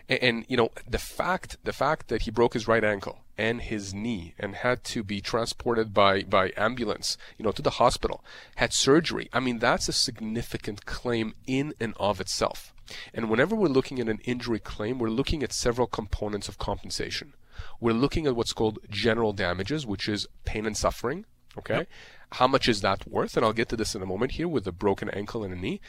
And, 0.09 0.23
and, 0.23 0.47
you 0.49 0.57
know 0.57 0.71
the 0.89 0.99
fact 0.99 1.57
the 1.65 1.73
fact 1.73 2.09
that 2.09 2.23
he 2.23 2.31
broke 2.31 2.55
his 2.55 2.69
right 2.69 2.85
ankle 2.85 3.21
and 3.37 3.61
his 3.61 3.93
knee 3.93 4.35
and 4.39 4.55
had 4.55 4.85
to 4.85 5.03
be 5.03 5.21
transported 5.21 5.93
by 5.93 6.23
by 6.23 6.53
ambulance 6.57 7.19
you 7.37 7.45
know 7.45 7.53
to 7.53 7.63
the 7.63 7.79
hospital 7.83 8.25
had 8.57 8.73
surgery 8.73 9.29
i 9.33 9.41
mean 9.41 9.59
that's 9.59 9.89
a 9.89 9.93
significant 9.93 10.87
claim 10.87 11.35
in 11.47 11.75
and 11.81 11.95
of 11.99 12.21
itself. 12.21 12.73
And 13.13 13.29
whenever 13.29 13.57
we're 13.57 13.67
looking 13.67 13.99
at 13.99 14.09
an 14.09 14.21
injury 14.25 14.61
claim 14.61 14.99
we're 14.99 15.09
looking 15.11 15.43
at 15.43 15.53
several 15.53 15.89
components 15.89 16.49
of 16.49 16.59
compensation. 16.59 17.33
We're 17.81 17.95
looking 17.95 18.27
at 18.27 18.37
what's 18.37 18.53
called 18.53 18.79
general 18.91 19.33
damages 19.33 19.87
which 19.87 20.09
is 20.09 20.29
pain 20.45 20.67
and 20.67 20.77
suffering 20.77 21.25
okay? 21.59 21.79
Yep. 21.79 21.89
how 22.33 22.47
much 22.47 22.69
is 22.69 22.81
that 22.83 23.09
worth? 23.09 23.37
And 23.37 23.45
i'll 23.45 23.53
get 23.53 23.69
to 23.71 23.77
this 23.77 23.95
in 23.95 24.03
a 24.03 24.07
moment 24.07 24.33
here 24.33 24.47
with 24.47 24.67
a 24.67 24.73
broken 24.73 25.09
ankle 25.11 25.43
and 25.43 25.53
a 25.53 25.57
knee 25.57 25.81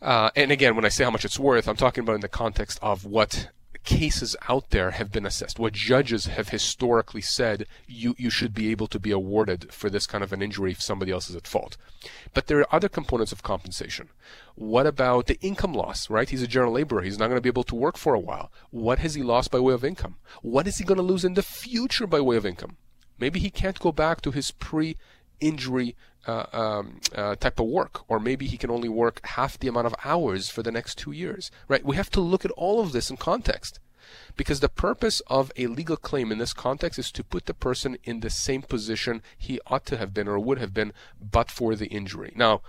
uh, 0.00 0.30
and 0.36 0.50
again, 0.52 0.76
when 0.76 0.84
I 0.84 0.88
say 0.88 1.04
how 1.04 1.10
much 1.10 1.24
it's 1.24 1.38
worth, 1.38 1.68
I'm 1.68 1.76
talking 1.76 2.02
about 2.02 2.14
in 2.14 2.20
the 2.20 2.28
context 2.28 2.78
of 2.82 3.04
what 3.04 3.48
cases 3.88 4.36
out 4.50 4.68
there 4.68 4.90
have 4.92 5.10
been 5.10 5.24
assessed, 5.24 5.58
what 5.58 5.72
judges 5.72 6.26
have 6.26 6.50
historically 6.50 7.22
said 7.22 7.64
you, 7.86 8.14
you 8.18 8.28
should 8.28 8.52
be 8.52 8.70
able 8.70 8.86
to 8.86 9.00
be 9.00 9.10
awarded 9.10 9.72
for 9.72 9.88
this 9.88 10.06
kind 10.06 10.22
of 10.22 10.30
an 10.30 10.42
injury 10.42 10.72
if 10.72 10.82
somebody 10.82 11.10
else 11.10 11.30
is 11.30 11.36
at 11.36 11.46
fault. 11.46 11.78
But 12.34 12.48
there 12.48 12.60
are 12.60 12.74
other 12.74 12.90
components 12.90 13.32
of 13.32 13.42
compensation. 13.42 14.10
What 14.56 14.86
about 14.86 15.26
the 15.26 15.38
income 15.40 15.72
loss, 15.72 16.10
right? 16.10 16.28
He's 16.28 16.42
a 16.42 16.46
general 16.46 16.74
laborer. 16.74 17.00
He's 17.00 17.18
not 17.18 17.28
going 17.28 17.38
to 17.38 17.42
be 17.42 17.48
able 17.48 17.64
to 17.64 17.74
work 17.74 17.96
for 17.96 18.12
a 18.12 18.20
while. 18.20 18.52
What 18.70 18.98
has 18.98 19.14
he 19.14 19.22
lost 19.22 19.50
by 19.50 19.58
way 19.58 19.72
of 19.72 19.84
income? 19.84 20.16
What 20.42 20.66
is 20.66 20.76
he 20.76 20.84
going 20.84 20.98
to 20.98 21.02
lose 21.02 21.24
in 21.24 21.32
the 21.32 21.42
future 21.42 22.06
by 22.06 22.20
way 22.20 22.36
of 22.36 22.44
income? 22.44 22.76
Maybe 23.18 23.40
he 23.40 23.48
can't 23.48 23.80
go 23.80 23.90
back 23.90 24.20
to 24.20 24.32
his 24.32 24.50
pre 24.50 24.96
injury 25.40 25.96
uh, 26.26 26.46
um, 26.52 27.00
uh, 27.14 27.34
type 27.36 27.58
of 27.58 27.66
work, 27.66 28.02
or 28.08 28.20
maybe 28.20 28.46
he 28.46 28.58
can 28.58 28.70
only 28.70 28.88
work 28.88 29.20
half 29.24 29.58
the 29.58 29.68
amount 29.68 29.86
of 29.86 29.94
hours 30.04 30.50
for 30.50 30.62
the 30.62 30.72
next 30.72 30.98
two 30.98 31.12
years, 31.12 31.50
right? 31.68 31.84
We 31.84 31.96
have 31.96 32.10
to 32.10 32.20
look 32.20 32.44
at 32.44 32.50
all 32.52 32.80
of 32.80 32.92
this 32.92 33.10
in 33.10 33.16
context. 33.16 33.80
Because 34.36 34.60
the 34.60 34.70
purpose 34.70 35.20
of 35.26 35.52
a 35.56 35.66
legal 35.66 35.96
claim 35.96 36.32
in 36.32 36.38
this 36.38 36.54
context 36.54 36.98
is 36.98 37.12
to 37.12 37.24
put 37.24 37.44
the 37.44 37.52
person 37.52 37.98
in 38.04 38.20
the 38.20 38.30
same 38.30 38.62
position 38.62 39.22
he 39.36 39.60
ought 39.66 39.84
to 39.86 39.98
have 39.98 40.14
been 40.14 40.28
or 40.28 40.38
would 40.38 40.58
have 40.58 40.72
been 40.72 40.94
but 41.20 41.50
for 41.50 41.74
the 41.74 41.88
injury. 41.88 42.32
Now, 42.34 42.62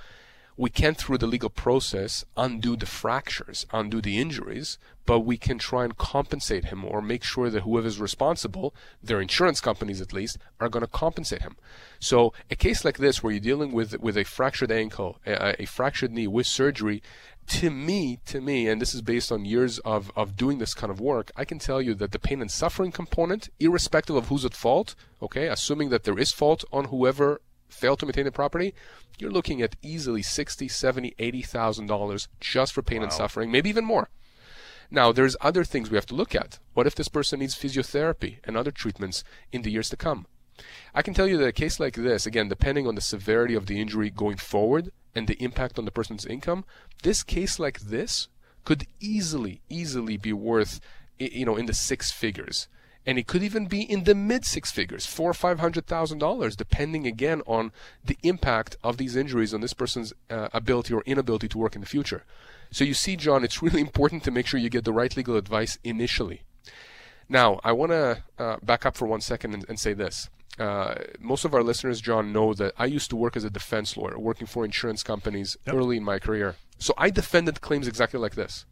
we 0.60 0.70
can't 0.70 0.98
through 0.98 1.18
the 1.18 1.26
legal 1.26 1.50
process 1.50 2.26
undo 2.36 2.76
the 2.76 2.86
fractures, 2.86 3.66
undo 3.72 4.02
the 4.02 4.20
injuries, 4.20 4.78
but 5.06 5.22
we 5.22 5.38
can 5.38 5.58
try 5.58 5.86
and 5.86 5.98
compensate 5.98 6.66
him 6.66 6.84
or 6.84 7.02
make 7.02 7.24
sure 7.24 7.50
that 7.50 7.62
whoever's 7.62 7.98
responsible, 7.98 8.76
their 9.02 9.22
insurance 9.22 9.62
companies 9.62 10.02
at 10.02 10.12
least, 10.12 10.38
are 10.60 10.68
going 10.68 10.84
to 10.84 10.92
compensate 10.92 11.44
him. 11.44 11.56
So 11.98 12.34
a 12.52 12.58
case 12.58 12.84
like 12.84 12.98
this 12.98 13.24
where 13.24 13.32
you're 13.32 13.40
dealing 13.40 13.72
with 13.72 13.98
with 14.02 14.18
a 14.18 14.26
fractured 14.26 14.70
ankle, 14.70 15.18
a, 15.26 15.62
a 15.62 15.66
fractured 15.66 16.12
knee 16.12 16.28
with 16.28 16.46
surgery, 16.46 17.02
to 17.48 17.72
me, 17.72 18.20
to 18.26 18.42
me, 18.42 18.68
and 18.68 18.82
this 18.82 18.94
is 18.94 19.02
based 19.02 19.32
on 19.32 19.46
years 19.46 19.80
of, 19.80 20.12
of 20.14 20.36
doing 20.36 20.58
this 20.58 20.74
kind 20.74 20.92
of 20.92 21.00
work, 21.00 21.32
I 21.38 21.46
can 21.46 21.60
tell 21.60 21.82
you 21.82 21.94
that 21.96 22.12
the 22.12 22.20
pain 22.20 22.42
and 22.42 22.52
suffering 22.52 22.92
component, 22.92 23.48
irrespective 23.62 24.18
of 24.18 24.28
who's 24.28 24.44
at 24.44 24.54
fault, 24.54 24.94
okay, 25.22 25.48
assuming 25.48 25.88
that 25.90 26.04
there 26.04 26.20
is 26.20 26.34
fault 26.34 26.66
on 26.74 26.86
whoever 26.86 27.40
fail 27.70 27.96
to 27.96 28.06
maintain 28.06 28.26
the 28.26 28.32
property, 28.32 28.74
you're 29.18 29.32
looking 29.32 29.62
at 29.62 29.76
easily 29.82 30.22
sixty, 30.22 30.68
seventy, 30.68 31.14
eighty 31.20 31.42
thousand 31.42 31.88
dollars 31.88 32.28
just 32.40 32.74
for 32.74 32.82
pain 32.82 33.00
wow. 33.00 33.06
and 33.06 33.14
suffering, 33.14 33.52
maybe 33.52 33.70
even 33.70 33.86
more. 33.86 34.10
Now, 34.92 35.12
there's 35.12 35.38
other 35.40 35.64
things 35.64 35.92
we 35.92 35.98
have 35.98 36.08
to 36.08 36.16
look 36.16 36.34
at. 36.34 36.60
What 36.74 36.88
if 36.88 36.96
this 36.96 37.10
person 37.10 37.40
needs 37.40 37.56
physiotherapy 37.56 38.38
and 38.44 38.58
other 38.58 38.72
treatments 38.72 39.24
in 39.52 39.62
the 39.62 39.72
years 39.72 39.90
to 39.90 39.98
come? 39.98 40.26
I 40.94 41.04
can 41.04 41.14
tell 41.14 41.28
you 41.28 41.38
that 41.38 41.48
a 41.48 41.54
case 41.54 41.80
like 41.80 41.96
this, 41.96 42.26
again, 42.26 42.50
depending 42.50 42.88
on 42.88 42.96
the 42.96 43.02
severity 43.02 43.54
of 43.54 43.68
the 43.68 43.80
injury 43.80 44.10
going 44.10 44.38
forward 44.38 44.92
and 45.16 45.28
the 45.28 45.42
impact 45.42 45.78
on 45.78 45.86
the 45.86 45.92
person's 45.92 46.26
income, 46.26 46.66
this 47.04 47.24
case 47.24 47.60
like 47.60 47.80
this 47.82 48.28
could 48.66 48.88
easily, 49.00 49.62
easily 49.70 50.18
be 50.18 50.34
worth, 50.34 50.82
you 51.18 51.46
know, 51.46 51.56
in 51.56 51.68
the 51.68 51.74
six 51.74 52.12
figures 52.12 52.68
and 53.06 53.18
it 53.18 53.28
could 53.28 53.44
even 53.44 53.66
be 53.66 53.82
in 53.82 54.04
the 54.04 54.14
mid 54.16 54.46
six 54.46 54.72
figures, 54.72 55.06
four 55.06 55.30
or 55.32 55.34
five 55.34 55.60
hundred 55.60 55.88
thousand 55.88 56.20
dollars, 56.20 56.56
depending 56.56 57.08
again 57.08 57.42
on 57.48 57.72
the 58.04 58.18
impact 58.24 58.78
of 58.84 58.98
these 58.98 59.16
injuries 59.16 59.54
on 59.54 59.62
this 59.62 59.74
person's 59.74 60.14
uh, 60.30 60.50
ability 60.54 60.94
or 60.94 61.02
inability 61.06 61.48
to 61.48 61.58
work 61.58 61.76
in 61.76 61.82
the 61.82 61.88
future. 61.88 62.24
So 62.72 62.84
you 62.84 62.94
see, 62.94 63.16
John, 63.16 63.44
it's 63.44 63.62
really 63.66 63.82
important 63.82 64.24
to 64.24 64.32
make 64.32 64.46
sure 64.48 64.60
you 64.60 64.70
get 64.70 64.84
the 64.86 64.94
right 64.94 65.16
legal 65.16 65.36
advice 65.38 65.80
initially. 65.84 66.44
Now, 67.28 67.60
I 67.64 67.72
want 67.72 67.92
to 67.92 68.24
uh, 68.38 68.58
back 68.64 68.86
up 68.86 68.98
for 68.98 69.08
one 69.08 69.22
second 69.22 69.54
and, 69.54 69.66
and 69.70 69.80
say 69.80 69.94
this. 69.94 70.30
uh, 70.60 70.96
most 71.20 71.46
of 71.46 71.54
our 71.54 71.64
listeners, 71.64 72.02
John, 72.02 72.34
know 72.34 72.54
that 72.54 72.74
I 72.78 72.86
used 72.86 73.10
to 73.12 73.16
work 73.16 73.38
as 73.38 73.44
a 73.44 73.50
defense 73.50 73.96
lawyer, 73.96 74.20
working 74.20 74.46
for 74.48 74.66
insurance 74.66 75.04
companies 75.04 75.58
yep. 75.66 75.76
early 75.76 75.98
in 75.98 76.04
my 76.04 76.20
career. 76.20 76.56
So 76.78 76.94
I 76.98 77.10
defended 77.10 77.62
claims 77.62 77.88
exactly 77.88 78.20
like 78.20 78.36
this. 78.36 78.66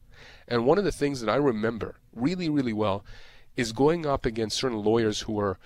And 0.48 0.66
one 0.66 0.78
of 0.78 0.84
the 0.84 0.92
things 0.92 1.22
that 1.22 1.30
I 1.30 1.36
remember 1.36 1.96
really, 2.14 2.50
really 2.50 2.74
well 2.74 3.04
is 3.58 3.74
going 3.74 4.06
up 4.06 4.26
against 4.26 4.58
certain 4.58 4.82
lawyers 4.84 5.22
who 5.22 5.38
are 5.40 5.58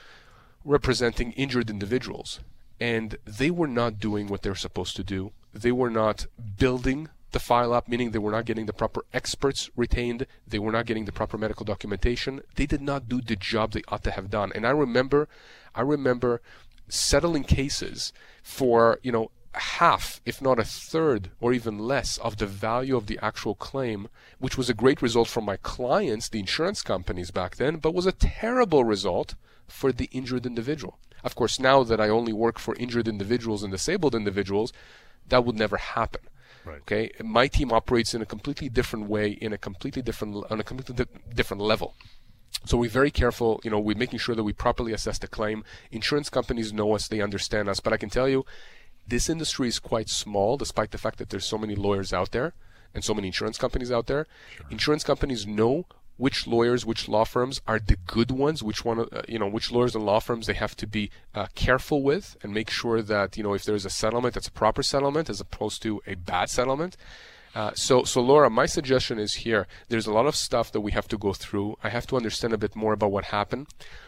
representing 0.65 1.33
injured 1.33 1.69
individuals. 1.69 2.39
And 2.79 3.17
they 3.25 3.51
were 3.51 3.67
not 3.67 3.99
doing 3.99 4.27
what 4.27 4.41
they're 4.41 4.55
supposed 4.55 4.95
to 4.95 5.03
do. 5.03 5.33
They 5.53 5.71
were 5.71 5.91
not 5.91 6.25
building 6.57 7.09
the 7.31 7.39
file 7.39 7.73
up, 7.73 7.87
meaning 7.87 8.11
they 8.11 8.19
were 8.19 8.31
not 8.31 8.45
getting 8.45 8.65
the 8.65 8.73
proper 8.73 9.05
experts 9.13 9.69
retained. 9.75 10.25
They 10.47 10.59
were 10.59 10.71
not 10.71 10.85
getting 10.85 11.05
the 11.05 11.11
proper 11.11 11.37
medical 11.37 11.65
documentation. 11.65 12.41
They 12.55 12.65
did 12.65 12.81
not 12.81 13.07
do 13.07 13.21
the 13.21 13.35
job 13.35 13.71
they 13.71 13.83
ought 13.87 14.03
to 14.03 14.11
have 14.11 14.29
done. 14.29 14.51
And 14.55 14.65
I 14.65 14.71
remember, 14.71 15.27
I 15.75 15.81
remember 15.81 16.41
settling 16.87 17.43
cases 17.43 18.11
for, 18.43 18.99
you 19.03 19.11
know, 19.11 19.31
half, 19.53 20.21
if 20.25 20.41
not 20.41 20.59
a 20.59 20.63
third 20.63 21.31
or 21.39 21.53
even 21.53 21.77
less 21.77 22.17
of 22.19 22.37
the 22.37 22.45
value 22.45 22.95
of 22.95 23.07
the 23.07 23.19
actual 23.21 23.55
claim, 23.55 24.07
which 24.39 24.57
was 24.57 24.69
a 24.69 24.73
great 24.73 25.01
result 25.01 25.27
for 25.27 25.41
my 25.41 25.57
clients, 25.57 26.29
the 26.29 26.39
insurance 26.39 26.81
companies 26.81 27.31
back 27.31 27.57
then, 27.57 27.77
but 27.77 27.93
was 27.93 28.05
a 28.05 28.11
terrible 28.11 28.83
result 28.83 29.35
for 29.67 29.91
the 29.91 30.09
injured 30.11 30.45
individual. 30.45 30.97
Of 31.23 31.35
course, 31.35 31.59
now 31.59 31.83
that 31.83 32.01
I 32.01 32.09
only 32.09 32.33
work 32.33 32.59
for 32.59 32.75
injured 32.75 33.07
individuals 33.07 33.63
and 33.63 33.71
disabled 33.71 34.15
individuals, 34.15 34.73
that 35.27 35.45
would 35.45 35.57
never 35.57 35.77
happen. 35.77 36.21
Right. 36.65 36.81
Okay, 36.81 37.11
my 37.23 37.47
team 37.47 37.71
operates 37.71 38.13
in 38.13 38.21
a 38.21 38.25
completely 38.25 38.69
different 38.69 39.09
way, 39.09 39.31
in 39.31 39.51
a 39.51 39.57
completely 39.57 40.01
different 40.01 40.45
on 40.51 40.59
a 40.59 40.63
completely 40.63 40.95
di- 40.95 41.19
different 41.33 41.61
level. 41.61 41.95
So 42.65 42.77
we're 42.77 42.89
very 42.89 43.09
careful, 43.09 43.59
you 43.63 43.71
know, 43.71 43.79
we're 43.79 43.97
making 43.97 44.19
sure 44.19 44.35
that 44.35 44.43
we 44.43 44.53
properly 44.53 44.93
assess 44.93 45.17
the 45.17 45.27
claim. 45.27 45.63
Insurance 45.89 46.29
companies 46.29 46.71
know 46.71 46.93
us, 46.93 47.07
they 47.07 47.21
understand 47.21 47.67
us, 47.69 47.79
but 47.79 47.93
I 47.93 47.97
can 47.97 48.09
tell 48.09 48.29
you, 48.29 48.45
this 49.07 49.29
industry 49.29 49.67
is 49.67 49.79
quite 49.79 50.09
small, 50.09 50.57
despite 50.57 50.91
the 50.91 50.97
fact 50.97 51.17
that 51.17 51.29
there's 51.29 51.45
so 51.45 51.57
many 51.57 51.75
lawyers 51.75 52.13
out 52.13 52.31
there 52.31 52.53
and 52.93 53.03
so 53.03 53.13
many 53.13 53.27
insurance 53.27 53.57
companies 53.57 53.91
out 53.91 54.07
there. 54.07 54.27
Sure. 54.55 54.65
Insurance 54.69 55.03
companies 55.03 55.47
know 55.47 55.85
which 56.17 56.45
lawyers, 56.45 56.85
which 56.85 57.09
law 57.09 57.23
firms 57.23 57.61
are 57.65 57.79
the 57.79 57.97
good 58.05 58.29
ones, 58.29 58.61
which 58.61 58.85
one, 58.85 58.99
uh, 58.99 59.23
you 59.27 59.39
know, 59.39 59.47
which 59.47 59.71
lawyers 59.71 59.95
and 59.95 60.05
law 60.05 60.19
firms 60.19 60.45
they 60.45 60.53
have 60.53 60.75
to 60.75 60.85
be 60.85 61.09
uh, 61.33 61.47
careful 61.55 62.03
with 62.03 62.37
and 62.43 62.53
make 62.53 62.69
sure 62.69 63.01
that, 63.01 63.37
you 63.37 63.43
know, 63.43 63.53
if 63.53 63.63
there's 63.63 63.85
a 63.85 63.89
settlement, 63.89 64.35
that's 64.35 64.47
a 64.47 64.51
proper 64.51 64.83
settlement 64.83 65.29
as 65.29 65.41
opposed 65.41 65.81
to 65.81 66.01
a 66.05 66.13
bad 66.13 66.49
settlement. 66.49 66.95
Uh, 67.55 67.71
so, 67.73 68.03
so 68.03 68.21
Laura, 68.21 68.49
my 68.49 68.65
suggestion 68.65 69.19
is 69.19 69.33
here. 69.33 69.67
There's 69.89 70.07
a 70.07 70.13
lot 70.13 70.25
of 70.25 70.35
stuff 70.35 70.71
that 70.71 70.81
we 70.81 70.91
have 70.91 71.07
to 71.09 71.17
go 71.17 71.33
through. 71.33 71.77
I 71.83 71.89
have 71.89 72.07
to 72.07 72.17
understand 72.17 72.53
a 72.53 72.57
bit 72.57 72.75
more 72.75 72.93
about 72.93 73.11
what 73.11 73.25
happened. 73.25 73.67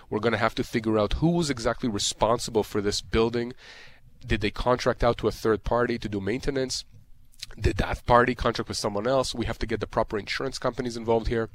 We're 0.09 0.19
going 0.19 0.33
to 0.33 0.37
have 0.37 0.55
to 0.55 0.63
figure 0.63 0.99
out 0.99 1.13
who 1.13 1.31
was 1.31 1.49
exactly 1.49 1.89
responsible 1.89 2.63
for 2.63 2.79
this 2.79 3.01
building. 3.01 3.53
Did 4.25 4.41
they 4.41 4.51
contract 4.51 5.03
out 5.03 5.17
to 5.19 5.27
a 5.27 5.31
third 5.31 5.63
party 5.63 5.97
to 5.97 6.09
do 6.09 6.21
maintenance? 6.21 6.85
Did 7.59 7.77
that 7.77 8.05
party 8.05 8.35
contract 8.35 8.69
with 8.69 8.77
someone 8.77 9.07
else? 9.07 9.35
We 9.35 9.45
have 9.45 9.59
to 9.59 9.65
get 9.65 9.79
the 9.79 9.87
proper 9.87 10.17
insurance 10.17 10.57
companies 10.57 10.97
involved 10.97 11.27
here. 11.27 11.49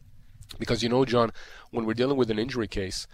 Because 0.58 0.82
you 0.82 0.88
know, 0.88 1.04
John, 1.04 1.32
when 1.70 1.84
we're 1.84 1.94
dealing 1.94 2.16
with 2.16 2.30
an 2.30 2.38
injury 2.38 2.68
case, 2.68 3.06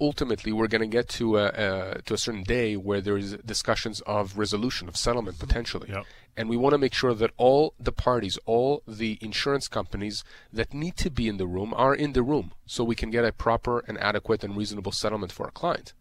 ultimately 0.00 0.52
we're 0.52 0.68
going 0.68 0.80
to 0.80 0.86
get 0.86 1.08
to 1.08 1.36
a, 1.36 2.00
to 2.04 2.14
a 2.14 2.18
certain 2.18 2.42
day 2.42 2.76
where 2.76 3.00
there 3.00 3.16
is 3.16 3.36
discussions 3.44 4.00
of 4.02 4.38
resolution 4.38 4.88
of 4.88 4.96
settlement 4.96 5.38
potentially 5.38 5.88
yep. 5.90 6.04
and 6.36 6.48
we 6.48 6.56
want 6.56 6.72
to 6.72 6.78
make 6.78 6.94
sure 6.94 7.12
that 7.12 7.30
all 7.36 7.74
the 7.78 7.92
parties 7.92 8.38
all 8.46 8.82
the 8.88 9.18
insurance 9.20 9.68
companies 9.68 10.24
that 10.52 10.72
need 10.72 10.96
to 10.96 11.10
be 11.10 11.28
in 11.28 11.36
the 11.36 11.46
room 11.46 11.74
are 11.76 11.94
in 11.94 12.12
the 12.12 12.22
room 12.22 12.52
so 12.66 12.82
we 12.82 12.94
can 12.94 13.10
get 13.10 13.24
a 13.24 13.32
proper 13.32 13.80
and 13.80 13.98
adequate 13.98 14.42
and 14.42 14.56
reasonable 14.56 14.92
settlement 14.92 15.32
for 15.32 15.44
our 15.44 15.52
client 15.52 15.92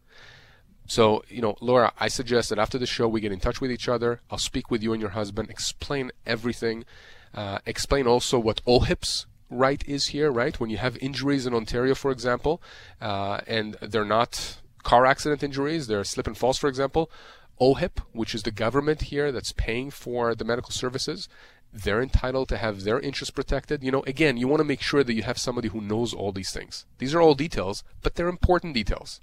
so 0.89 1.23
you 1.30 1.41
know 1.41 1.56
laura 1.62 1.93
i 1.99 2.10
suggest 2.10 2.49
that 2.49 2.60
after 2.60 2.78
the 2.78 2.86
show 2.86 3.08
we 3.08 3.21
get 3.21 3.32
in 3.32 3.39
touch 3.39 3.62
with 3.62 3.71
each 3.71 3.88
other 3.88 4.19
i'll 4.30 4.38
speak 4.38 4.69
with 4.69 4.84
you 4.84 4.91
and 4.91 5.02
your 5.02 5.12
husband 5.12 5.49
explain 5.49 6.12
everything 6.25 6.84
uh, 7.34 7.60
explain 7.65 8.08
also 8.08 8.39
what 8.39 8.62
OHIP's 8.65 9.28
right 9.49 9.84
is 9.88 10.08
here, 10.08 10.32
right? 10.32 10.60
When 10.60 10.69
you 10.69 10.78
have 10.78 10.97
injuries 10.97 11.45
in 11.45 11.54
Ontario, 11.54 11.95
for 11.95 12.12
example, 12.12 12.62
uh, 13.02 13.41
and 13.47 13.75
they're 13.82 14.06
not 14.06 14.58
car 14.84 15.06
accident 15.06 15.43
injuries, 15.43 15.88
they're 15.88 16.04
slip 16.04 16.28
and 16.28 16.38
falls, 16.38 16.58
for 16.58 16.67
example, 16.67 17.10
OHIP, 17.60 17.99
which 18.13 18.34
is 18.34 18.43
the 18.43 18.52
government 18.52 19.04
here 19.04 19.32
that's 19.32 19.52
paying 19.52 19.91
for 19.91 20.34
the 20.34 20.45
medical 20.45 20.71
services, 20.71 21.28
they're 21.71 22.02
entitled 22.02 22.49
to 22.49 22.58
have 22.58 22.84
their 22.84 22.99
interests 22.99 23.32
protected. 23.32 23.84
You 23.84 23.91
know, 23.91 24.04
again, 24.08 24.38
you 24.38 24.47
want 24.47 24.60
to 24.62 24.65
make 24.65 24.82
sure 24.82 25.04
that 25.04 25.13
you 25.13 25.23
have 25.23 25.38
somebody 25.38 25.67
who 25.67 25.82
knows 25.82 26.13
all 26.13 26.32
these 26.32 26.52
things. 26.52 26.86
These 26.97 27.13
are 27.13 27.21
all 27.21 27.36
details, 27.36 27.84
but 28.02 28.15
they're 28.15 28.28
important 28.28 28.73
details. 28.73 29.19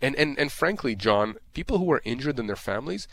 And 0.00 0.14
and 0.16 0.38
and 0.38 0.52
frankly, 0.52 0.94
John, 0.94 1.36
people 1.52 1.78
who 1.78 1.90
are 1.92 2.02
injured 2.04 2.38
in 2.38 2.46
their 2.46 2.56
families, 2.56 3.08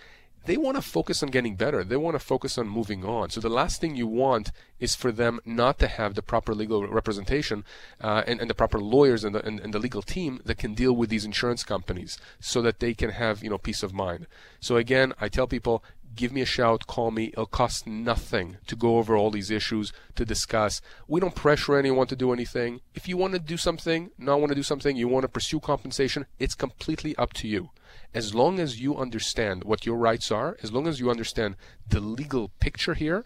they 0.45 0.57
want 0.57 0.75
to 0.75 0.81
focus 0.81 1.21
on 1.21 1.29
getting 1.29 1.55
better. 1.55 1.83
They 1.83 1.97
want 1.97 2.15
to 2.15 2.19
focus 2.19 2.57
on 2.57 2.67
moving 2.67 3.05
on. 3.05 3.29
So 3.29 3.39
the 3.39 3.49
last 3.49 3.79
thing 3.79 3.95
you 3.95 4.07
want 4.07 4.51
is 4.79 4.95
for 4.95 5.11
them 5.11 5.39
not 5.45 5.77
to 5.79 5.87
have 5.87 6.15
the 6.15 6.23
proper 6.23 6.55
legal 6.55 6.87
representation 6.87 7.63
uh, 7.99 8.23
and, 8.25 8.41
and, 8.41 8.49
the 8.49 8.55
proper 8.55 8.79
lawyers 8.79 9.23
and 9.23 9.35
the, 9.35 9.45
and, 9.45 9.59
and 9.59 9.73
the 9.73 9.79
legal 9.79 10.01
team 10.01 10.41
that 10.45 10.57
can 10.57 10.73
deal 10.73 10.93
with 10.93 11.09
these 11.09 11.25
insurance 11.25 11.63
companies 11.63 12.17
so 12.39 12.61
that 12.63 12.79
they 12.79 12.95
can 12.95 13.11
have 13.11 13.43
you 13.43 13.49
know 13.49 13.59
peace 13.59 13.83
of 13.83 13.93
mind. 13.93 14.25
So 14.59 14.77
again, 14.77 15.13
I 15.21 15.29
tell 15.29 15.47
people 15.47 15.83
give 16.15 16.31
me 16.31 16.41
a 16.41 16.45
shout, 16.45 16.87
call 16.87 17.11
me. 17.11 17.27
It'll 17.27 17.45
cost 17.45 17.87
nothing 17.87 18.57
to 18.67 18.75
go 18.75 18.97
over 18.97 19.15
all 19.15 19.31
these 19.31 19.51
issues 19.51 19.93
to 20.15 20.25
discuss. 20.25 20.81
We 21.07 21.19
don't 21.19 21.35
pressure 21.35 21.77
anyone 21.77 22.07
to 22.07 22.15
do 22.15 22.33
anything. 22.33 22.81
If 22.93 23.07
you 23.07 23.17
want 23.17 23.33
to 23.33 23.39
do 23.39 23.57
something, 23.57 24.11
not 24.17 24.39
want 24.39 24.49
to 24.49 24.55
do 24.55 24.63
something, 24.63 24.95
you 24.95 25.07
want 25.07 25.23
to 25.23 25.29
pursue 25.29 25.59
compensation, 25.59 26.25
it's 26.39 26.55
completely 26.55 27.15
up 27.15 27.33
to 27.33 27.47
you. 27.47 27.69
As 28.13 28.35
long 28.35 28.59
as 28.59 28.81
you 28.81 28.97
understand 28.97 29.63
what 29.63 29.85
your 29.85 29.97
rights 29.97 30.31
are, 30.31 30.57
as 30.61 30.71
long 30.71 30.87
as 30.87 30.99
you 30.99 31.09
understand 31.09 31.55
the 31.87 31.99
legal 31.99 32.49
picture 32.59 32.93
here 32.93 33.25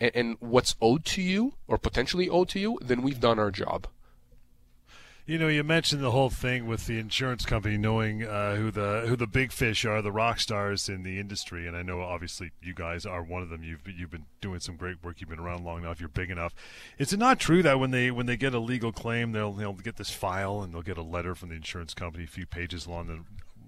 and, 0.00 0.10
and 0.14 0.36
what's 0.40 0.74
owed 0.80 1.04
to 1.06 1.22
you 1.22 1.54
or 1.68 1.78
potentially 1.78 2.28
owed 2.28 2.48
to 2.50 2.60
you, 2.60 2.78
then 2.82 3.02
we've 3.02 3.20
done 3.20 3.38
our 3.38 3.50
job. 3.50 3.86
You 5.28 5.38
know, 5.38 5.48
you 5.48 5.64
mentioned 5.64 6.04
the 6.04 6.12
whole 6.12 6.30
thing 6.30 6.68
with 6.68 6.86
the 6.86 7.00
insurance 7.00 7.44
company 7.44 7.76
knowing 7.76 8.24
uh, 8.24 8.54
who 8.54 8.70
the 8.70 9.06
who 9.08 9.16
the 9.16 9.26
big 9.26 9.50
fish 9.50 9.84
are, 9.84 10.00
the 10.00 10.12
rock 10.12 10.38
stars 10.38 10.88
in 10.88 11.02
the 11.02 11.18
industry, 11.18 11.66
and 11.66 11.76
I 11.76 11.82
know 11.82 12.00
obviously 12.00 12.52
you 12.62 12.74
guys 12.74 13.04
are 13.04 13.24
one 13.24 13.42
of 13.42 13.48
them. 13.48 13.64
You've 13.64 13.80
you've 13.88 14.12
been 14.12 14.26
doing 14.40 14.60
some 14.60 14.76
great 14.76 15.02
work. 15.02 15.20
You've 15.20 15.28
been 15.28 15.40
around 15.40 15.64
long 15.64 15.82
enough. 15.82 15.98
You're 15.98 16.08
big 16.08 16.30
enough. 16.30 16.54
Is 16.96 17.12
it 17.12 17.18
not 17.18 17.40
true 17.40 17.60
that 17.64 17.80
when 17.80 17.90
they 17.90 18.12
when 18.12 18.26
they 18.26 18.36
get 18.36 18.54
a 18.54 18.60
legal 18.60 18.92
claim, 18.92 19.32
they'll 19.32 19.52
they'll 19.52 19.72
get 19.72 19.96
this 19.96 20.10
file 20.10 20.62
and 20.62 20.72
they'll 20.72 20.82
get 20.82 20.96
a 20.96 21.02
letter 21.02 21.34
from 21.34 21.48
the 21.48 21.56
insurance 21.56 21.92
company, 21.92 22.22
a 22.22 22.28
few 22.28 22.46
pages 22.46 22.86
long, 22.86 23.26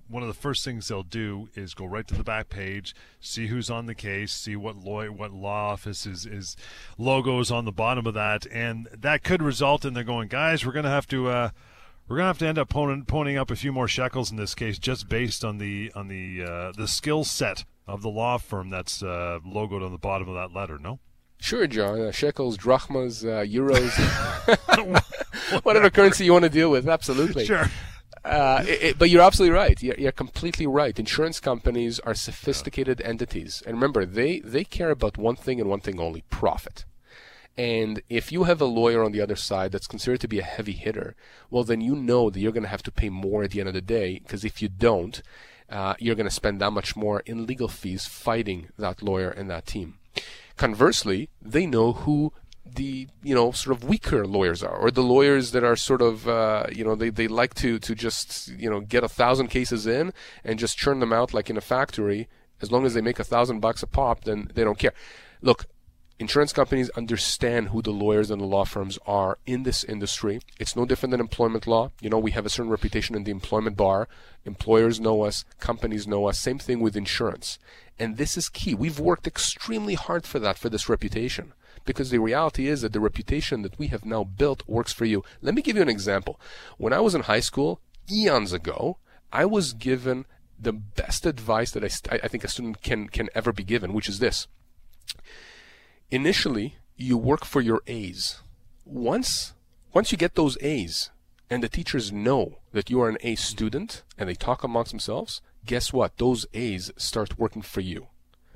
one 0.08 0.22
of 0.22 0.28
the 0.28 0.34
first 0.34 0.64
things 0.64 0.88
they'll 0.88 1.02
do 1.02 1.48
is 1.54 1.74
go 1.74 1.84
right 1.84 2.06
to 2.08 2.14
the 2.14 2.24
back 2.24 2.48
page, 2.48 2.94
see 3.20 3.48
who's 3.48 3.70
on 3.70 3.86
the 3.86 3.94
case, 3.94 4.32
see 4.32 4.56
what 4.56 4.76
lawyer, 4.76 5.12
what 5.12 5.32
law 5.32 5.72
office 5.72 6.06
is, 6.06 6.26
is 6.26 6.56
logos 6.96 7.50
on 7.50 7.64
the 7.64 7.72
bottom 7.72 8.06
of 8.06 8.14
that, 8.14 8.46
and 8.46 8.88
that 8.96 9.22
could 9.22 9.42
result 9.42 9.84
in 9.84 9.94
they're 9.94 10.04
going, 10.04 10.28
guys, 10.28 10.64
we're 10.64 10.72
going 10.72 10.84
to 10.84 10.90
have 10.90 11.06
to. 11.08 11.28
Uh, 11.28 11.50
we're 12.08 12.16
gonna 12.16 12.28
have 12.28 12.38
to 12.38 12.46
end 12.46 12.56
up 12.56 12.70
ponying, 12.70 13.04
ponying 13.04 13.38
up 13.38 13.50
a 13.50 13.56
few 13.56 13.70
more 13.70 13.86
shekels 13.86 14.30
in 14.30 14.38
this 14.38 14.54
case, 14.54 14.78
just 14.78 15.10
based 15.10 15.44
on 15.44 15.58
the 15.58 15.92
on 15.94 16.08
the 16.08 16.42
uh, 16.42 16.72
the 16.72 16.88
skill 16.88 17.22
set 17.22 17.66
of 17.86 18.00
the 18.00 18.08
law 18.08 18.38
firm 18.38 18.70
that's 18.70 19.02
uh, 19.02 19.38
logoed 19.46 19.84
on 19.84 19.92
the 19.92 19.98
bottom 19.98 20.26
of 20.26 20.34
that 20.34 20.58
letter. 20.58 20.78
No. 20.78 21.00
Sure, 21.40 21.66
John. 21.66 22.00
Uh, 22.00 22.10
shekels, 22.10 22.56
drachmas, 22.56 23.24
uh, 23.24 23.44
euros, 23.44 23.92
whatever 25.62 25.90
currency 25.90 26.24
you 26.24 26.32
want 26.32 26.44
to 26.44 26.48
deal 26.48 26.70
with. 26.70 26.88
Absolutely. 26.88 27.44
Sure. 27.44 27.70
Uh, 28.28 28.62
it, 28.66 28.82
it, 28.82 28.98
but 28.98 29.08
you're 29.08 29.22
absolutely 29.22 29.56
right. 29.56 29.82
You're, 29.82 29.96
you're, 29.96 30.12
completely 30.12 30.66
right. 30.66 30.98
Insurance 30.98 31.40
companies 31.40 31.98
are 32.00 32.14
sophisticated 32.14 33.00
entities, 33.00 33.62
and 33.66 33.76
remember, 33.76 34.04
they 34.04 34.40
they 34.40 34.64
care 34.64 34.90
about 34.90 35.16
one 35.16 35.36
thing 35.36 35.60
and 35.60 35.70
one 35.70 35.80
thing 35.80 35.98
only: 35.98 36.22
profit. 36.28 36.84
And 37.56 38.02
if 38.08 38.30
you 38.30 38.44
have 38.44 38.60
a 38.60 38.66
lawyer 38.66 39.02
on 39.02 39.10
the 39.10 39.20
other 39.20 39.34
side 39.34 39.72
that's 39.72 39.88
considered 39.88 40.20
to 40.20 40.28
be 40.28 40.38
a 40.38 40.44
heavy 40.44 40.72
hitter, 40.72 41.16
well, 41.50 41.64
then 41.64 41.80
you 41.80 41.96
know 41.96 42.30
that 42.30 42.38
you're 42.38 42.52
going 42.52 42.62
to 42.62 42.68
have 42.68 42.84
to 42.84 42.92
pay 42.92 43.08
more 43.08 43.42
at 43.42 43.50
the 43.50 43.58
end 43.58 43.68
of 43.68 43.74
the 43.74 43.80
day. 43.80 44.20
Because 44.20 44.44
if 44.44 44.62
you 44.62 44.68
don't, 44.68 45.20
uh, 45.68 45.94
you're 45.98 46.14
going 46.14 46.28
to 46.28 46.34
spend 46.34 46.60
that 46.60 46.72
much 46.72 46.94
more 46.94 47.20
in 47.26 47.46
legal 47.46 47.66
fees 47.66 48.06
fighting 48.06 48.68
that 48.78 49.02
lawyer 49.02 49.30
and 49.30 49.50
that 49.50 49.66
team. 49.66 49.98
Conversely, 50.56 51.30
they 51.42 51.66
know 51.66 51.92
who 51.92 52.32
the 52.74 53.08
you 53.22 53.34
know 53.34 53.52
sort 53.52 53.76
of 53.76 53.84
weaker 53.84 54.26
lawyers 54.26 54.62
are, 54.62 54.76
or 54.76 54.90
the 54.90 55.02
lawyers 55.02 55.52
that 55.52 55.64
are 55.64 55.76
sort 55.76 56.02
of 56.02 56.28
uh, 56.28 56.66
you 56.72 56.84
know 56.84 56.94
they, 56.94 57.10
they 57.10 57.28
like 57.28 57.54
to 57.54 57.78
to 57.78 57.94
just 57.94 58.48
you 58.48 58.70
know 58.70 58.80
get 58.80 59.04
a 59.04 59.08
thousand 59.08 59.48
cases 59.48 59.86
in 59.86 60.12
and 60.44 60.58
just 60.58 60.78
churn 60.78 61.00
them 61.00 61.12
out 61.12 61.34
like 61.34 61.50
in 61.50 61.56
a 61.56 61.60
factory. 61.60 62.28
As 62.60 62.72
long 62.72 62.84
as 62.84 62.94
they 62.94 63.00
make 63.00 63.20
a 63.20 63.24
thousand 63.24 63.60
bucks 63.60 63.82
a 63.84 63.86
pop, 63.86 64.24
then 64.24 64.50
they 64.54 64.64
don't 64.64 64.78
care. 64.78 64.92
Look, 65.40 65.66
insurance 66.18 66.52
companies 66.52 66.90
understand 66.90 67.68
who 67.68 67.82
the 67.82 67.92
lawyers 67.92 68.32
and 68.32 68.40
the 68.40 68.46
law 68.46 68.64
firms 68.64 68.98
are 69.06 69.38
in 69.46 69.62
this 69.62 69.84
industry. 69.84 70.40
It's 70.58 70.74
no 70.74 70.84
different 70.84 71.12
than 71.12 71.20
employment 71.20 71.68
law. 71.68 71.92
You 72.00 72.10
know, 72.10 72.18
we 72.18 72.32
have 72.32 72.44
a 72.44 72.50
certain 72.50 72.72
reputation 72.72 73.14
in 73.14 73.22
the 73.22 73.30
employment 73.30 73.76
bar. 73.76 74.08
Employers 74.44 74.98
know 74.98 75.22
us, 75.22 75.44
companies 75.60 76.08
know 76.08 76.26
us. 76.26 76.40
Same 76.40 76.58
thing 76.58 76.80
with 76.80 76.96
insurance. 76.96 77.60
And 77.96 78.16
this 78.16 78.36
is 78.36 78.48
key. 78.48 78.74
We've 78.74 78.98
worked 78.98 79.28
extremely 79.28 79.94
hard 79.94 80.26
for 80.26 80.40
that, 80.40 80.58
for 80.58 80.68
this 80.68 80.88
reputation 80.88 81.52
because 81.88 82.10
the 82.10 82.18
reality 82.18 82.68
is 82.68 82.82
that 82.82 82.92
the 82.92 83.00
reputation 83.00 83.62
that 83.62 83.78
we 83.78 83.86
have 83.86 84.04
now 84.04 84.22
built 84.22 84.62
works 84.68 84.92
for 84.92 85.06
you. 85.06 85.24
Let 85.40 85.54
me 85.54 85.62
give 85.62 85.74
you 85.74 85.80
an 85.80 85.88
example. 85.88 86.38
When 86.76 86.92
I 86.92 87.00
was 87.00 87.14
in 87.14 87.22
high 87.22 87.40
school, 87.40 87.80
eons 88.12 88.52
ago, 88.52 88.98
I 89.32 89.46
was 89.46 89.72
given 89.72 90.26
the 90.60 90.74
best 90.74 91.24
advice 91.24 91.70
that 91.70 91.82
I, 92.12 92.20
I 92.22 92.28
think 92.28 92.44
a 92.44 92.48
student 92.48 92.82
can 92.82 93.08
can 93.08 93.30
ever 93.34 93.54
be 93.54 93.64
given, 93.64 93.94
which 93.94 94.08
is 94.08 94.18
this. 94.18 94.46
Initially, 96.10 96.76
you 96.94 97.16
work 97.16 97.46
for 97.46 97.62
your 97.62 97.80
A's. 97.86 98.42
Once 98.84 99.54
once 99.94 100.12
you 100.12 100.18
get 100.18 100.34
those 100.34 100.58
A's 100.60 101.10
and 101.48 101.62
the 101.62 101.70
teachers 101.70 102.12
know 102.12 102.58
that 102.72 102.90
you 102.90 103.00
are 103.00 103.08
an 103.08 103.16
A 103.22 103.34
student 103.34 104.02
and 104.18 104.28
they 104.28 104.34
talk 104.34 104.62
amongst 104.62 104.90
themselves, 104.90 105.40
guess 105.64 105.90
what? 105.90 106.18
Those 106.18 106.44
A's 106.52 106.92
start 106.98 107.38
working 107.38 107.62
for 107.62 107.80
you. 107.80 108.08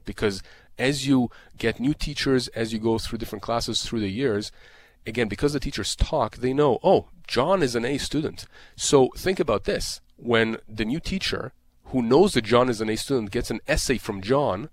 Because 0.05 0.42
as 0.78 1.06
you 1.06 1.30
get 1.58 1.80
new 1.80 1.94
teachers, 1.94 2.48
as 2.48 2.72
you 2.72 2.78
go 2.78 2.98
through 2.98 3.18
different 3.18 3.42
classes 3.42 3.82
through 3.82 4.00
the 4.00 4.11
years, 4.11 4.52
again, 5.06 5.28
because 5.28 5.52
the 5.52 5.61
teachers 5.61 5.96
talk, 5.96 6.37
they 6.37 6.52
know, 6.52 6.78
oh, 6.82 7.08
John 7.26 7.62
is 7.62 7.74
an 7.74 7.85
A 7.85 7.98
student. 7.98 8.46
So 8.76 9.11
think 9.16 9.40
about 9.40 9.64
this. 9.64 10.00
When 10.16 10.58
the 10.68 10.85
new 10.85 11.00
teacher 11.00 11.52
who 11.87 12.02
knows 12.02 12.35
that 12.35 12.44
John 12.44 12.68
is 12.68 12.80
an 12.80 12.88
A 12.88 12.96
student 12.96 13.30
gets 13.30 13.50
an 13.50 13.61
essay 13.66 13.98
from 13.98 14.20
John, 14.20 14.70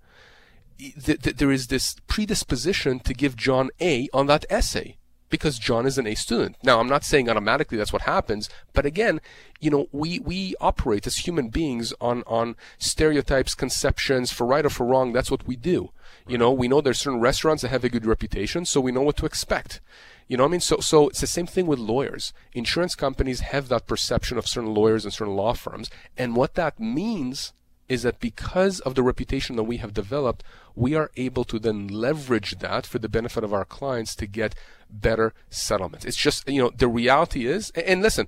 th- 0.77 1.21
th- 1.21 1.35
there 1.35 1.51
is 1.51 1.67
this 1.67 1.95
predisposition 2.07 2.99
to 3.01 3.13
give 3.13 3.35
John 3.35 3.69
A 3.81 4.07
on 4.13 4.27
that 4.27 4.45
essay 4.49 4.98
because 5.29 5.59
John 5.59 5.85
is 5.85 5.97
an 5.97 6.07
A 6.07 6.15
student. 6.15 6.55
Now, 6.63 6.79
I'm 6.79 6.87
not 6.87 7.03
saying 7.03 7.29
automatically 7.29 7.77
that's 7.77 7.93
what 7.93 8.03
happens, 8.03 8.49
but 8.73 8.85
again, 8.85 9.21
you 9.59 9.69
know, 9.69 9.87
we, 9.91 10.19
we 10.19 10.55
operate 10.59 11.05
as 11.07 11.17
human 11.17 11.49
beings 11.49 11.93
on, 12.01 12.23
on 12.25 12.55
stereotypes, 12.77 13.55
conceptions, 13.55 14.31
for 14.31 14.47
right 14.47 14.65
or 14.65 14.69
for 14.69 14.85
wrong, 14.85 15.13
that's 15.13 15.31
what 15.31 15.47
we 15.47 15.55
do. 15.55 15.91
You 16.27 16.37
know, 16.37 16.51
we 16.51 16.67
know 16.67 16.81
there's 16.81 16.99
certain 16.99 17.19
restaurants 17.19 17.61
that 17.61 17.69
have 17.69 17.83
a 17.83 17.89
good 17.89 18.05
reputation, 18.05 18.65
so 18.65 18.81
we 18.81 18.91
know 18.91 19.01
what 19.01 19.17
to 19.17 19.25
expect. 19.25 19.81
You 20.27 20.37
know 20.37 20.43
what 20.43 20.49
I 20.49 20.51
mean? 20.51 20.61
So, 20.61 20.77
so 20.77 21.09
it's 21.09 21.21
the 21.21 21.27
same 21.27 21.47
thing 21.47 21.65
with 21.65 21.79
lawyers. 21.79 22.33
Insurance 22.53 22.93
companies 22.93 23.39
have 23.39 23.67
that 23.69 23.87
perception 23.87 24.37
of 24.37 24.47
certain 24.47 24.73
lawyers 24.75 25.03
and 25.03 25.13
certain 25.13 25.35
law 25.35 25.53
firms. 25.53 25.89
And 26.17 26.35
what 26.35 26.53
that 26.53 26.79
means 26.79 27.53
is 27.89 28.03
that 28.03 28.19
because 28.19 28.79
of 28.81 28.93
the 28.93 29.01
reputation 29.01 29.55
that 29.55 29.63
we 29.63 29.77
have 29.77 29.93
developed, 29.93 30.43
we 30.75 30.93
are 30.93 31.09
able 31.17 31.43
to 31.43 31.57
then 31.57 31.87
leverage 31.87 32.59
that 32.59 32.85
for 32.85 32.99
the 32.99 33.09
benefit 33.09 33.43
of 33.43 33.51
our 33.51 33.65
clients 33.65 34.15
to 34.15 34.27
get 34.27 34.53
better 34.89 35.33
settlements. 35.49 36.05
It's 36.05 36.17
just, 36.17 36.47
you 36.47 36.61
know, 36.61 36.71
the 36.75 36.87
reality 36.87 37.45
is, 37.45 37.71
and 37.71 38.01
listen, 38.01 38.27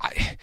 I, 0.00 0.36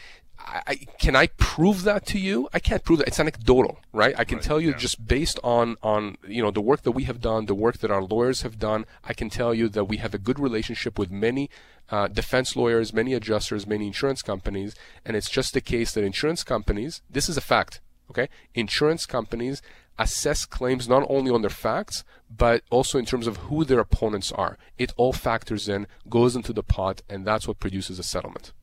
I, 0.46 0.76
can 1.00 1.16
I 1.16 1.28
prove 1.28 1.84
that 1.84 2.06
to 2.08 2.20
you? 2.20 2.48
I 2.54 2.60
can't 2.60 2.84
prove 2.84 3.00
that. 3.00 3.08
It's 3.08 3.20
anecdotal, 3.20 3.80
right? 3.92 4.14
I 4.18 4.24
can 4.24 4.38
right, 4.38 4.46
tell 4.46 4.62
you 4.62 4.70
yeah. 4.70 4.78
just 4.78 5.08
based 5.08 5.40
on 5.44 5.76
on 5.82 6.18
you 6.28 6.42
know 6.42 6.52
the 6.52 6.62
work 6.62 6.84
that 6.84 6.92
we 6.92 7.06
have 7.06 7.20
done, 7.20 7.48
the 7.48 7.56
work 7.56 7.80
that 7.80 7.90
our 7.90 8.04
lawyers 8.04 8.44
have 8.44 8.60
done. 8.60 8.86
I 9.04 9.14
can 9.14 9.30
tell 9.30 9.54
you 9.54 9.70
that 9.70 9.86
we 9.86 9.98
have 9.98 10.14
a 10.14 10.20
good 10.20 10.40
relationship 10.40 11.00
with 11.00 11.10
many 11.10 11.50
uh, 11.90 12.08
defense 12.08 12.56
lawyers, 12.56 12.94
many 12.94 13.14
adjusters, 13.14 13.66
many 13.66 13.88
insurance 13.88 14.22
companies, 14.22 14.76
and 15.04 15.18
it's 15.18 15.30
just 15.30 15.54
the 15.54 15.62
case 15.62 15.94
that 15.94 16.04
insurance 16.04 16.44
companies. 16.44 17.02
This 17.10 17.28
is 17.28 17.38
a 17.38 17.42
fact. 17.42 17.82
Okay, 18.10 18.30
insurance 18.54 19.08
companies 19.08 19.64
assess 19.98 20.46
claims 20.46 20.88
not 20.88 21.06
only 21.10 21.32
on 21.32 21.42
their 21.42 21.50
facts, 21.50 22.04
but 22.30 22.64
also 22.70 22.98
in 22.98 23.06
terms 23.06 23.28
of 23.28 23.38
who 23.38 23.64
their 23.64 23.80
opponents 23.80 24.32
are. 24.32 24.58
It 24.78 24.94
all 24.98 25.14
factors 25.14 25.70
in, 25.70 25.88
goes 26.10 26.36
into 26.36 26.54
the 26.54 26.64
pot, 26.64 27.02
and 27.10 27.26
that's 27.26 27.48
what 27.48 27.60
produces 27.60 28.00
a 28.00 28.04
settlement. 28.04 28.54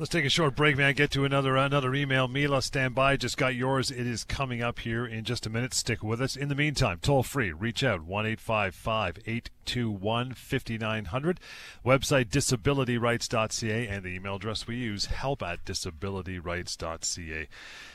Let's 0.00 0.10
take 0.10 0.24
a 0.24 0.30
short 0.30 0.54
break, 0.54 0.76
man. 0.76 0.94
Get 0.94 1.10
to 1.10 1.24
another 1.24 1.56
another 1.56 1.92
email. 1.92 2.28
Mila, 2.28 2.62
stand 2.62 2.94
by. 2.94 3.16
Just 3.16 3.36
got 3.36 3.56
yours. 3.56 3.90
It 3.90 4.06
is 4.06 4.22
coming 4.22 4.62
up 4.62 4.78
here 4.78 5.04
in 5.04 5.24
just 5.24 5.44
a 5.44 5.50
minute. 5.50 5.74
Stick 5.74 6.04
with 6.04 6.22
us. 6.22 6.36
In 6.36 6.48
the 6.48 6.54
meantime, 6.54 7.00
toll 7.02 7.24
free. 7.24 7.50
Reach 7.50 7.82
out 7.82 8.04
one 8.04 8.24
eight 8.24 8.38
five 8.38 8.76
five 8.76 9.18
eight 9.26 9.50
two 9.64 9.90
one 9.90 10.34
fifty 10.34 10.78
nine 10.78 11.06
hundred. 11.06 11.40
Website 11.84 12.26
disabilityrights.ca 12.26 13.88
and 13.88 14.04
the 14.04 14.10
email 14.10 14.36
address 14.36 14.68
we 14.68 14.76
use 14.76 15.06
help 15.06 15.42
at 15.42 15.64
disabilityrights.ca. 15.64 17.48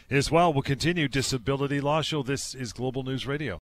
As 0.09 0.29
well, 0.29 0.51
we'll 0.51 0.61
continue 0.61 1.07
Disability 1.07 1.79
Law 1.79 2.01
Show. 2.01 2.21
This 2.21 2.53
is 2.53 2.73
Global 2.73 3.03
News 3.03 3.25
Radio. 3.25 3.62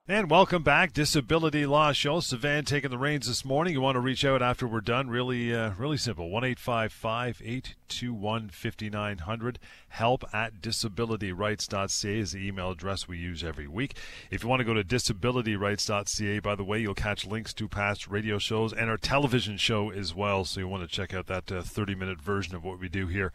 And 0.11 0.29
welcome 0.29 0.61
back, 0.61 0.91
Disability 0.91 1.65
Law 1.65 1.93
Show. 1.93 2.19
Sivan 2.19 2.65
taking 2.65 2.89
the 2.89 2.97
reins 2.97 3.29
this 3.29 3.45
morning. 3.45 3.71
You 3.71 3.79
want 3.79 3.95
to 3.95 4.01
reach 4.01 4.25
out 4.25 4.41
after 4.41 4.67
we're 4.67 4.81
done? 4.81 5.09
Really, 5.09 5.55
uh, 5.55 5.71
really 5.77 5.95
simple. 5.95 6.29
One 6.29 6.43
eight 6.43 6.59
five 6.59 6.91
five 6.91 7.41
eight 7.45 7.75
two 7.87 8.13
one 8.13 8.49
fifty 8.49 8.89
nine 8.89 9.19
hundred. 9.19 9.57
Help 9.87 10.25
at 10.33 10.55
disabilityrights.ca 10.55 12.19
is 12.19 12.33
the 12.33 12.45
email 12.45 12.71
address 12.71 13.07
we 13.07 13.19
use 13.19 13.41
every 13.41 13.69
week. 13.69 13.95
If 14.29 14.43
you 14.43 14.49
want 14.49 14.59
to 14.59 14.65
go 14.65 14.73
to 14.73 14.83
disabilityrights.ca, 14.83 16.39
by 16.39 16.55
the 16.55 16.65
way, 16.65 16.79
you'll 16.79 16.93
catch 16.93 17.25
links 17.25 17.53
to 17.53 17.69
past 17.69 18.09
radio 18.09 18.37
shows 18.37 18.73
and 18.73 18.89
our 18.89 18.97
television 18.97 19.55
show 19.55 19.91
as 19.91 20.13
well. 20.13 20.43
So 20.43 20.59
you 20.59 20.67
want 20.67 20.83
to 20.83 20.93
check 20.93 21.13
out 21.13 21.27
that 21.27 21.49
uh, 21.49 21.61
thirty 21.61 21.95
minute 21.95 22.19
version 22.19 22.53
of 22.53 22.65
what 22.65 22.81
we 22.81 22.89
do 22.89 23.07
here 23.07 23.31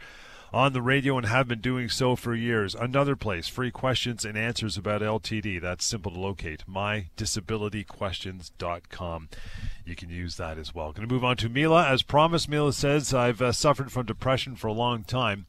on 0.57 0.73
the 0.73 0.81
radio 0.81 1.19
and 1.19 1.27
have 1.27 1.47
been 1.47 1.61
doing 1.61 1.91
so 1.91 2.17
for 2.17 2.35
years. 2.35 2.75
Another 2.75 3.15
place, 3.15 3.47
free 3.47 3.71
questions 3.71 4.25
and 4.25 4.39
answers 4.39 4.79
about 4.79 5.03
LTD. 5.03 5.61
That's 5.61 5.85
simple 5.85 6.13
to 6.13 6.19
locate. 6.19 6.65
MyDisabilityQuestions.com. 6.67 9.29
You 9.85 9.95
can 9.95 10.09
use 10.09 10.39
that 10.39 10.57
as 10.57 10.75
well. 10.75 10.93
Going 10.93 11.07
to 11.07 11.15
move 11.15 11.25
on 11.25 11.37
to 11.37 11.51
Mila. 11.51 11.87
As 11.87 12.03
promised, 12.03 12.49
Mila 12.49 12.73
says, 12.73 13.13
I've 13.13 13.43
uh, 13.43 13.53
suffered 13.53 13.93
from 13.93 14.07
depression 14.07 14.57
for 14.57 14.69
a 14.69 14.73
long 14.73 15.05
time. 15.05 15.45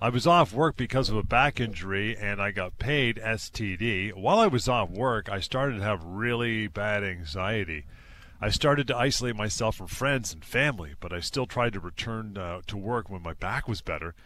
I 0.00 0.08
was 0.08 0.26
off 0.26 0.52
work 0.52 0.76
because 0.76 1.08
of 1.08 1.16
a 1.16 1.22
back 1.22 1.60
injury 1.60 2.16
and 2.16 2.42
I 2.42 2.50
got 2.50 2.80
paid 2.80 3.20
STD. 3.22 4.14
While 4.14 4.40
I 4.40 4.48
was 4.48 4.68
off 4.68 4.90
work, 4.90 5.30
I 5.30 5.38
started 5.38 5.76
to 5.76 5.84
have 5.84 6.02
really 6.02 6.66
bad 6.66 7.04
anxiety. 7.04 7.86
I 8.40 8.48
started 8.48 8.88
to 8.88 8.96
isolate 8.96 9.36
myself 9.36 9.76
from 9.76 9.86
friends 9.86 10.34
and 10.34 10.44
family, 10.44 10.94
but 10.98 11.12
I 11.12 11.20
still 11.20 11.46
tried 11.46 11.74
to 11.74 11.80
return 11.80 12.36
uh, 12.36 12.62
to 12.66 12.76
work 12.76 13.08
when 13.08 13.22
my 13.22 13.34
back 13.34 13.68
was 13.68 13.80
better. 13.80 14.16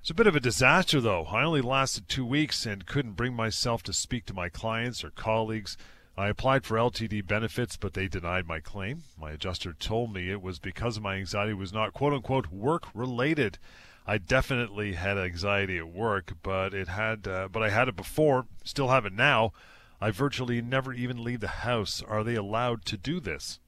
It's 0.00 0.08
a 0.08 0.14
bit 0.14 0.26
of 0.26 0.34
a 0.34 0.40
disaster, 0.40 0.98
though. 0.98 1.26
I 1.26 1.44
only 1.44 1.60
lasted 1.60 2.08
two 2.08 2.24
weeks 2.24 2.64
and 2.64 2.86
couldn't 2.86 3.16
bring 3.16 3.34
myself 3.34 3.82
to 3.82 3.92
speak 3.92 4.24
to 4.26 4.34
my 4.34 4.48
clients 4.48 5.04
or 5.04 5.10
colleagues. 5.10 5.76
I 6.16 6.28
applied 6.28 6.64
for 6.64 6.78
LTD 6.78 7.26
benefits, 7.26 7.76
but 7.76 7.92
they 7.92 8.08
denied 8.08 8.46
my 8.46 8.60
claim. 8.60 9.02
My 9.18 9.32
adjuster 9.32 9.74
told 9.74 10.14
me 10.14 10.30
it 10.30 10.40
was 10.40 10.58
because 10.58 10.98
my 10.98 11.16
anxiety 11.16 11.52
was 11.52 11.74
not 11.74 11.92
quote 11.92 12.14
unquote 12.14 12.46
work 12.46 12.84
related. 12.94 13.58
I 14.06 14.16
definitely 14.16 14.94
had 14.94 15.18
anxiety 15.18 15.76
at 15.76 15.88
work, 15.88 16.32
but 16.42 16.72
it 16.72 16.88
had, 16.88 17.28
uh, 17.28 17.48
but 17.52 17.62
I 17.62 17.68
had 17.68 17.88
it 17.88 17.94
before. 17.94 18.46
Still 18.64 18.88
have 18.88 19.04
it 19.04 19.12
now. 19.12 19.52
I 20.00 20.12
virtually 20.12 20.62
never 20.62 20.94
even 20.94 21.22
leave 21.22 21.40
the 21.40 21.48
house. 21.48 22.02
Are 22.08 22.24
they 22.24 22.36
allowed 22.36 22.86
to 22.86 22.96
do 22.96 23.20
this? 23.20 23.60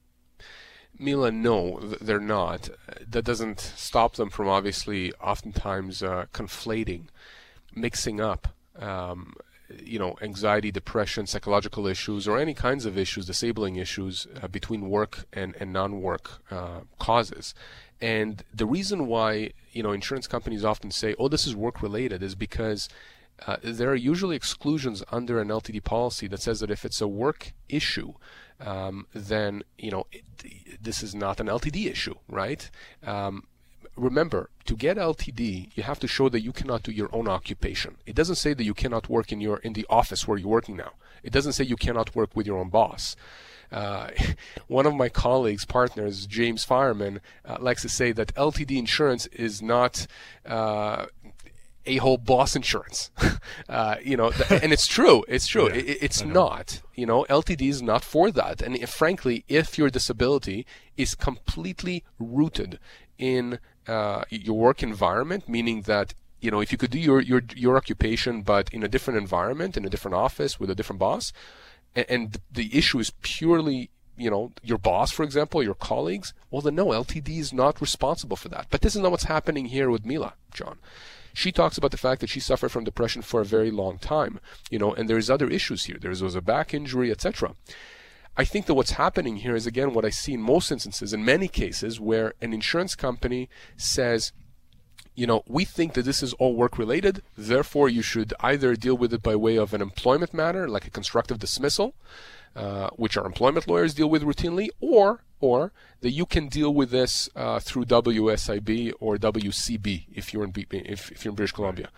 Mila, 0.99 1.31
no, 1.31 1.79
they're 1.79 2.19
not. 2.19 2.69
That 3.07 3.25
doesn't 3.25 3.59
stop 3.59 4.15
them 4.15 4.29
from 4.29 4.47
obviously 4.47 5.13
oftentimes 5.13 6.03
uh, 6.03 6.25
conflating, 6.33 7.05
mixing 7.75 8.21
up, 8.21 8.49
um, 8.77 9.33
you 9.83 9.97
know, 9.97 10.15
anxiety, 10.21 10.71
depression, 10.71 11.25
psychological 11.25 11.87
issues, 11.87 12.27
or 12.27 12.37
any 12.37 12.53
kinds 12.53 12.85
of 12.85 12.97
issues, 12.97 13.25
disabling 13.25 13.75
issues 13.75 14.27
uh, 14.41 14.47
between 14.47 14.89
work 14.89 15.25
and, 15.33 15.55
and 15.59 15.73
non-work 15.73 16.41
uh, 16.51 16.81
causes. 16.99 17.55
And 17.99 18.43
the 18.53 18.65
reason 18.65 19.07
why, 19.07 19.51
you 19.71 19.81
know, 19.81 19.91
insurance 19.91 20.27
companies 20.27 20.63
often 20.63 20.91
say, 20.91 21.15
oh, 21.17 21.27
this 21.27 21.47
is 21.47 21.55
work 21.55 21.81
related 21.81 22.21
is 22.21 22.35
because 22.35 22.87
uh, 23.47 23.57
there 23.63 23.89
are 23.89 23.95
usually 23.95 24.35
exclusions 24.35 25.03
under 25.11 25.39
an 25.39 25.47
LTD 25.47 25.83
policy 25.83 26.27
that 26.27 26.41
says 26.41 26.59
that 26.59 26.69
if 26.69 26.85
it's 26.85 27.01
a 27.01 27.07
work 27.07 27.53
issue, 27.67 28.13
um, 28.59 29.07
then 29.13 29.63
you 29.77 29.91
know 29.91 30.05
it, 30.11 30.23
this 30.81 31.03
is 31.03 31.13
not 31.15 31.39
an 31.39 31.47
LTD 31.47 31.89
issue, 31.89 32.15
right? 32.27 32.69
Um, 33.05 33.47
remember, 33.95 34.49
to 34.65 34.75
get 34.75 34.97
LTD, 34.97 35.69
you 35.75 35.83
have 35.83 35.99
to 35.99 36.07
show 36.07 36.29
that 36.29 36.41
you 36.41 36.51
cannot 36.51 36.83
do 36.83 36.91
your 36.91 37.09
own 37.13 37.27
occupation. 37.27 37.97
It 38.05 38.15
doesn't 38.15 38.35
say 38.35 38.53
that 38.53 38.63
you 38.63 38.73
cannot 38.73 39.09
work 39.09 39.31
in 39.31 39.41
your 39.41 39.57
in 39.57 39.73
the 39.73 39.85
office 39.89 40.27
where 40.27 40.37
you're 40.37 40.47
working 40.47 40.77
now. 40.77 40.93
It 41.23 41.31
doesn't 41.31 41.53
say 41.53 41.63
you 41.63 41.77
cannot 41.77 42.15
work 42.15 42.35
with 42.35 42.47
your 42.47 42.57
own 42.57 42.69
boss. 42.69 43.15
Uh, 43.71 44.09
one 44.67 44.85
of 44.85 44.93
my 44.93 45.09
colleagues, 45.09 45.65
partners, 45.65 46.27
James 46.27 46.63
Fireman, 46.63 47.21
uh, 47.45 47.57
likes 47.59 47.81
to 47.81 47.89
say 47.89 48.11
that 48.11 48.33
LTD 48.35 48.77
insurance 48.77 49.25
is 49.27 49.61
not 49.61 50.05
uh, 50.45 51.07
a 51.85 51.97
whole 51.97 52.17
boss 52.17 52.55
insurance. 52.55 53.11
uh, 53.69 53.95
you 54.03 54.17
know, 54.17 54.31
and 54.49 54.71
it's 54.71 54.87
true. 54.87 55.23
It's 55.27 55.47
true. 55.47 55.63
Yeah, 55.73 55.75
it, 55.75 55.97
it's 56.01 56.23
not. 56.23 56.81
You 56.95 57.05
know, 57.05 57.25
LTD 57.29 57.67
is 57.69 57.81
not 57.81 58.03
for 58.03 58.31
that. 58.31 58.61
And 58.61 58.75
if, 58.75 58.89
frankly, 58.89 59.43
if 59.47 59.77
your 59.77 59.89
disability 59.89 60.65
is 60.97 61.15
completely 61.15 62.03
rooted 62.19 62.79
in 63.17 63.59
uh, 63.87 64.23
your 64.29 64.57
work 64.57 64.83
environment, 64.83 65.47
meaning 65.47 65.81
that 65.83 66.13
you 66.41 66.51
know, 66.51 66.59
if 66.59 66.73
you 66.73 66.77
could 66.77 66.91
do 66.91 66.99
your, 66.99 67.21
your 67.21 67.41
your 67.55 67.77
occupation 67.77 68.41
but 68.41 68.69
in 68.73 68.83
a 68.83 68.89
different 68.89 69.17
environment, 69.17 69.77
in 69.77 69.85
a 69.85 69.89
different 69.89 70.15
office 70.15 70.59
with 70.59 70.69
a 70.69 70.75
different 70.75 70.99
boss, 70.99 71.31
and, 71.95 72.05
and 72.09 72.37
the 72.51 72.77
issue 72.77 72.99
is 72.99 73.13
purely 73.21 73.89
you 74.17 74.29
know, 74.29 74.51
your 74.61 74.77
boss, 74.77 75.11
for 75.11 75.23
example, 75.23 75.63
your 75.63 75.73
colleagues, 75.73 76.33
well, 76.51 76.61
then 76.61 76.75
no, 76.75 76.87
LTD 76.87 77.39
is 77.39 77.51
not 77.51 77.81
responsible 77.81 78.37
for 78.37 78.49
that. 78.49 78.67
But 78.69 78.81
this 78.81 78.95
is 78.95 79.01
not 79.01 79.11
what's 79.11 79.23
happening 79.23 79.65
here 79.65 79.89
with 79.89 80.05
Mila, 80.05 80.33
John. 80.53 80.77
She 81.33 81.51
talks 81.51 81.77
about 81.77 81.91
the 81.91 81.97
fact 81.97 82.21
that 82.21 82.29
she 82.29 82.39
suffered 82.39 82.69
from 82.69 82.83
depression 82.83 83.21
for 83.21 83.41
a 83.41 83.45
very 83.45 83.71
long 83.71 83.97
time, 83.97 84.39
you 84.69 84.77
know, 84.77 84.93
and 84.93 85.09
there's 85.09 85.29
other 85.29 85.49
issues 85.49 85.85
here. 85.85 85.97
There 85.99 86.11
was 86.11 86.35
a 86.35 86.41
back 86.41 86.73
injury, 86.73 87.11
etc. 87.11 87.55
I 88.37 88.45
think 88.45 88.65
that 88.67 88.73
what's 88.73 88.91
happening 88.91 89.37
here 89.37 89.55
is 89.55 89.67
again 89.67 89.93
what 89.93 90.05
I 90.05 90.09
see 90.09 90.33
in 90.33 90.41
most 90.41 90.71
instances, 90.71 91.13
in 91.13 91.25
many 91.25 91.47
cases, 91.47 91.99
where 91.99 92.33
an 92.41 92.53
insurance 92.53 92.95
company 92.95 93.49
says, 93.77 94.31
you 95.15 95.27
know, 95.27 95.43
we 95.47 95.65
think 95.65 95.93
that 95.93 96.05
this 96.05 96.23
is 96.23 96.33
all 96.33 96.55
work 96.55 96.77
related, 96.77 97.21
therefore 97.37 97.89
you 97.89 98.01
should 98.01 98.33
either 98.39 98.75
deal 98.75 98.97
with 98.97 99.13
it 99.13 99.21
by 99.21 99.35
way 99.35 99.57
of 99.57 99.73
an 99.73 99.81
employment 99.81 100.33
matter, 100.33 100.67
like 100.67 100.87
a 100.87 100.91
constructive 100.91 101.37
dismissal, 101.37 101.93
uh, 102.55 102.89
which 102.95 103.17
our 103.17 103.25
employment 103.25 103.67
lawyers 103.67 103.93
deal 103.93 104.09
with 104.09 104.23
routinely, 104.23 104.69
or 104.79 105.23
or 105.39 105.71
that 106.01 106.11
you 106.11 106.25
can 106.25 106.47
deal 106.47 106.73
with 106.73 106.89
this 106.91 107.29
uh, 107.35 107.59
through 107.59 107.85
WSIB 107.85 108.93
or 108.99 109.17
WCB 109.17 110.05
if 110.13 110.33
you're 110.33 110.43
in 110.43 110.53
if, 110.71 111.11
if 111.11 111.25
you're 111.25 111.31
in 111.31 111.35
British 111.35 111.51
Columbia. 111.51 111.89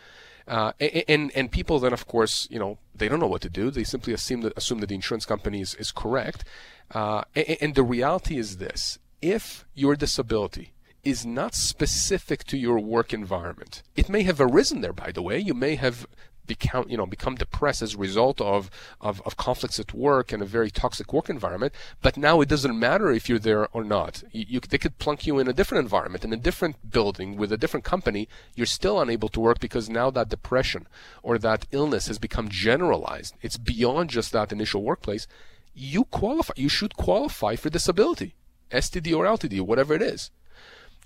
Uh, 0.48 0.74
and 1.08 1.32
and 1.36 1.52
people 1.52 1.80
then 1.80 1.92
of 1.92 2.08
course 2.08 2.48
you 2.52 2.60
know 2.60 2.78
they 2.94 3.08
don't 3.08 3.20
know 3.20 3.28
what 3.28 3.42
to 3.42 3.50
do. 3.50 3.72
They 3.72 3.84
simply 3.84 4.14
assume 4.14 4.42
that 4.42 4.54
assume 4.56 4.80
that 4.80 4.90
the 4.90 4.96
insurance 4.96 5.26
company 5.26 5.62
is, 5.62 5.76
is 5.76 5.92
correct. 5.92 6.44
Uh, 6.92 7.24
and, 7.36 7.58
and 7.62 7.76
the 7.76 7.84
reality 7.84 8.38
is 8.38 8.58
this: 8.58 9.00
if 9.22 9.66
your 9.74 9.96
disability 9.96 10.72
is 11.04 11.26
not 11.26 11.54
specific 11.54 12.44
to 12.46 12.58
your 12.58 12.80
work 12.80 13.14
environment. 13.14 13.84
It 13.96 14.10
may 14.10 14.24
have 14.24 14.42
arisen 14.42 14.82
there, 14.82 14.92
by 14.92 15.12
the 15.12 15.22
way. 15.22 15.38
You 15.38 15.54
may 15.54 15.76
have 15.76 16.08
become 16.48 16.86
you 16.90 16.98
know 16.98 17.06
become 17.06 17.36
depressed 17.36 17.82
as 17.82 17.96
a 17.96 17.98
result 17.98 18.42
of, 18.42 18.70
of, 19.02 19.22
of 19.26 19.38
conflicts 19.38 19.80
at 19.80 19.94
work 19.94 20.32
and 20.32 20.42
a 20.42 20.46
very 20.46 20.72
toxic 20.72 21.14
work 21.14 21.30
environment. 21.30 21.74
But 22.02 22.18
now 22.18 22.42
it 22.42 22.50
doesn't 22.50 22.78
matter 22.78 23.12
if 23.12 23.28
you're 23.28 23.40
there 23.40 23.68
or 23.70 23.84
not. 23.84 24.24
You, 24.32 24.46
you, 24.48 24.60
they 24.60 24.78
could 24.78 24.98
plunk 24.98 25.26
you 25.26 25.40
in 25.40 25.48
a 25.48 25.54
different 25.54 25.84
environment 25.84 26.24
in 26.24 26.34
a 26.34 26.38
different 26.38 26.90
building 26.90 27.38
with 27.38 27.52
a 27.52 27.58
different 27.58 27.84
company. 27.84 28.28
You're 28.56 28.66
still 28.66 29.00
unable 29.00 29.30
to 29.30 29.40
work 29.40 29.60
because 29.60 29.90
now 29.90 30.10
that 30.12 30.30
depression 30.30 30.88
or 31.24 31.38
that 31.40 31.68
illness 31.72 32.08
has 32.08 32.20
become 32.20 32.50
generalized. 32.50 33.36
It's 33.42 33.58
beyond 33.58 34.10
just 34.10 34.32
that 34.32 34.52
initial 34.52 34.84
workplace. 34.84 35.28
You 35.74 36.06
qualify 36.06 36.54
you 36.56 36.70
should 36.70 36.96
qualify 36.96 37.56
for 37.56 37.70
disability 37.70 38.36
std 38.72 39.16
or 39.16 39.26
ltd 39.26 39.62
whatever 39.62 39.94
it 39.94 40.02
is. 40.02 40.32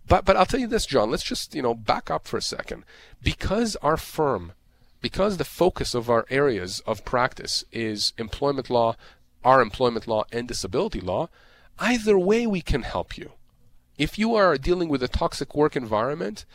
But 0.08 0.26
but 0.26 0.36
I'll 0.36 0.46
tell 0.46 0.60
you 0.60 0.68
this, 0.68 0.86
John. 0.86 1.12
Let's 1.12 1.24
just 1.24 1.54
you 1.54 1.62
know 1.62 1.76
back 1.76 2.10
up 2.10 2.28
for 2.28 2.38
a 2.38 2.42
second, 2.42 2.84
because 3.22 3.76
our 3.78 3.98
firm 3.98 4.54
because 5.02 5.38
the 5.38 5.46
focus 5.46 5.94
of 5.94 6.10
our 6.10 6.26
areas 6.30 6.82
of 6.86 7.06
practice 7.06 7.64
is 7.72 8.14
employment 8.18 8.70
law, 8.70 8.96
our 9.44 9.62
employment 9.62 10.08
law, 10.08 10.26
and 10.32 10.48
disability 10.48 11.00
law, 11.00 11.30
either 11.80 12.18
way 12.20 12.46
we 12.46 12.62
can 12.62 12.84
help 12.84 13.18
you. 13.18 13.32
If 13.98 14.18
you 14.18 14.36
are 14.36 14.58
dealing 14.58 14.90
with 14.90 15.04
a 15.04 15.08
toxic 15.08 15.56
work 15.56 15.76
environment, 15.76 16.46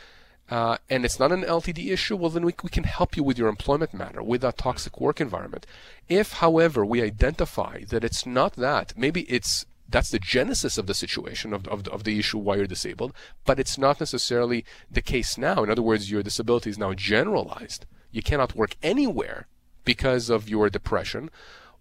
uh, 0.49 0.77
and 0.89 1.05
it's 1.05 1.19
not 1.19 1.31
an 1.31 1.41
LTD 1.43 1.91
issue, 1.91 2.15
well, 2.15 2.29
then 2.29 2.45
we, 2.45 2.53
we 2.63 2.69
can 2.69 2.83
help 2.83 3.17
you 3.17 3.23
with 3.23 3.37
your 3.37 3.49
employment 3.49 3.93
matter, 3.93 4.21
with 4.21 4.41
that 4.41 4.57
toxic 4.57 5.01
work 5.01 5.19
environment. 5.19 5.65
If, 6.07 6.33
however, 6.33 6.85
we 6.85 7.01
identify 7.01 7.83
that 7.89 8.03
it's 8.03 8.25
not 8.25 8.53
that, 8.53 8.93
maybe 8.95 9.21
it's 9.21 9.65
that's 9.87 10.09
the 10.09 10.19
genesis 10.19 10.79
of 10.79 10.87
the 10.87 10.95
situation 10.95 11.53
of, 11.53 11.67
of, 11.67 11.87
of 11.89 12.03
the 12.05 12.17
issue 12.17 12.39
why 12.39 12.55
you're 12.55 12.65
disabled, 12.65 13.13
but 13.45 13.59
it's 13.59 13.77
not 13.77 13.99
necessarily 13.99 14.65
the 14.89 15.01
case 15.01 15.37
now. 15.37 15.63
In 15.63 15.69
other 15.69 15.83
words, 15.83 16.09
your 16.09 16.23
disability 16.23 16.71
is 16.71 16.79
now 16.79 16.93
generalized 16.93 17.85
you 18.15 18.21
cannot 18.21 18.55
work 18.55 18.77
anywhere 18.81 19.47
because 19.83 20.29
of 20.29 20.47
your 20.47 20.69
depression, 20.69 21.29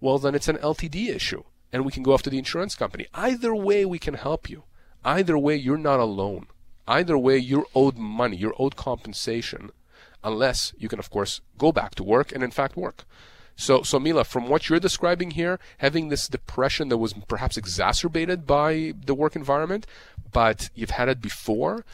well, 0.01 0.19
then 0.19 0.35
it's 0.35 0.49
an 0.49 0.57
LTD 0.57 1.09
issue. 1.09 1.45
And 1.73 1.85
we 1.85 1.93
can 1.93 2.03
go 2.03 2.13
after 2.13 2.29
the 2.29 2.39
insurance 2.39 2.75
company. 2.75 3.07
Either 3.15 3.55
way, 3.55 3.85
we 3.85 4.01
can 4.01 4.15
help 4.15 4.51
you. 4.51 4.65
Either 5.05 5.39
way, 5.39 5.55
you're 5.55 5.79
not 5.79 6.01
alone. 6.01 6.47
Either 6.89 7.17
way, 7.17 7.39
you're 7.39 7.67
owed 7.75 7.97
money, 7.97 8.37
you're 8.37 8.55
owed 8.59 8.75
compensation, 8.75 9.71
unless 10.23 10.75
you 10.77 10.89
can, 10.89 10.99
of 10.99 11.09
course, 11.09 11.41
go 11.57 11.71
back 11.71 11.95
to 11.95 12.03
work 12.03 12.33
and, 12.33 12.43
in 12.43 12.51
fact, 12.51 12.77
work. 12.77 13.05
So, 13.57 13.83
so 13.83 14.01
Mila, 14.01 14.25
from 14.25 14.49
what 14.49 14.69
you're 14.69 14.81
describing 14.81 15.33
here, 15.33 15.61
having 15.79 16.09
this 16.09 16.27
depression 16.27 16.89
that 16.89 16.99
was 16.99 17.15
perhaps 17.29 17.57
exacerbated 17.57 18.45
by 18.47 18.93
the 19.07 19.15
work 19.15 19.37
environment, 19.37 19.87
but 20.33 20.69
you've 20.75 20.91
had 20.91 21.09
it 21.09 21.21
before, 21.21 21.85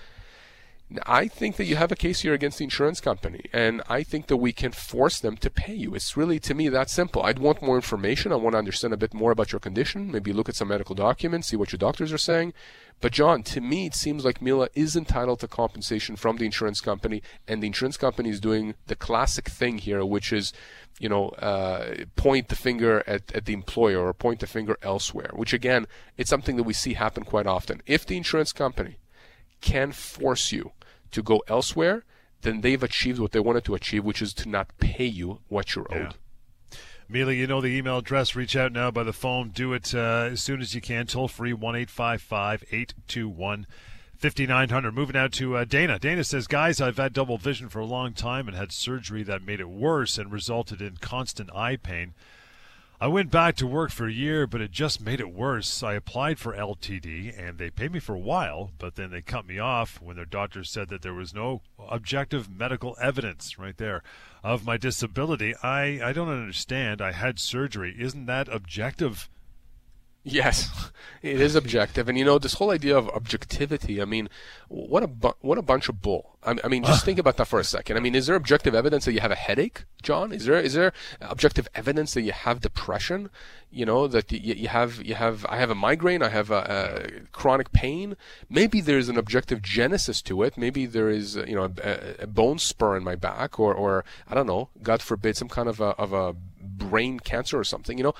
I 1.06 1.28
think 1.28 1.56
that 1.56 1.66
you 1.66 1.76
have 1.76 1.92
a 1.92 1.96
case 1.96 2.22
here 2.22 2.34
against 2.34 2.58
the 2.58 2.64
insurance 2.64 3.00
company, 3.00 3.44
and 3.52 3.80
I 3.88 4.02
think 4.02 4.26
that 4.26 4.38
we 4.38 4.52
can 4.52 4.72
force 4.72 5.20
them 5.20 5.36
to 5.36 5.48
pay 5.48 5.74
you. 5.74 5.94
It's 5.94 6.16
really, 6.16 6.40
to 6.40 6.52
me, 6.52 6.68
that 6.68 6.90
simple. 6.90 7.22
I'd 7.22 7.38
want 7.38 7.62
more 7.62 7.76
information. 7.76 8.32
I 8.32 8.36
want 8.36 8.54
to 8.54 8.58
understand 8.58 8.92
a 8.92 8.96
bit 8.96 9.14
more 9.14 9.30
about 9.30 9.52
your 9.52 9.60
condition, 9.60 10.10
maybe 10.10 10.32
look 10.32 10.48
at 10.48 10.56
some 10.56 10.66
medical 10.66 10.96
documents, 10.96 11.48
see 11.48 11.56
what 11.56 11.70
your 11.70 11.78
doctors 11.78 12.12
are 12.12 12.18
saying. 12.18 12.54
But, 13.00 13.12
John, 13.12 13.44
to 13.44 13.60
me, 13.60 13.86
it 13.86 13.94
seems 13.94 14.24
like 14.24 14.42
Mila 14.42 14.68
is 14.74 14.96
entitled 14.96 15.38
to 15.40 15.48
compensation 15.48 16.16
from 16.16 16.38
the 16.38 16.44
insurance 16.44 16.80
company, 16.80 17.22
and 17.46 17.62
the 17.62 17.68
insurance 17.68 17.96
company 17.96 18.30
is 18.30 18.40
doing 18.40 18.74
the 18.88 18.96
classic 18.96 19.48
thing 19.48 19.78
here, 19.78 20.04
which 20.04 20.32
is, 20.32 20.52
you 20.98 21.08
know, 21.08 21.28
uh, 21.38 22.04
point 22.16 22.48
the 22.48 22.56
finger 22.56 23.04
at, 23.06 23.32
at 23.32 23.44
the 23.44 23.52
employer 23.52 24.04
or 24.06 24.12
point 24.12 24.40
the 24.40 24.46
finger 24.48 24.76
elsewhere, 24.82 25.30
which, 25.34 25.52
again, 25.52 25.86
it's 26.16 26.28
something 26.28 26.56
that 26.56 26.64
we 26.64 26.72
see 26.72 26.94
happen 26.94 27.22
quite 27.22 27.46
often. 27.46 27.80
If 27.86 28.04
the 28.04 28.16
insurance 28.16 28.52
company 28.52 28.98
can 29.60 29.92
force 29.92 30.52
you 30.52 30.72
to 31.12 31.22
go 31.22 31.42
elsewhere, 31.48 32.04
then 32.42 32.60
they've 32.60 32.82
achieved 32.82 33.18
what 33.18 33.32
they 33.32 33.40
wanted 33.40 33.64
to 33.64 33.74
achieve, 33.74 34.04
which 34.04 34.22
is 34.22 34.32
to 34.34 34.48
not 34.48 34.76
pay 34.78 35.06
you 35.06 35.40
what 35.48 35.74
you're 35.74 35.92
owed. 35.92 36.14
Mila, 37.08 37.32
you 37.32 37.48
know 37.48 37.60
the 37.60 37.76
email 37.76 37.98
address. 37.98 38.36
Reach 38.36 38.54
out 38.54 38.70
now 38.72 38.92
by 38.92 39.02
the 39.02 39.12
phone. 39.12 39.48
Do 39.48 39.72
it 39.72 39.92
uh, 39.94 40.28
as 40.30 40.40
soon 40.40 40.60
as 40.60 40.76
you 40.76 40.80
can. 40.80 41.08
Toll 41.08 41.26
free 41.26 41.52
1 41.52 41.74
821 41.74 43.66
5900. 44.16 44.94
Moving 44.94 45.16
out 45.16 45.32
to 45.32 45.56
uh, 45.56 45.64
Dana. 45.64 45.98
Dana 45.98 46.22
says, 46.22 46.46
Guys, 46.46 46.80
I've 46.80 46.98
had 46.98 47.12
double 47.12 47.36
vision 47.36 47.68
for 47.68 47.80
a 47.80 47.84
long 47.84 48.12
time 48.12 48.46
and 48.46 48.56
had 48.56 48.70
surgery 48.70 49.24
that 49.24 49.42
made 49.42 49.58
it 49.58 49.68
worse 49.68 50.18
and 50.18 50.30
resulted 50.30 50.80
in 50.80 50.98
constant 50.98 51.52
eye 51.52 51.74
pain. 51.76 52.14
I 53.02 53.06
went 53.06 53.30
back 53.30 53.56
to 53.56 53.66
work 53.66 53.92
for 53.92 54.06
a 54.06 54.12
year, 54.12 54.46
but 54.46 54.60
it 54.60 54.72
just 54.72 55.00
made 55.00 55.20
it 55.20 55.32
worse. 55.32 55.82
I 55.82 55.94
applied 55.94 56.38
for 56.38 56.54
LTD 56.54 57.32
and 57.34 57.56
they 57.56 57.70
paid 57.70 57.92
me 57.92 57.98
for 57.98 58.14
a 58.14 58.18
while, 58.18 58.72
but 58.76 58.96
then 58.96 59.10
they 59.10 59.22
cut 59.22 59.46
me 59.46 59.58
off 59.58 60.02
when 60.02 60.16
their 60.16 60.26
doctor 60.26 60.64
said 60.64 60.90
that 60.90 61.00
there 61.00 61.14
was 61.14 61.32
no 61.32 61.62
objective 61.88 62.50
medical 62.50 62.98
evidence 63.00 63.58
right 63.58 63.78
there 63.78 64.02
of 64.44 64.66
my 64.66 64.76
disability. 64.76 65.54
I, 65.62 65.98
I 66.04 66.12
don't 66.12 66.28
understand. 66.28 67.00
I 67.00 67.12
had 67.12 67.38
surgery. 67.38 67.96
Isn't 67.98 68.26
that 68.26 68.48
objective? 68.48 69.30
Yes, 70.22 70.90
it 71.22 71.40
is 71.40 71.54
objective, 71.54 72.08
and 72.08 72.18
you 72.18 72.24
know 72.24 72.38
this 72.38 72.54
whole 72.54 72.70
idea 72.70 72.96
of 72.96 73.08
objectivity. 73.08 74.02
I 74.02 74.04
mean, 74.04 74.28
what 74.68 75.02
a 75.02 75.06
bu- 75.06 75.32
what 75.40 75.56
a 75.56 75.62
bunch 75.62 75.88
of 75.88 76.02
bull. 76.02 76.36
I, 76.44 76.56
I 76.62 76.68
mean, 76.68 76.84
just 76.84 77.06
think 77.06 77.18
about 77.18 77.38
that 77.38 77.46
for 77.46 77.58
a 77.58 77.64
second. 77.64 77.96
I 77.96 78.00
mean, 78.00 78.14
is 78.14 78.26
there 78.26 78.36
objective 78.36 78.74
evidence 78.74 79.06
that 79.06 79.12
you 79.12 79.20
have 79.20 79.30
a 79.30 79.36
headache, 79.36 79.84
John? 80.02 80.30
Is 80.30 80.44
there 80.44 80.60
is 80.60 80.74
there 80.74 80.92
objective 81.22 81.68
evidence 81.74 82.12
that 82.14 82.20
you 82.20 82.32
have 82.32 82.60
depression? 82.60 83.30
You 83.70 83.86
know 83.86 84.06
that 84.08 84.30
you, 84.30 84.54
you 84.54 84.68
have 84.68 85.02
you 85.02 85.14
have 85.14 85.46
I 85.48 85.56
have 85.56 85.70
a 85.70 85.74
migraine, 85.74 86.22
I 86.22 86.28
have 86.28 86.50
a, 86.50 87.06
a, 87.06 87.20
chronic 87.32 87.72
pain. 87.72 88.16
Maybe 88.50 88.82
there's 88.82 89.08
an 89.08 89.16
objective 89.16 89.62
genesis 89.62 90.20
to 90.22 90.42
it. 90.42 90.58
Maybe 90.58 90.84
there 90.84 91.08
is 91.08 91.36
you 91.36 91.54
know 91.54 91.72
a, 91.82 92.24
a 92.24 92.26
bone 92.26 92.58
spur 92.58 92.94
in 92.94 93.04
my 93.04 93.16
back, 93.16 93.58
or 93.58 93.72
or 93.72 94.04
I 94.28 94.34
don't 94.34 94.46
know, 94.46 94.68
God 94.82 95.00
forbid, 95.00 95.38
some 95.38 95.48
kind 95.48 95.68
of 95.68 95.80
a 95.80 95.96
of 95.96 96.12
a 96.12 96.34
brain 96.60 97.20
cancer 97.20 97.58
or 97.58 97.64
something. 97.64 97.96
You 97.96 98.04
know, 98.04 98.14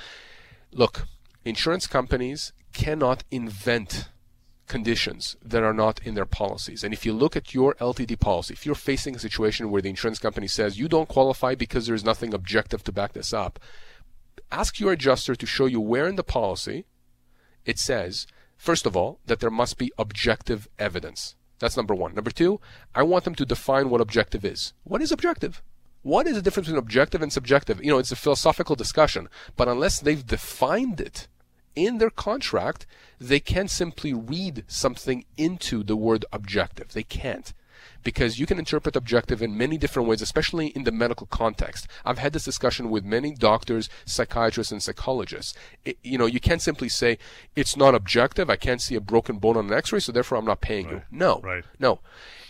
look 0.73 1.07
insurance 1.45 1.87
companies 1.87 2.53
cannot 2.73 3.25
invent 3.31 4.09
conditions 4.71 5.37
that 5.45 5.65
are 5.65 5.75
not 5.75 6.01
in 6.05 6.15
their 6.15 6.25
policies. 6.25 6.85
And 6.85 6.95
if 6.95 7.05
you 7.05 7.13
look 7.13 7.35
at 7.37 7.53
your 7.53 7.75
LTD 7.75 8.21
policy, 8.21 8.55
if 8.55 8.65
you're 8.65 8.77
facing 8.77 9.17
a 9.17 9.19
situation 9.19 9.71
where 9.71 9.83
the 9.83 9.89
insurance 9.89 10.21
company 10.21 10.47
says 10.47 10.79
you 10.79 10.89
don't 10.89 11.09
qualify 11.09 11.57
because 11.57 11.87
there's 11.87 12.05
nothing 12.05 12.33
objective 12.33 12.85
to 12.85 12.93
back 12.93 13.13
this 13.13 13.33
up, 13.33 13.59
ask 14.53 14.79
your 14.79 14.93
adjuster 14.93 15.35
to 15.35 15.47
show 15.47 15.67
you 15.67 15.81
where 15.81 16.07
in 16.07 16.15
the 16.15 16.23
policy 16.23 16.87
it 17.65 17.79
says, 17.79 18.29
first 18.57 18.87
of 18.87 18.97
all, 18.97 19.19
that 19.27 19.41
there 19.41 19.51
must 19.51 19.77
be 19.77 19.93
objective 19.99 20.69
evidence. 20.79 21.35
That's 21.59 21.77
number 21.77 21.95
one. 21.95 22.15
Number 22.15 22.31
two, 22.31 22.61
I 22.95 23.03
want 23.03 23.25
them 23.25 23.35
to 23.35 23.45
define 23.45 23.91
what 23.91 24.01
objective 24.01 24.45
is. 24.45 24.73
What 24.85 25.03
is 25.03 25.13
objective? 25.13 25.63
What 26.03 26.27
is 26.27 26.35
the 26.35 26.43
difference 26.43 26.69
between 26.69 26.79
objective 26.79 27.21
and 27.21 27.33
subjective? 27.33 27.85
You 27.85 27.91
know, 27.91 27.99
it's 27.99 28.13
a 28.13 28.17
philosophical 28.17 28.75
discussion, 28.75 29.29
but 29.57 29.69
unless 29.69 30.01
they've 30.01 30.27
defined 30.27 31.01
it 31.01 31.29
in 31.77 31.99
their 31.99 32.11
contract, 32.11 32.87
they 33.21 33.41
can't 33.41 33.71
simply 33.71 34.13
read 34.13 34.65
something 34.67 35.25
into 35.37 35.83
the 35.83 35.97
word 35.97 36.25
objective. 36.33 36.93
They 36.93 37.03
can't. 37.03 37.53
Because 38.03 38.39
you 38.39 38.47
can 38.47 38.59
interpret 38.59 38.97
objective 38.97 39.43
in 39.43 39.57
many 39.57 39.77
different 39.77 40.09
ways, 40.09 40.23
especially 40.23 40.69
in 40.69 40.85
the 40.85 40.93
medical 40.93 41.27
context. 41.27 41.87
I've 42.05 42.19
had 42.19 42.33
this 42.33 42.45
discussion 42.45 42.89
with 42.89 43.05
many 43.05 43.35
doctors, 43.35 43.91
psychiatrists, 44.07 44.73
and 44.73 44.83
psychologists. 44.83 45.55
It, 45.85 45.99
you 46.03 46.17
know, 46.17 46.27
you 46.27 46.41
can't 46.41 46.63
simply 46.63 46.89
say, 46.89 47.19
it's 47.55 47.77
not 47.77 47.95
objective, 47.95 48.49
I 48.49 48.57
can't 48.57 48.81
see 48.81 48.95
a 48.95 49.01
broken 49.01 49.39
bone 49.39 49.59
on 49.59 49.67
an 49.67 49.73
x 49.73 49.93
ray, 49.93 50.01
so 50.01 50.13
therefore 50.13 50.39
I'm 50.39 50.47
not 50.47 50.63
paying 50.63 50.87
right. 50.87 50.95
you. 50.95 51.03
No. 51.11 51.41
Right. 51.43 51.65
No. 51.79 52.01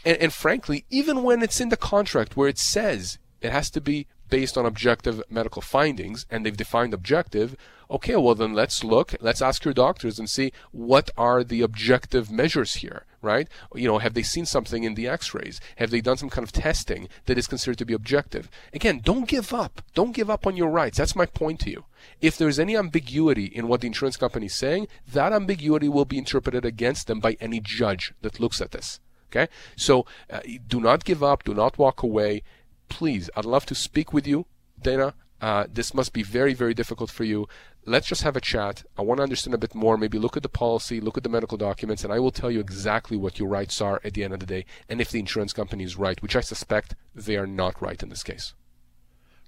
And, 0.05 0.19
and 0.19 0.33
frankly, 0.33 0.85
even 0.89 1.25
when 1.25 1.43
it's 1.43 1.61
in 1.61 1.69
the 1.69 1.77
contract 1.77 2.37
where 2.37 2.49
it 2.49 2.59
says 2.59 3.19
it 3.41 3.53
has 3.53 3.71
to 3.71 3.81
be 3.81 4.07
based 4.29 4.57
on 4.57 4.65
objective 4.65 5.23
medical 5.29 5.61
findings 5.61 6.25
and 6.31 6.47
they've 6.47 6.57
defined 6.57 6.95
objective, 6.95 7.57
okay, 7.91 8.17
well 8.17 8.35
then 8.35 8.55
let's 8.55 8.85
look, 8.85 9.15
let's 9.21 9.43
ask 9.43 9.65
your 9.65 9.75
doctors 9.75 10.19
and 10.19 10.31
see 10.31 10.53
what 10.71 11.11
are 11.17 11.43
the 11.43 11.61
objective 11.63 12.31
measures 12.31 12.75
here, 12.75 13.05
right? 13.21 13.49
You 13.75 13.89
know, 13.89 13.99
have 13.99 14.15
they 14.15 14.23
seen 14.23 14.47
something 14.47 14.85
in 14.85 14.95
the 14.95 15.09
x-rays? 15.09 15.61
Have 15.77 15.91
they 15.91 16.01
done 16.01 16.17
some 16.17 16.31
kind 16.31 16.45
of 16.45 16.53
testing 16.53 17.09
that 17.27 17.39
is 17.39 17.49
considered 17.49 17.79
to 17.79 17.85
be 17.85 17.95
objective? 17.95 18.49
Again, 18.73 19.01
don't 19.03 19.29
give 19.29 19.53
up. 19.53 19.83
Don't 19.95 20.15
give 20.15 20.31
up 20.31 20.47
on 20.47 20.57
your 20.57 20.71
rights. 20.71 20.99
That's 20.99 21.17
my 21.17 21.27
point 21.27 21.61
to 21.61 21.71
you. 21.71 21.85
If 22.21 22.39
there's 22.39 22.61
any 22.61 22.77
ambiguity 22.77 23.47
in 23.47 23.67
what 23.67 23.81
the 23.81 23.89
insurance 23.89 24.17
company 24.17 24.47
is 24.47 24.55
saying, 24.55 24.87
that 25.13 25.33
ambiguity 25.33 25.89
will 25.89 26.05
be 26.05 26.19
interpreted 26.19 26.65
against 26.65 27.09
them 27.09 27.19
by 27.19 27.37
any 27.41 27.61
judge 27.61 28.15
that 28.23 28.39
looks 28.39 28.61
at 28.61 28.71
this. 28.71 29.01
Okay? 29.31 29.49
So 29.77 30.07
uh, 30.29 30.41
do 30.67 30.81
not 30.81 31.05
give 31.05 31.23
up. 31.23 31.45
Do 31.45 31.55
not 31.55 31.79
walk 31.79 32.03
away. 32.03 32.43
Please, 32.91 33.31
I'd 33.35 33.47
love 33.47 33.65
to 33.67 33.75
speak 33.75 34.13
with 34.13 34.27
you, 34.27 34.45
Dana. 34.83 35.15
Uh, 35.41 35.65
this 35.73 35.95
must 35.95 36.13
be 36.13 36.23
very, 36.23 36.53
very 36.53 36.75
difficult 36.75 37.11
for 37.11 37.25
you. 37.25 37.49
Let's 37.87 38.07
just 38.07 38.23
have 38.25 38.37
a 38.37 38.43
chat. 38.43 38.85
I 38.99 39.03
want 39.03 39.19
to 39.19 39.23
understand 39.23 39.55
a 39.55 39.59
bit 39.59 39.75
more. 39.75 39.97
Maybe 39.97 40.19
look 40.19 40.37
at 40.37 40.43
the 40.43 40.51
policy, 40.51 41.01
look 41.01 41.17
at 41.17 41.23
the 41.23 41.31
medical 41.31 41.57
documents, 41.57 42.05
and 42.05 42.13
I 42.13 42.19
will 42.19 42.31
tell 42.31 42.51
you 42.51 42.61
exactly 42.61 43.17
what 43.17 43.39
your 43.39 43.49
rights 43.49 43.81
are 43.81 44.03
at 44.05 44.13
the 44.13 44.23
end 44.23 44.35
of 44.35 44.41
the 44.41 44.47
day 44.47 44.67
and 44.87 45.01
if 45.01 45.11
the 45.11 45.19
insurance 45.19 45.55
company 45.55 45.85
is 45.85 45.97
right, 45.97 46.21
which 46.21 46.37
I 46.37 46.41
suspect 46.41 46.95
they 47.15 47.39
are 47.39 47.47
not 47.47 47.81
right 47.81 48.03
in 48.03 48.11
this 48.11 48.23
case. 48.23 48.53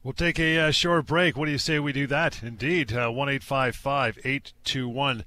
We'll 0.03 0.15
take 0.15 0.41
a 0.41 0.59
uh, 0.59 0.71
short 0.71 1.05
break. 1.07 1.37
What 1.37 1.45
do 1.45 1.53
you 1.53 1.59
say 1.59 1.79
we 1.79 1.93
do 1.93 2.07
that? 2.07 2.43
Indeed, 2.43 2.93
uh, 2.93 3.11
1 3.11 3.29
821 3.29 5.25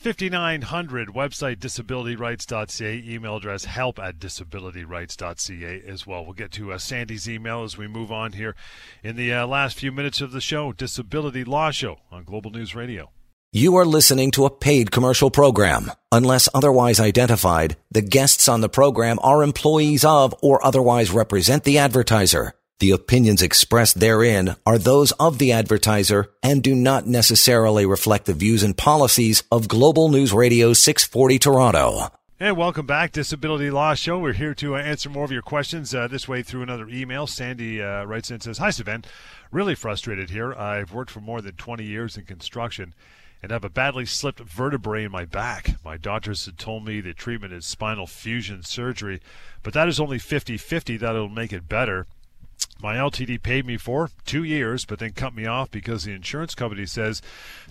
5900 0.00 1.08
website 1.08 1.56
disabilityrights.ca 1.58 3.04
email 3.06 3.36
address 3.36 3.66
help 3.66 3.98
at 3.98 4.18
disabilityrights.ca 4.18 5.82
as 5.86 6.06
well. 6.06 6.24
We'll 6.24 6.32
get 6.32 6.52
to 6.52 6.72
uh, 6.72 6.78
sandy's 6.78 7.28
email 7.28 7.64
as 7.64 7.76
we 7.76 7.86
move 7.86 8.10
on 8.10 8.32
here 8.32 8.56
in 9.02 9.16
the 9.16 9.30
uh, 9.30 9.46
last 9.46 9.78
few 9.78 9.92
minutes 9.92 10.22
of 10.22 10.32
the 10.32 10.40
show 10.40 10.72
disability 10.72 11.44
law 11.44 11.70
show 11.70 11.98
on 12.10 12.24
global 12.24 12.50
news 12.50 12.74
radio. 12.74 13.10
You 13.52 13.76
are 13.76 13.84
listening 13.84 14.30
to 14.32 14.46
a 14.46 14.50
paid 14.50 14.90
commercial 14.90 15.30
program. 15.30 15.90
Unless 16.10 16.48
otherwise 16.54 16.98
identified 16.98 17.76
the 17.90 18.00
guests 18.00 18.48
on 18.48 18.62
the 18.62 18.70
program 18.70 19.18
are 19.22 19.42
employees 19.42 20.02
of 20.02 20.34
or 20.40 20.64
otherwise 20.64 21.10
represent 21.10 21.64
the 21.64 21.76
advertiser 21.76 22.54
the 22.80 22.90
opinions 22.90 23.42
expressed 23.42 24.00
therein 24.00 24.56
are 24.66 24.78
those 24.78 25.12
of 25.12 25.38
the 25.38 25.52
advertiser 25.52 26.30
and 26.42 26.62
do 26.62 26.74
not 26.74 27.06
necessarily 27.06 27.84
reflect 27.84 28.24
the 28.24 28.32
views 28.32 28.62
and 28.62 28.76
policies 28.76 29.42
of 29.52 29.68
Global 29.68 30.08
News 30.08 30.32
Radio 30.32 30.72
640 30.72 31.38
Toronto. 31.38 32.08
And 32.40 32.56
welcome 32.56 32.86
back, 32.86 33.12
Disability 33.12 33.70
Law 33.70 33.94
Show. 33.94 34.18
We're 34.18 34.32
here 34.32 34.54
to 34.54 34.74
uh, 34.74 34.78
answer 34.78 35.10
more 35.10 35.24
of 35.24 35.30
your 35.30 35.42
questions 35.42 35.94
uh, 35.94 36.08
this 36.08 36.26
way 36.26 36.42
through 36.42 36.62
another 36.62 36.88
email. 36.88 37.26
Sandy 37.26 37.82
uh, 37.82 38.04
writes 38.04 38.30
in 38.30 38.34
and 38.34 38.42
says, 38.42 38.56
Hi, 38.56 38.70
Sivan. 38.70 39.04
Really 39.50 39.74
frustrated 39.74 40.30
here. 40.30 40.54
I've 40.54 40.94
worked 40.94 41.10
for 41.10 41.20
more 41.20 41.42
than 41.42 41.56
20 41.56 41.84
years 41.84 42.16
in 42.16 42.24
construction 42.24 42.94
and 43.42 43.52
have 43.52 43.64
a 43.64 43.68
badly 43.68 44.06
slipped 44.06 44.40
vertebrae 44.40 45.04
in 45.04 45.12
my 45.12 45.26
back. 45.26 45.76
My 45.84 45.98
doctors 45.98 46.46
had 46.46 46.56
told 46.56 46.86
me 46.86 47.02
the 47.02 47.12
treatment 47.12 47.52
is 47.52 47.66
spinal 47.66 48.06
fusion 48.06 48.62
surgery, 48.62 49.20
but 49.62 49.74
that 49.74 49.88
is 49.88 50.00
only 50.00 50.18
50 50.18 50.56
50 50.56 50.96
that 50.96 51.14
it'll 51.14 51.28
make 51.28 51.52
it 51.52 51.68
better 51.68 52.06
my 52.82 52.96
LTD 52.96 53.42
paid 53.42 53.66
me 53.66 53.76
for 53.76 54.10
two 54.24 54.42
years, 54.42 54.84
but 54.84 54.98
then 54.98 55.12
cut 55.12 55.34
me 55.34 55.46
off 55.46 55.70
because 55.70 56.04
the 56.04 56.12
insurance 56.12 56.54
company 56.54 56.86
says 56.86 57.22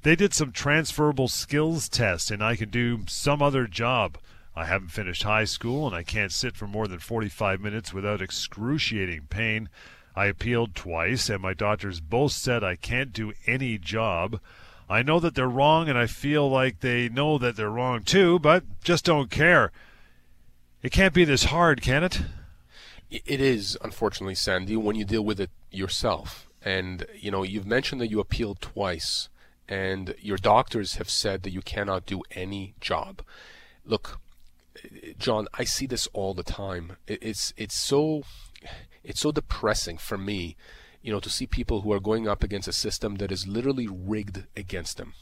they 0.03 0.16
did 0.16 0.34
some 0.34 0.51
transferable 0.51 1.28
skills 1.28 1.89
test 1.89 2.32
and 2.32 2.43
I 2.43 2.55
can 2.55 2.70
do 2.70 3.01
some 3.07 3.41
other 3.41 3.68
job. 3.68 4.18
I 4.55 4.66
haven't 4.66 4.89
finished 4.89 5.24
high 5.24 5.45
school 5.45 5.88
and 5.88 5.95
I 5.95 6.03
can't 6.03 6.32
sit 6.32 6.57
for 6.57 6.68
more 6.68 6.88
than 6.88 6.99
45 6.99 7.62
minutes 7.62 7.93
without 7.93 8.22
excruciating 8.22 9.28
pain. 9.30 9.70
I 10.16 10.26
appealed 10.26 10.76
twice 10.76 11.30
and 11.30 11.41
my 11.41 11.53
doctors 11.53 11.99
both 11.99 12.34
said 12.34 12.64
I 12.64 12.76
can't 12.76 13.14
do 13.14 13.34
any 13.47 13.78
job. 13.78 14.39
I 14.89 15.03
know 15.03 15.20
that 15.20 15.36
they're 15.36 15.47
wrong 15.47 15.88
and 15.88 15.97
I 15.97 16.07
feel 16.07 16.49
like 16.49 16.80
they 16.80 17.10
know 17.10 17.38
that 17.38 17.55
they're 17.55 17.70
wrong 17.70 18.03
too, 18.03 18.39
but 18.39 18.64
just 18.84 19.05
don't 19.05 19.30
care. 19.30 19.72
It 20.82 20.91
can't 20.91 21.14
be 21.14 21.26
this 21.26 21.45
hard, 21.45 21.82
can 21.82 22.03
it? 22.03 22.22
It 23.10 23.41
is, 23.41 23.78
unfortunately, 23.82 24.36
Sandy, 24.36 24.76
when 24.76 24.95
you 24.95 25.03
deal 25.03 25.24
with 25.24 25.39
it 25.39 25.49
yourself. 25.72 26.47
And, 26.62 27.05
you 27.16 27.32
know, 27.32 27.43
you've 27.43 27.66
mentioned 27.66 27.99
that 28.01 28.12
you 28.12 28.20
appealed 28.20 28.62
twice, 28.62 29.30
and 29.68 30.14
your 30.20 30.38
doctors 30.38 30.95
have 30.95 31.10
said 31.10 31.43
that 31.43 31.51
you 31.51 31.62
cannot 31.62 32.05
do 32.05 32.22
any 32.32 32.76
job. 32.80 33.24
Look, 33.84 34.20
John, 35.18 35.47
I 35.53 35.64
see 35.64 35.88
this 35.88 36.07
all 36.14 36.34
the 36.34 36.43
time. 36.43 36.97
It's, 37.07 37.53
it's 37.57 37.76
so, 37.76 38.24
it's 39.03 39.22
so 39.22 39.32
depressing 39.32 39.97
for 39.97 40.18
me, 40.18 40.55
you 41.01 41.12
know, 41.12 41.20
to 41.20 41.30
see 41.30 41.47
people 41.47 41.82
who 41.82 41.91
are 41.91 41.99
going 41.99 42.28
up 42.28 42.43
against 42.43 42.68
a 42.68 42.74
system 42.74 43.16
that 43.16 43.32
is 43.32 43.47
literally 43.47 43.88
rigged 43.88 44.43
against 44.55 44.97
them 44.97 45.14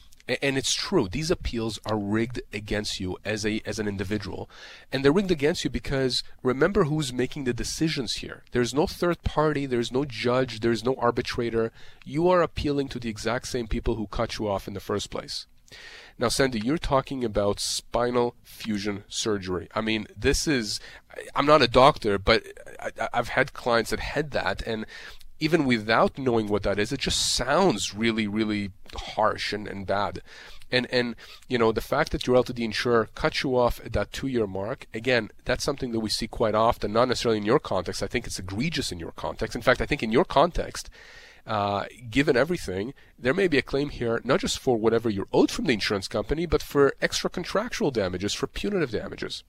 and 0.42 0.58
it's 0.58 0.74
true 0.74 1.08
these 1.08 1.32
appeals 1.32 1.80
are 1.86 1.98
rigged 1.98 2.42
against 2.54 3.00
you 3.00 3.18
as 3.24 3.46
a 3.46 3.62
as 3.66 3.80
an 3.80 3.88
individual. 3.88 4.50
And 4.92 5.04
they're 5.04 5.12
rigged 5.12 5.32
against 5.32 5.64
you 5.64 5.70
because 5.70 6.24
remember 6.44 6.86
who's 6.86 7.14
making 7.14 7.46
the 7.46 7.54
decisions 7.54 8.16
here. 8.16 8.44
There's 8.52 8.74
no 8.74 8.88
third 8.88 9.24
party 9.24 9.66
there's 9.66 9.92
no 9.92 10.06
judge 10.06 10.60
there's 10.60 10.84
no 10.84 10.96
arbitrator. 10.96 11.72
You 12.06 12.30
are 12.30 12.42
appealing 12.42 12.90
to 12.90 13.00
the 13.00 13.10
exact 13.10 13.48
same 13.48 13.68
people 13.68 13.96
who 13.96 14.08
cut 14.08 14.38
you 14.38 14.48
off 14.48 14.68
in 14.68 14.74
the 14.74 14.80
first 14.80 15.10
place. 15.10 15.48
Now 16.20 16.30
sandy 16.30 16.60
you're 16.60 16.78
talking 16.78 17.24
about 17.24 17.60
spinal 17.60 18.36
fusion 18.44 19.04
surgery. 19.08 19.70
I 19.74 19.82
mean 19.82 20.08
this 20.18 20.48
is 20.48 20.80
i'm 21.36 21.46
not 21.46 21.64
a 21.64 21.68
doctor 21.68 22.20
but 22.20 22.44
I, 22.80 23.10
have 23.14 23.30
had 23.30 23.54
clients 23.54 23.90
that 23.90 24.00
had 24.00 24.32
that 24.32 24.62
and 24.64 24.86
even 25.40 25.66
without 25.66 26.18
knowing 26.18 26.48
what 26.48 26.64
that 26.64 26.80
is, 26.80 26.92
it 26.92 27.00
just 27.00 27.36
sounds 27.36 27.94
really, 27.94 28.28
really 28.28 28.72
harsh 28.96 29.54
and, 29.54 29.68
and 29.68 29.86
bad. 29.86 30.22
And 30.70 30.86
and 30.92 31.16
you 31.48 31.58
know 31.58 31.72
the 31.72 31.82
fact 31.82 32.12
that 32.12 32.28
your 32.28 32.36
LTD 32.36 32.60
insurer 32.60 33.08
cuts 33.16 33.42
you 33.44 33.58
off 33.58 33.80
at 33.86 33.94
that 33.94 34.12
two 34.12 34.28
year 34.28 34.46
mark, 34.46 34.88
again, 34.94 35.32
that's 35.46 35.64
something 35.64 35.92
that 35.94 36.02
we 36.02 36.10
see 36.10 36.28
quite 36.28 36.56
often. 36.56 36.92
Not 36.92 37.08
necessarily 37.08 37.38
in 37.38 37.46
your 37.46 37.60
context. 37.60 38.04
I 38.04 38.08
think 38.08 38.28
it's 38.28 38.40
egregious 38.40 38.92
in 38.92 39.00
your 39.00 39.14
context. 39.14 39.56
In 39.56 39.62
fact, 39.62 39.82
I 39.82 39.86
think 39.86 40.04
in 40.04 40.12
your 40.12 40.26
context, 40.26 40.90
uh, 41.46 41.86
given 42.10 42.36
everything, 42.36 42.94
there 43.18 43.34
may 43.34 43.48
be 43.48 43.58
a 43.58 43.62
claim 43.62 43.90
here 43.90 44.20
not 44.26 44.42
just 44.42 44.60
for 44.60 44.78
whatever 44.78 45.10
you're 45.10 45.30
owed 45.32 45.52
from 45.52 45.66
the 45.66 45.74
insurance 45.74 46.10
company, 46.10 46.46
but 46.46 46.62
for 46.62 46.94
extra 47.02 47.30
contractual 47.30 47.90
damages, 47.90 48.34
for 48.34 48.48
punitive 48.48 48.92
damages. 48.92 49.44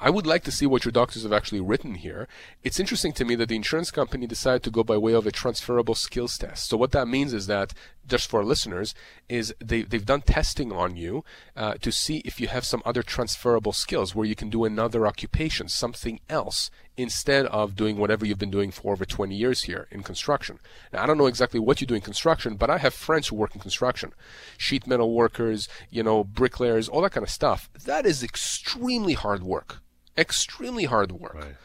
I 0.00 0.10
would 0.10 0.26
like 0.26 0.44
to 0.44 0.52
see 0.52 0.66
what 0.66 0.84
your 0.84 0.92
doctors 0.92 1.22
have 1.22 1.32
actually 1.32 1.60
written 1.60 1.94
here. 1.94 2.28
It's 2.62 2.80
interesting 2.80 3.12
to 3.14 3.24
me 3.24 3.34
that 3.36 3.48
the 3.48 3.56
insurance 3.56 3.90
company 3.90 4.26
decided 4.26 4.62
to 4.64 4.70
go 4.70 4.82
by 4.82 4.96
way 4.96 5.12
of 5.12 5.26
a 5.26 5.32
transferable 5.32 5.94
skills 5.94 6.36
test. 6.36 6.68
So 6.68 6.76
what 6.76 6.92
that 6.92 7.08
means 7.08 7.32
is 7.32 7.46
that, 7.46 7.72
just 8.06 8.28
for 8.28 8.44
listeners, 8.44 8.94
is 9.28 9.54
they, 9.64 9.82
they've 9.82 10.04
done 10.04 10.22
testing 10.22 10.72
on 10.72 10.96
you 10.96 11.24
uh, 11.56 11.74
to 11.80 11.90
see 11.90 12.18
if 12.24 12.40
you 12.40 12.48
have 12.48 12.64
some 12.64 12.82
other 12.84 13.02
transferable 13.02 13.72
skills 13.72 14.14
where 14.14 14.26
you 14.26 14.34
can 14.34 14.50
do 14.50 14.64
another 14.64 15.06
occupation, 15.06 15.68
something 15.68 16.20
else, 16.28 16.70
instead 16.96 17.46
of 17.46 17.74
doing 17.74 17.96
whatever 17.98 18.24
you've 18.24 18.38
been 18.38 18.50
doing 18.50 18.70
for 18.70 18.92
over 18.92 19.04
20 19.04 19.34
years 19.34 19.62
here 19.62 19.88
in 19.90 20.02
construction. 20.02 20.60
Now, 20.92 21.02
I 21.02 21.06
don't 21.06 21.18
know 21.18 21.26
exactly 21.26 21.58
what 21.58 21.80
you 21.80 21.86
do 21.86 21.94
in 21.94 22.00
construction, 22.00 22.54
but 22.54 22.70
I 22.70 22.78
have 22.78 22.94
friends 22.94 23.28
who 23.28 23.36
work 23.36 23.54
in 23.54 23.60
construction. 23.60 24.12
Sheet 24.56 24.86
metal 24.86 25.12
workers, 25.12 25.68
you 25.90 26.02
know, 26.02 26.22
bricklayers, 26.22 26.88
all 26.88 27.02
that 27.02 27.12
kind 27.12 27.24
of 27.24 27.30
stuff. 27.30 27.68
That 27.84 28.06
is 28.06 28.22
extremely 28.22 29.14
hard 29.14 29.42
work 29.42 29.80
extremely 30.16 30.84
hard 30.84 31.12
work. 31.12 31.34
Right. 31.34 31.56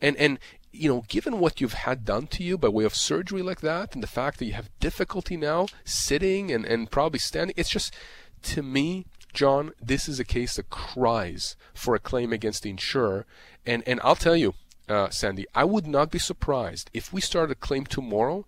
And 0.00 0.16
and 0.16 0.38
you 0.70 0.88
know, 0.88 1.04
given 1.08 1.40
what 1.40 1.60
you've 1.60 1.72
had 1.72 2.04
done 2.04 2.26
to 2.28 2.44
you 2.44 2.58
by 2.58 2.68
way 2.68 2.84
of 2.84 2.94
surgery 2.94 3.42
like 3.42 3.60
that, 3.62 3.94
and 3.94 4.02
the 4.02 4.08
fact 4.08 4.38
that 4.38 4.44
you 4.44 4.52
have 4.52 4.70
difficulty 4.80 5.36
now 5.36 5.66
sitting 5.84 6.52
and, 6.52 6.64
and 6.64 6.90
probably 6.90 7.18
standing, 7.18 7.54
it's 7.56 7.70
just 7.70 7.94
to 8.42 8.62
me, 8.62 9.06
John, 9.32 9.72
this 9.82 10.08
is 10.08 10.20
a 10.20 10.24
case 10.24 10.56
that 10.56 10.70
cries 10.70 11.56
for 11.74 11.94
a 11.94 11.98
claim 11.98 12.32
against 12.32 12.62
the 12.62 12.70
insurer. 12.70 13.26
And 13.66 13.82
and 13.86 14.00
I'll 14.04 14.16
tell 14.16 14.36
you, 14.36 14.54
uh, 14.88 15.10
Sandy, 15.10 15.46
I 15.54 15.64
would 15.64 15.86
not 15.86 16.10
be 16.10 16.18
surprised 16.18 16.90
if 16.92 17.12
we 17.12 17.20
start 17.20 17.50
a 17.50 17.54
claim 17.54 17.86
tomorrow 17.86 18.46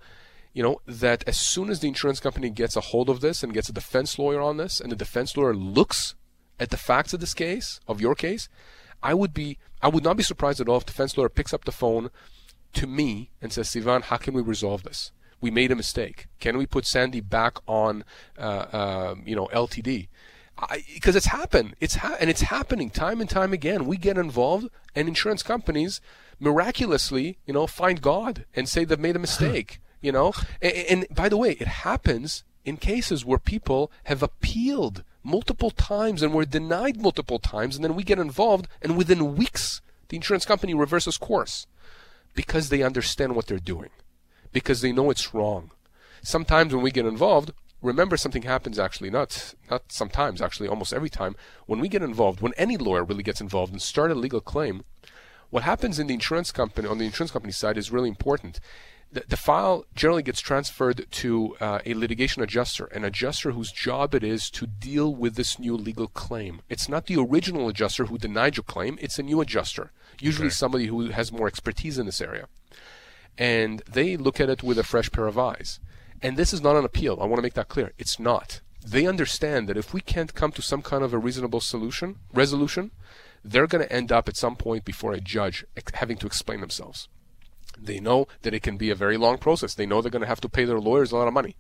you 0.53 0.63
know, 0.63 0.81
that 0.87 1.23
as 1.27 1.39
soon 1.39 1.71
as 1.71 1.81
the 1.81 1.89
insurance 1.89 2.21
company 2.21 2.51
gets 2.51 2.77
a 2.77 2.81
hold 2.81 3.09
of 3.09 3.21
this 3.21 3.43
and 3.43 3.55
gets 3.55 3.69
a 3.69 3.73
defense 3.73 4.19
lawyer 4.19 4.41
on 4.41 4.57
this, 4.57 4.81
and 4.81 4.91
the 4.91 4.97
defense 4.97 5.37
lawyer 5.37 5.55
looks 5.55 6.15
at 6.59 6.71
the 6.71 6.77
facts 6.77 7.13
of 7.13 7.21
this 7.21 7.35
case, 7.35 7.81
of 7.87 8.01
your 8.01 8.15
case, 8.15 8.49
I 9.03 9.15
would 9.15 9.33
be 9.33 9.59
I 9.81 9.89
would 9.89 10.05
not 10.05 10.17
be 10.17 10.23
surprised 10.23 10.61
at 10.61 10.69
all 10.69 10.77
if 10.77 10.87
defense 10.87 11.17
lawyer 11.17 11.31
picks 11.31 11.55
up 11.55 11.65
the 11.65 11.73
phone 11.73 12.11
to 12.75 12.87
me 12.87 13.31
and 13.41 13.53
says, 13.53 13.69
Sivan, 13.69 14.03
how 14.03 14.19
can 14.19 14.35
we 14.35 14.43
resolve 14.43 14.83
this? 14.83 15.13
We 15.41 15.51
made 15.51 15.73
a 15.73 15.77
mistake. 15.77 16.27
Can 16.39 16.59
we 16.59 16.67
put 16.67 16.85
Sandy 16.85 17.21
back 17.21 17.57
on, 17.67 18.05
uh, 18.39 18.43
uh, 18.43 19.15
you 19.25 19.35
know, 19.35 19.49
LTD? 19.55 20.09
Because 20.95 21.17
it's 21.17 21.27
happened. 21.27 21.75
It's 21.81 21.97
ha- 21.97 22.17
and 22.21 22.29
it's 22.31 22.43
happening 22.43 22.91
time 22.91 23.21
and 23.21 23.31
time 23.31 23.53
again. 23.53 23.87
We 23.87 23.97
get 23.97 24.19
involved, 24.19 24.69
and 24.95 25.09
insurance 25.09 25.43
companies 25.43 26.01
miraculously, 26.39 27.39
you 27.47 27.53
know, 27.55 27.67
find 27.67 28.01
God 28.01 28.45
and 28.55 28.69
say 28.69 28.85
they've 28.85 28.99
made 28.99 29.17
a 29.17 29.21
mistake. 29.21 29.81
you 30.01 30.13
know, 30.13 30.33
and, 30.63 30.75
and 30.91 31.07
by 31.15 31.29
the 31.29 31.37
way, 31.37 31.53
it 31.53 31.67
happens 31.67 32.45
in 32.65 32.77
cases 32.77 33.25
where 33.25 33.39
people 33.39 33.91
have 34.05 34.23
appealed 34.23 35.05
multiple 35.23 35.71
times 35.71 36.23
and 36.23 36.33
were 36.33 36.45
denied 36.47 37.01
multiple 37.01 37.39
times, 37.39 37.77
and 37.77 37.85
then 37.85 37.95
we 37.95 38.03
get 38.03 38.19
involved, 38.19 38.67
and 38.81 38.97
within 38.97 39.37
weeks, 39.37 39.83
the 40.09 40.17
insurance 40.17 40.45
company 40.47 40.73
reverses 40.75 41.19
course 41.19 41.67
because 42.35 42.69
they 42.69 42.83
understand 42.83 43.35
what 43.37 43.47
they're 43.47 43.59
doing. 43.59 43.91
because 44.53 44.81
they 44.81 44.91
know 44.93 45.11
it's 45.11 45.33
wrong. 45.33 45.71
Sometimes 46.23 46.75
when 46.75 46.83
we 46.83 46.91
get 46.91 47.07
involved, 47.07 47.53
remember 47.83 48.17
something 48.17 48.43
happens 48.43 48.79
actually, 48.79 49.11
not 49.11 49.55
not 49.71 49.93
sometimes, 49.93 50.41
actually 50.41 50.69
almost 50.69 50.93
every 50.93 51.11
time, 51.11 51.35
when 51.67 51.81
we 51.81 51.89
get 51.89 52.03
involved, 52.03 52.41
when 52.41 52.53
any 52.57 52.77
lawyer 52.77 53.05
really 53.05 53.23
gets 53.23 53.41
involved 53.41 53.73
and 53.73 53.83
start 53.83 54.11
a 54.11 54.15
legal 54.15 54.41
claim, 54.41 54.85
what 55.51 55.63
happens 55.65 55.99
in 55.99 56.07
the 56.07 56.15
insurance 56.15 56.53
company 56.53 56.89
on 56.89 56.99
the 56.99 57.07
insurance 57.07 57.33
company 57.33 57.53
side 57.53 57.77
is 57.77 57.91
really 57.91 58.09
important. 58.09 58.61
The, 59.13 59.25
the 59.29 59.37
file 59.37 59.87
generally 59.97 60.23
gets 60.23 60.41
transferred 60.41 61.07
to 61.11 61.57
uh, 61.61 61.81
a 61.85 61.95
litigation 61.95 62.43
adjuster, 62.43 62.87
an 62.87 63.05
adjuster 63.05 63.51
whose 63.51 63.73
job 63.73 64.15
it 64.15 64.23
is 64.23 64.49
to 64.51 64.69
deal 64.69 65.13
with 65.13 65.35
this 65.35 65.59
new 65.59 65.75
legal 65.75 66.07
claim. 66.07 66.63
It's 66.69 66.89
not 66.89 67.07
the 67.07 67.17
original 67.17 67.69
adjuster 67.69 68.05
who 68.05 68.19
denied 68.19 68.57
your 68.57 68.65
claim; 68.65 68.99
it's 69.01 69.19
a 69.19 69.25
new 69.25 69.41
adjuster, 69.41 69.91
usually 70.21 70.47
okay. 70.47 70.55
somebody 70.55 70.87
who 70.87 71.09
has 71.09 71.33
more 71.33 71.49
expertise 71.49 71.99
in 71.99 72.07
this 72.07 72.21
area, 72.21 72.47
and 73.37 73.83
they 73.91 74.17
look 74.17 74.39
at 74.39 74.49
it 74.49 74.63
with 74.63 74.79
a 74.79 74.85
fresh 74.85 75.11
pair 75.11 75.27
of 75.27 75.39
eyes. 75.39 75.81
And 76.23 76.37
this 76.37 76.53
is 76.53 76.61
not 76.61 76.77
an 76.77 76.85
appeal. 76.85 77.19
I 77.21 77.25
want 77.25 77.37
to 77.37 77.43
make 77.43 77.55
that 77.55 77.69
clear. 77.69 77.93
It's 77.99 78.19
not. 78.19 78.61
They 78.87 79.07
understand 79.07 79.69
that 79.69 79.77
if 79.77 79.93
we 79.93 80.01
can't 80.01 80.35
come 80.35 80.53
to 80.53 80.63
some 80.63 80.83
kind 80.83 81.05
of 81.05 81.13
a 81.13 81.19
reasonable 81.19 81.61
solution, 81.61 82.17
resolution, 82.33 82.91
they're 83.45 83.67
going 83.67 83.85
to 83.85 83.93
end 83.93 84.13
up 84.13 84.29
at 84.29 84.37
some 84.37 84.57
point 84.57 84.85
before 84.85 85.13
a 85.13 85.21
judge 85.21 85.65
having 85.95 86.17
to 86.19 86.27
explain 86.27 86.61
themselves. 86.61 87.09
They 87.79 88.01
know 88.01 88.27
that 88.43 88.55
it 88.55 88.63
can 88.63 88.77
be 88.77 88.91
a 88.91 88.95
very 88.95 89.17
long 89.17 89.39
process. 89.39 89.75
They 89.75 89.87
know 89.87 90.03
they're 90.03 90.11
going 90.11 90.23
to 90.23 90.29
have 90.29 90.41
to 90.43 90.49
pay 90.49 90.65
their 90.65 90.81
lawyers 90.81 91.13
a 91.13 91.17
lot 91.17 91.29
of 91.29 91.35
money. 91.35 91.57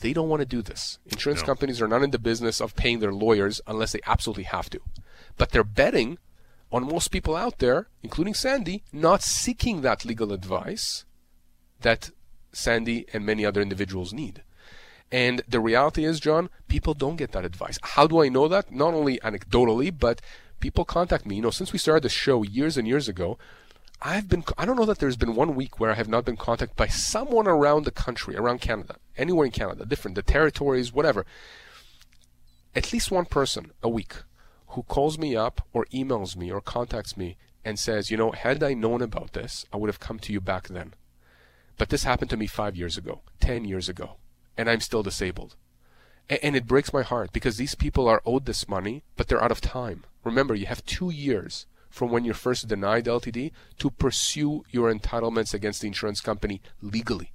They 0.00 0.12
don't 0.12 0.28
want 0.28 0.40
to 0.40 0.46
do 0.46 0.62
this. 0.62 0.98
Insurance 1.06 1.42
no. 1.42 1.46
companies 1.46 1.80
are 1.82 1.88
not 1.88 2.02
in 2.02 2.10
the 2.10 2.18
business 2.18 2.60
of 2.60 2.76
paying 2.76 3.00
their 3.00 3.12
lawyers 3.12 3.60
unless 3.66 3.92
they 3.92 4.00
absolutely 4.06 4.44
have 4.44 4.70
to. 4.70 4.80
But 5.36 5.50
they're 5.50 5.64
betting 5.64 6.18
on 6.70 6.86
most 6.86 7.08
people 7.08 7.36
out 7.36 7.58
there, 7.58 7.88
including 8.02 8.34
Sandy, 8.34 8.82
not 8.92 9.22
seeking 9.22 9.82
that 9.82 10.04
legal 10.04 10.32
advice 10.32 11.04
that 11.80 12.10
Sandy 12.52 13.06
and 13.12 13.24
many 13.24 13.44
other 13.44 13.60
individuals 13.60 14.12
need. 14.12 14.42
And 15.10 15.42
the 15.46 15.60
reality 15.60 16.04
is, 16.04 16.20
John, 16.20 16.48
people 16.68 16.94
don't 16.94 17.16
get 17.16 17.32
that 17.32 17.44
advice. 17.44 17.78
How 17.82 18.06
do 18.06 18.22
I 18.22 18.28
know 18.28 18.48
that? 18.48 18.72
Not 18.72 18.94
only 18.94 19.18
anecdotally, 19.18 19.96
but 19.96 20.22
people 20.60 20.84
contact 20.84 21.26
me. 21.26 21.36
You 21.36 21.42
know, 21.42 21.50
since 21.50 21.72
we 21.72 21.78
started 21.78 22.02
the 22.02 22.08
show 22.08 22.42
years 22.42 22.78
and 22.78 22.88
years 22.88 23.08
ago, 23.08 23.36
I've 24.00 24.28
been, 24.28 24.42
I 24.56 24.64
don't 24.64 24.76
know 24.76 24.86
that 24.86 24.98
there's 24.98 25.16
been 25.16 25.36
one 25.36 25.54
week 25.54 25.78
where 25.78 25.90
I 25.90 25.94
have 25.94 26.08
not 26.08 26.24
been 26.24 26.36
contacted 26.36 26.76
by 26.76 26.88
someone 26.88 27.46
around 27.46 27.84
the 27.84 27.90
country, 27.90 28.36
around 28.36 28.60
Canada, 28.60 28.96
anywhere 29.16 29.44
in 29.44 29.52
Canada, 29.52 29.84
different, 29.84 30.14
the 30.14 30.22
territories, 30.22 30.92
whatever. 30.92 31.26
At 32.74 32.92
least 32.92 33.10
one 33.10 33.26
person 33.26 33.70
a 33.82 33.88
week 33.88 34.14
who 34.68 34.82
calls 34.82 35.18
me 35.18 35.36
up 35.36 35.66
or 35.72 35.84
emails 35.92 36.36
me 36.36 36.50
or 36.50 36.60
contacts 36.62 37.16
me 37.16 37.36
and 37.64 37.78
says, 37.78 38.10
you 38.10 38.16
know, 38.16 38.32
had 38.32 38.62
I 38.62 38.74
known 38.74 39.02
about 39.02 39.34
this, 39.34 39.66
I 39.72 39.76
would 39.76 39.88
have 39.88 40.00
come 40.00 40.18
to 40.20 40.32
you 40.32 40.40
back 40.40 40.68
then. 40.68 40.94
But 41.78 41.88
this 41.88 42.04
happened 42.04 42.30
to 42.30 42.36
me 42.36 42.46
five 42.46 42.76
years 42.76 42.96
ago, 42.96 43.22
ten 43.40 43.64
years 43.64 43.88
ago, 43.88 44.16
and 44.56 44.68
I'm 44.68 44.80
still 44.80 45.02
disabled. 45.02 45.56
And 46.28 46.54
it 46.54 46.66
breaks 46.66 46.92
my 46.92 47.02
heart 47.02 47.32
because 47.32 47.56
these 47.56 47.74
people 47.74 48.08
are 48.08 48.22
owed 48.24 48.46
this 48.46 48.68
money, 48.68 49.02
but 49.16 49.28
they're 49.28 49.42
out 49.42 49.50
of 49.50 49.60
time. 49.60 50.04
Remember, 50.24 50.54
you 50.54 50.66
have 50.66 50.84
two 50.84 51.10
years 51.10 51.66
from 51.90 52.10
when 52.10 52.24
you're 52.24 52.34
first 52.34 52.68
denied 52.68 53.04
LTD 53.04 53.52
to 53.78 53.90
pursue 53.90 54.64
your 54.70 54.92
entitlements 54.92 55.52
against 55.52 55.82
the 55.82 55.88
insurance 55.88 56.20
company 56.20 56.62
legally. 56.80 57.32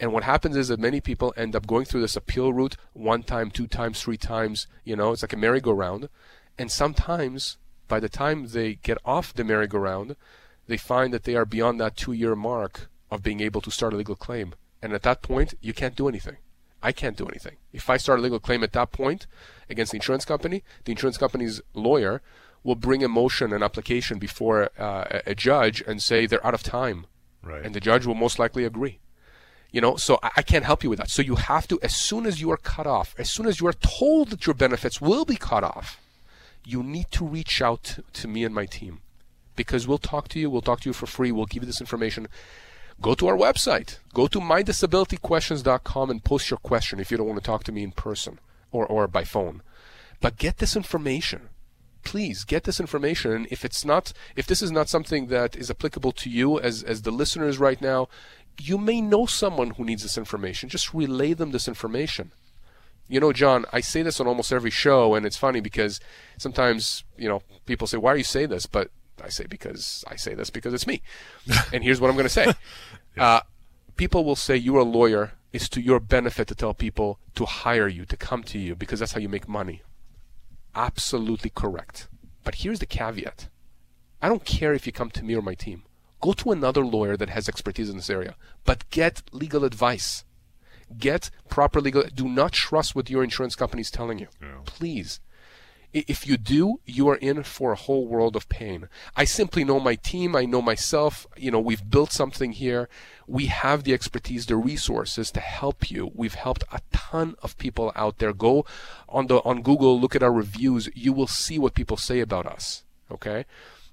And 0.00 0.12
what 0.12 0.24
happens 0.24 0.56
is 0.56 0.68
that 0.68 0.80
many 0.80 1.00
people 1.00 1.34
end 1.36 1.54
up 1.54 1.66
going 1.66 1.84
through 1.84 2.00
this 2.00 2.16
appeal 2.16 2.52
route 2.52 2.76
one 2.92 3.22
time, 3.22 3.50
two 3.50 3.66
times, 3.66 4.00
three 4.00 4.16
times. 4.16 4.66
You 4.84 4.96
know, 4.96 5.12
it's 5.12 5.22
like 5.22 5.34
a 5.34 5.36
merry-go-round. 5.36 6.08
And 6.58 6.72
sometimes, 6.72 7.58
by 7.88 8.00
the 8.00 8.08
time 8.08 8.48
they 8.48 8.76
get 8.76 8.98
off 9.04 9.34
the 9.34 9.44
merry-go-round, 9.44 10.16
they 10.66 10.76
find 10.76 11.12
that 11.12 11.24
they 11.24 11.34
are 11.34 11.44
beyond 11.44 11.80
that 11.80 11.96
two 11.96 12.12
year 12.12 12.34
mark 12.34 12.88
of 13.12 13.22
being 13.22 13.42
able 13.42 13.60
to 13.60 13.70
start 13.70 13.92
a 13.92 13.96
legal 13.96 14.16
claim. 14.16 14.54
And 14.80 14.94
at 14.94 15.02
that 15.02 15.20
point, 15.20 15.52
you 15.60 15.74
can't 15.74 15.94
do 15.94 16.08
anything. 16.08 16.38
I 16.82 16.92
can't 16.92 17.16
do 17.16 17.26
anything. 17.26 17.56
If 17.70 17.90
I 17.90 17.98
start 17.98 18.18
a 18.18 18.22
legal 18.22 18.40
claim 18.40 18.64
at 18.64 18.72
that 18.72 18.90
point 18.90 19.26
against 19.68 19.92
the 19.92 19.98
insurance 19.98 20.24
company, 20.24 20.64
the 20.84 20.92
insurance 20.92 21.18
company's 21.18 21.60
lawyer 21.74 22.22
will 22.64 22.74
bring 22.74 23.04
a 23.04 23.08
motion, 23.08 23.52
an 23.52 23.62
application 23.62 24.18
before 24.18 24.70
uh, 24.78 25.20
a 25.26 25.34
judge 25.34 25.82
and 25.86 26.02
say 26.02 26.24
they're 26.24 26.44
out 26.44 26.54
of 26.54 26.62
time. 26.62 27.04
Right. 27.42 27.62
And 27.62 27.74
the 27.74 27.80
judge 27.80 28.06
will 28.06 28.14
most 28.14 28.38
likely 28.38 28.64
agree. 28.64 28.98
You 29.70 29.82
know, 29.82 29.96
so 29.96 30.18
I, 30.22 30.30
I 30.38 30.42
can't 30.42 30.64
help 30.64 30.82
you 30.82 30.88
with 30.88 30.98
that. 30.98 31.10
So 31.10 31.20
you 31.20 31.36
have 31.36 31.68
to, 31.68 31.78
as 31.82 31.94
soon 31.94 32.24
as 32.24 32.40
you 32.40 32.50
are 32.50 32.56
cut 32.56 32.86
off, 32.86 33.14
as 33.18 33.30
soon 33.30 33.46
as 33.46 33.60
you 33.60 33.66
are 33.66 33.74
told 33.74 34.30
that 34.30 34.46
your 34.46 34.54
benefits 34.54 35.02
will 35.02 35.26
be 35.26 35.36
cut 35.36 35.64
off, 35.64 36.00
you 36.64 36.82
need 36.82 37.10
to 37.10 37.26
reach 37.26 37.60
out 37.60 37.82
to, 37.84 38.04
to 38.14 38.28
me 38.28 38.42
and 38.42 38.54
my 38.54 38.64
team 38.64 39.02
because 39.54 39.86
we'll 39.86 39.98
talk 39.98 40.28
to 40.28 40.40
you. 40.40 40.48
We'll 40.48 40.62
talk 40.62 40.80
to 40.80 40.88
you 40.88 40.94
for 40.94 41.06
free. 41.06 41.30
We'll 41.30 41.46
give 41.46 41.62
you 41.62 41.66
this 41.66 41.80
information 41.80 42.26
go 43.02 43.14
to 43.14 43.26
our 43.26 43.36
website. 43.36 43.98
Go 44.14 44.26
to 44.28 44.40
mydisabilityquestions.com 44.40 46.10
and 46.10 46.24
post 46.24 46.50
your 46.50 46.58
question 46.58 47.00
if 47.00 47.10
you 47.10 47.16
don't 47.16 47.26
want 47.26 47.40
to 47.40 47.44
talk 47.44 47.64
to 47.64 47.72
me 47.72 47.82
in 47.82 47.92
person 47.92 48.38
or, 48.70 48.86
or 48.86 49.06
by 49.08 49.24
phone. 49.24 49.62
But 50.20 50.38
get 50.38 50.58
this 50.58 50.76
information. 50.76 51.48
Please 52.04 52.44
get 52.44 52.64
this 52.64 52.80
information. 52.80 53.32
And 53.32 53.46
if 53.50 53.64
it's 53.64 53.84
not, 53.84 54.12
if 54.36 54.46
this 54.46 54.62
is 54.62 54.70
not 54.70 54.88
something 54.88 55.26
that 55.26 55.56
is 55.56 55.70
applicable 55.70 56.12
to 56.12 56.30
you 56.30 56.58
as, 56.60 56.82
as 56.82 57.02
the 57.02 57.10
listeners 57.10 57.58
right 57.58 57.80
now, 57.80 58.08
you 58.60 58.78
may 58.78 59.00
know 59.00 59.26
someone 59.26 59.70
who 59.70 59.84
needs 59.84 60.02
this 60.02 60.18
information. 60.18 60.68
Just 60.68 60.94
relay 60.94 61.32
them 61.32 61.50
this 61.50 61.68
information. 61.68 62.32
You 63.08 63.20
know, 63.20 63.32
John, 63.32 63.66
I 63.72 63.80
say 63.80 64.02
this 64.02 64.20
on 64.20 64.26
almost 64.26 64.52
every 64.52 64.70
show, 64.70 65.14
and 65.14 65.26
it's 65.26 65.36
funny 65.36 65.60
because 65.60 66.00
sometimes, 66.38 67.04
you 67.16 67.28
know, 67.28 67.42
people 67.66 67.86
say, 67.86 67.98
why 67.98 68.12
do 68.12 68.18
you 68.18 68.24
say 68.24 68.46
this? 68.46 68.66
But 68.66 68.90
I 69.22 69.28
say 69.28 69.46
because 69.48 70.04
I 70.08 70.16
say 70.16 70.34
this 70.34 70.50
because 70.50 70.74
it's 70.74 70.86
me. 70.86 71.02
and 71.72 71.82
here's 71.82 72.00
what 72.00 72.08
I'm 72.08 72.16
going 72.16 72.24
to 72.24 72.30
say. 72.30 72.52
yeah. 73.16 73.24
uh, 73.24 73.40
people 73.96 74.24
will 74.24 74.36
say 74.36 74.56
you're 74.56 74.78
a 74.80 74.84
lawyer. 74.84 75.32
It's 75.52 75.68
to 75.70 75.82
your 75.82 76.00
benefit 76.00 76.48
to 76.48 76.54
tell 76.54 76.72
people 76.72 77.18
to 77.34 77.44
hire 77.44 77.88
you, 77.88 78.06
to 78.06 78.16
come 78.16 78.42
to 78.44 78.58
you, 78.58 78.74
because 78.74 79.00
that's 79.00 79.12
how 79.12 79.20
you 79.20 79.28
make 79.28 79.48
money. 79.48 79.82
Absolutely 80.74 81.50
correct. 81.50 82.08
But 82.42 82.56
here's 82.56 82.78
the 82.78 82.86
caveat. 82.86 83.48
I 84.22 84.28
don't 84.28 84.44
care 84.44 84.72
if 84.72 84.86
you 84.86 84.92
come 84.92 85.10
to 85.10 85.24
me 85.24 85.34
or 85.34 85.42
my 85.42 85.54
team. 85.54 85.82
Go 86.20 86.32
to 86.34 86.52
another 86.52 86.84
lawyer 86.84 87.16
that 87.16 87.30
has 87.30 87.48
expertise 87.48 87.90
in 87.90 87.96
this 87.96 88.08
area, 88.08 88.36
but 88.64 88.88
get 88.90 89.22
legal 89.32 89.64
advice. 89.64 90.24
Get 90.96 91.30
proper 91.48 91.80
legal. 91.80 92.04
Do 92.14 92.28
not 92.28 92.52
trust 92.52 92.94
what 92.94 93.10
your 93.10 93.24
insurance 93.24 93.56
company 93.56 93.80
is 93.80 93.90
telling 93.90 94.18
you. 94.18 94.28
Yeah. 94.40 94.60
Please. 94.64 95.20
If 95.92 96.26
you 96.26 96.38
do, 96.38 96.80
you 96.86 97.08
are 97.08 97.16
in 97.16 97.42
for 97.42 97.72
a 97.72 97.76
whole 97.76 98.06
world 98.06 98.34
of 98.34 98.48
pain. 98.48 98.88
I 99.14 99.24
simply 99.24 99.62
know 99.62 99.78
my 99.78 99.94
team. 99.94 100.34
I 100.34 100.46
know 100.46 100.62
myself. 100.62 101.26
You 101.36 101.50
know, 101.50 101.60
we've 101.60 101.90
built 101.90 102.12
something 102.12 102.52
here. 102.52 102.88
We 103.26 103.46
have 103.46 103.84
the 103.84 103.92
expertise, 103.92 104.46
the 104.46 104.56
resources 104.56 105.30
to 105.32 105.40
help 105.40 105.90
you. 105.90 106.10
We've 106.14 106.34
helped 106.34 106.64
a 106.72 106.80
ton 106.92 107.36
of 107.42 107.58
people 107.58 107.92
out 107.94 108.18
there. 108.18 108.32
Go 108.32 108.64
on 109.06 109.26
the 109.26 109.36
on 109.40 109.60
Google, 109.60 110.00
look 110.00 110.16
at 110.16 110.22
our 110.22 110.32
reviews. 110.32 110.88
You 110.94 111.12
will 111.12 111.26
see 111.26 111.58
what 111.58 111.74
people 111.74 111.98
say 111.98 112.20
about 112.20 112.46
us. 112.46 112.84
Okay, 113.10 113.44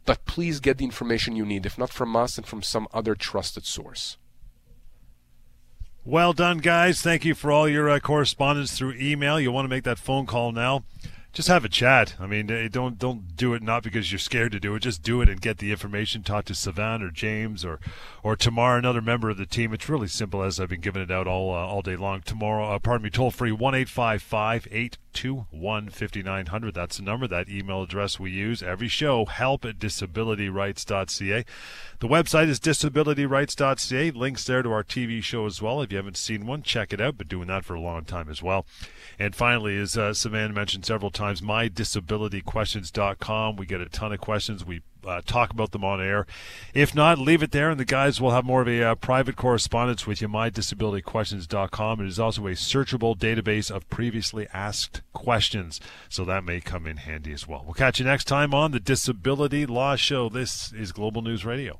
but 0.06 0.24
please 0.26 0.62
get 0.62 0.78
the 0.78 0.86
information 0.86 1.36
you 1.36 1.46
need. 1.46 1.66
If 1.66 1.78
not 1.78 1.90
from 1.90 2.16
us, 2.16 2.38
and 2.38 2.48
from 2.48 2.64
some 2.64 2.88
other 2.94 3.14
trusted 3.14 3.66
source. 3.66 4.16
Well 6.06 6.32
done, 6.32 6.60
guys. 6.60 7.02
Thank 7.02 7.26
you 7.26 7.36
for 7.36 7.52
all 7.52 7.68
your 7.68 7.90
uh, 7.90 8.00
correspondence 8.00 8.72
through 8.72 8.94
email. 8.94 9.38
You 9.38 9.52
want 9.52 9.66
to 9.66 9.70
make 9.70 9.84
that 9.84 10.00
phone 10.00 10.26
call 10.26 10.54
now 10.54 10.86
just 11.32 11.48
have 11.48 11.64
a 11.64 11.70
chat. 11.70 12.16
I 12.20 12.26
mean, 12.26 12.50
eh, 12.50 12.68
don't 12.72 12.98
don't 12.98 13.36
do 13.36 13.54
it 13.54 13.62
not 13.62 13.84
because 13.84 14.12
you're 14.12 14.20
scared 14.20 14.52
to 14.54 14.60
do 14.60 14.76
it. 14.76 14.80
Just 14.80 15.04
do 15.04 15.22
it 15.22 15.30
and 15.30 15.40
get 15.40 15.60
the 15.60 15.72
information. 15.72 16.24
Talk 16.24 16.46
to 16.46 16.54
Sivan 16.54 17.02
or 17.02 17.12
James 17.12 17.64
or 17.64 17.80
or 18.24 18.36
Tamar, 18.36 18.78
another 18.78 19.02
member 19.02 19.30
of 19.30 19.38
the 19.38 19.46
team. 19.46 19.74
It's 19.74 19.90
really 19.90 20.08
simple 20.08 20.42
as 20.42 20.60
I've 20.60 20.70
been 20.70 20.82
giving 20.82 21.02
it 21.02 21.12
out 21.12 21.28
all 21.28 21.54
uh, 21.54 21.58
all 21.58 21.82
day 21.82 21.96
long. 21.96 22.22
Tomorrow, 22.22 22.76
uh, 22.76 22.80
pardon 22.80 23.04
me, 23.04 23.10
toll 23.10 23.32
free 23.32 23.52
one 23.52 23.76
eight 23.76 23.90
five 23.90 24.22
five 24.22 24.68
eight 24.72 24.98
two 25.20 25.46
one 25.52 25.90
fifty 25.90 26.24
nine 26.24 26.46
hundred. 26.46 26.74
That's 26.74 26.96
the 26.96 27.04
number. 27.04 27.28
That 27.28 27.50
email 27.50 27.84
address 27.84 28.22
we 28.22 28.32
use 28.32 28.64
every 28.64 28.88
show. 28.88 29.26
Help 29.26 29.66
at 29.66 29.78
disabilityrights.ca. 29.78 31.44
The 32.00 32.08
website 32.08 32.48
is 32.48 32.62
disabilityrights.ca. 32.62 34.12
Links 34.12 34.46
there 34.46 34.64
to 34.64 34.72
our 34.72 34.86
TV 34.86 35.22
show 35.22 35.46
as 35.46 35.62
well. 35.62 35.82
If 35.82 35.92
you 35.92 35.98
haven't 35.98 36.16
seen 36.16 36.46
one, 36.46 36.64
check 36.64 36.94
it 36.94 37.02
out. 37.02 37.18
Been 37.18 37.28
doing 37.28 37.50
that 37.50 37.66
for 37.66 37.74
a 37.74 37.82
long 37.82 38.06
time 38.06 38.30
as 38.30 38.42
well. 38.42 38.66
And 39.20 39.36
finally, 39.36 39.78
as 39.78 39.98
uh, 39.98 40.12
Sivan 40.12 40.54
mentioned 40.54 40.86
several 40.86 41.12
times, 41.12 41.42
mydisabilityquestions.com. 41.42 43.58
We 43.58 43.66
get 43.66 43.82
a 43.82 43.90
ton 43.90 44.14
of 44.14 44.22
questions. 44.22 44.64
We 44.64 44.84
uh, 45.06 45.22
talk 45.26 45.52
about 45.52 45.72
them 45.72 45.84
on 45.84 46.02
air. 46.02 46.26
If 46.74 46.94
not, 46.94 47.18
leave 47.20 47.44
it 47.44 47.52
there, 47.52 47.70
and 47.70 47.80
the 47.80 47.86
guys 47.86 48.20
will 48.20 48.32
have 48.32 48.46
more 48.46 48.62
of 48.62 48.68
a 48.68 48.84
uh, 48.84 48.96
private 48.96 49.36
correspondence 49.36 50.06
with 50.06 50.22
you. 50.22 50.28
MyDisabilityQuestions.com. 50.28 52.02
It 52.02 52.08
is 52.08 52.20
also 52.20 52.48
a 52.48 52.52
searchable 52.52 53.18
database 53.18 53.72
of 53.72 53.90
previously 53.90 54.48
asked 54.54 55.02
questions, 55.14 55.80
so 56.08 56.26
that 56.26 56.44
may 56.44 56.62
come 56.62 56.86
in 56.88 56.98
handy 56.98 57.34
as 57.34 57.48
well. 57.48 57.64
We'll 57.66 57.74
catch 57.74 58.00
you 58.00 58.06
next 58.06 58.26
time 58.26 58.54
on 58.54 58.72
the 58.72 58.80
Disability 58.80 59.66
Law 59.66 59.96
Show. 59.96 60.30
This 60.30 60.72
is 60.74 60.92
Global 60.92 61.22
News 61.22 61.46
Radio. 61.46 61.80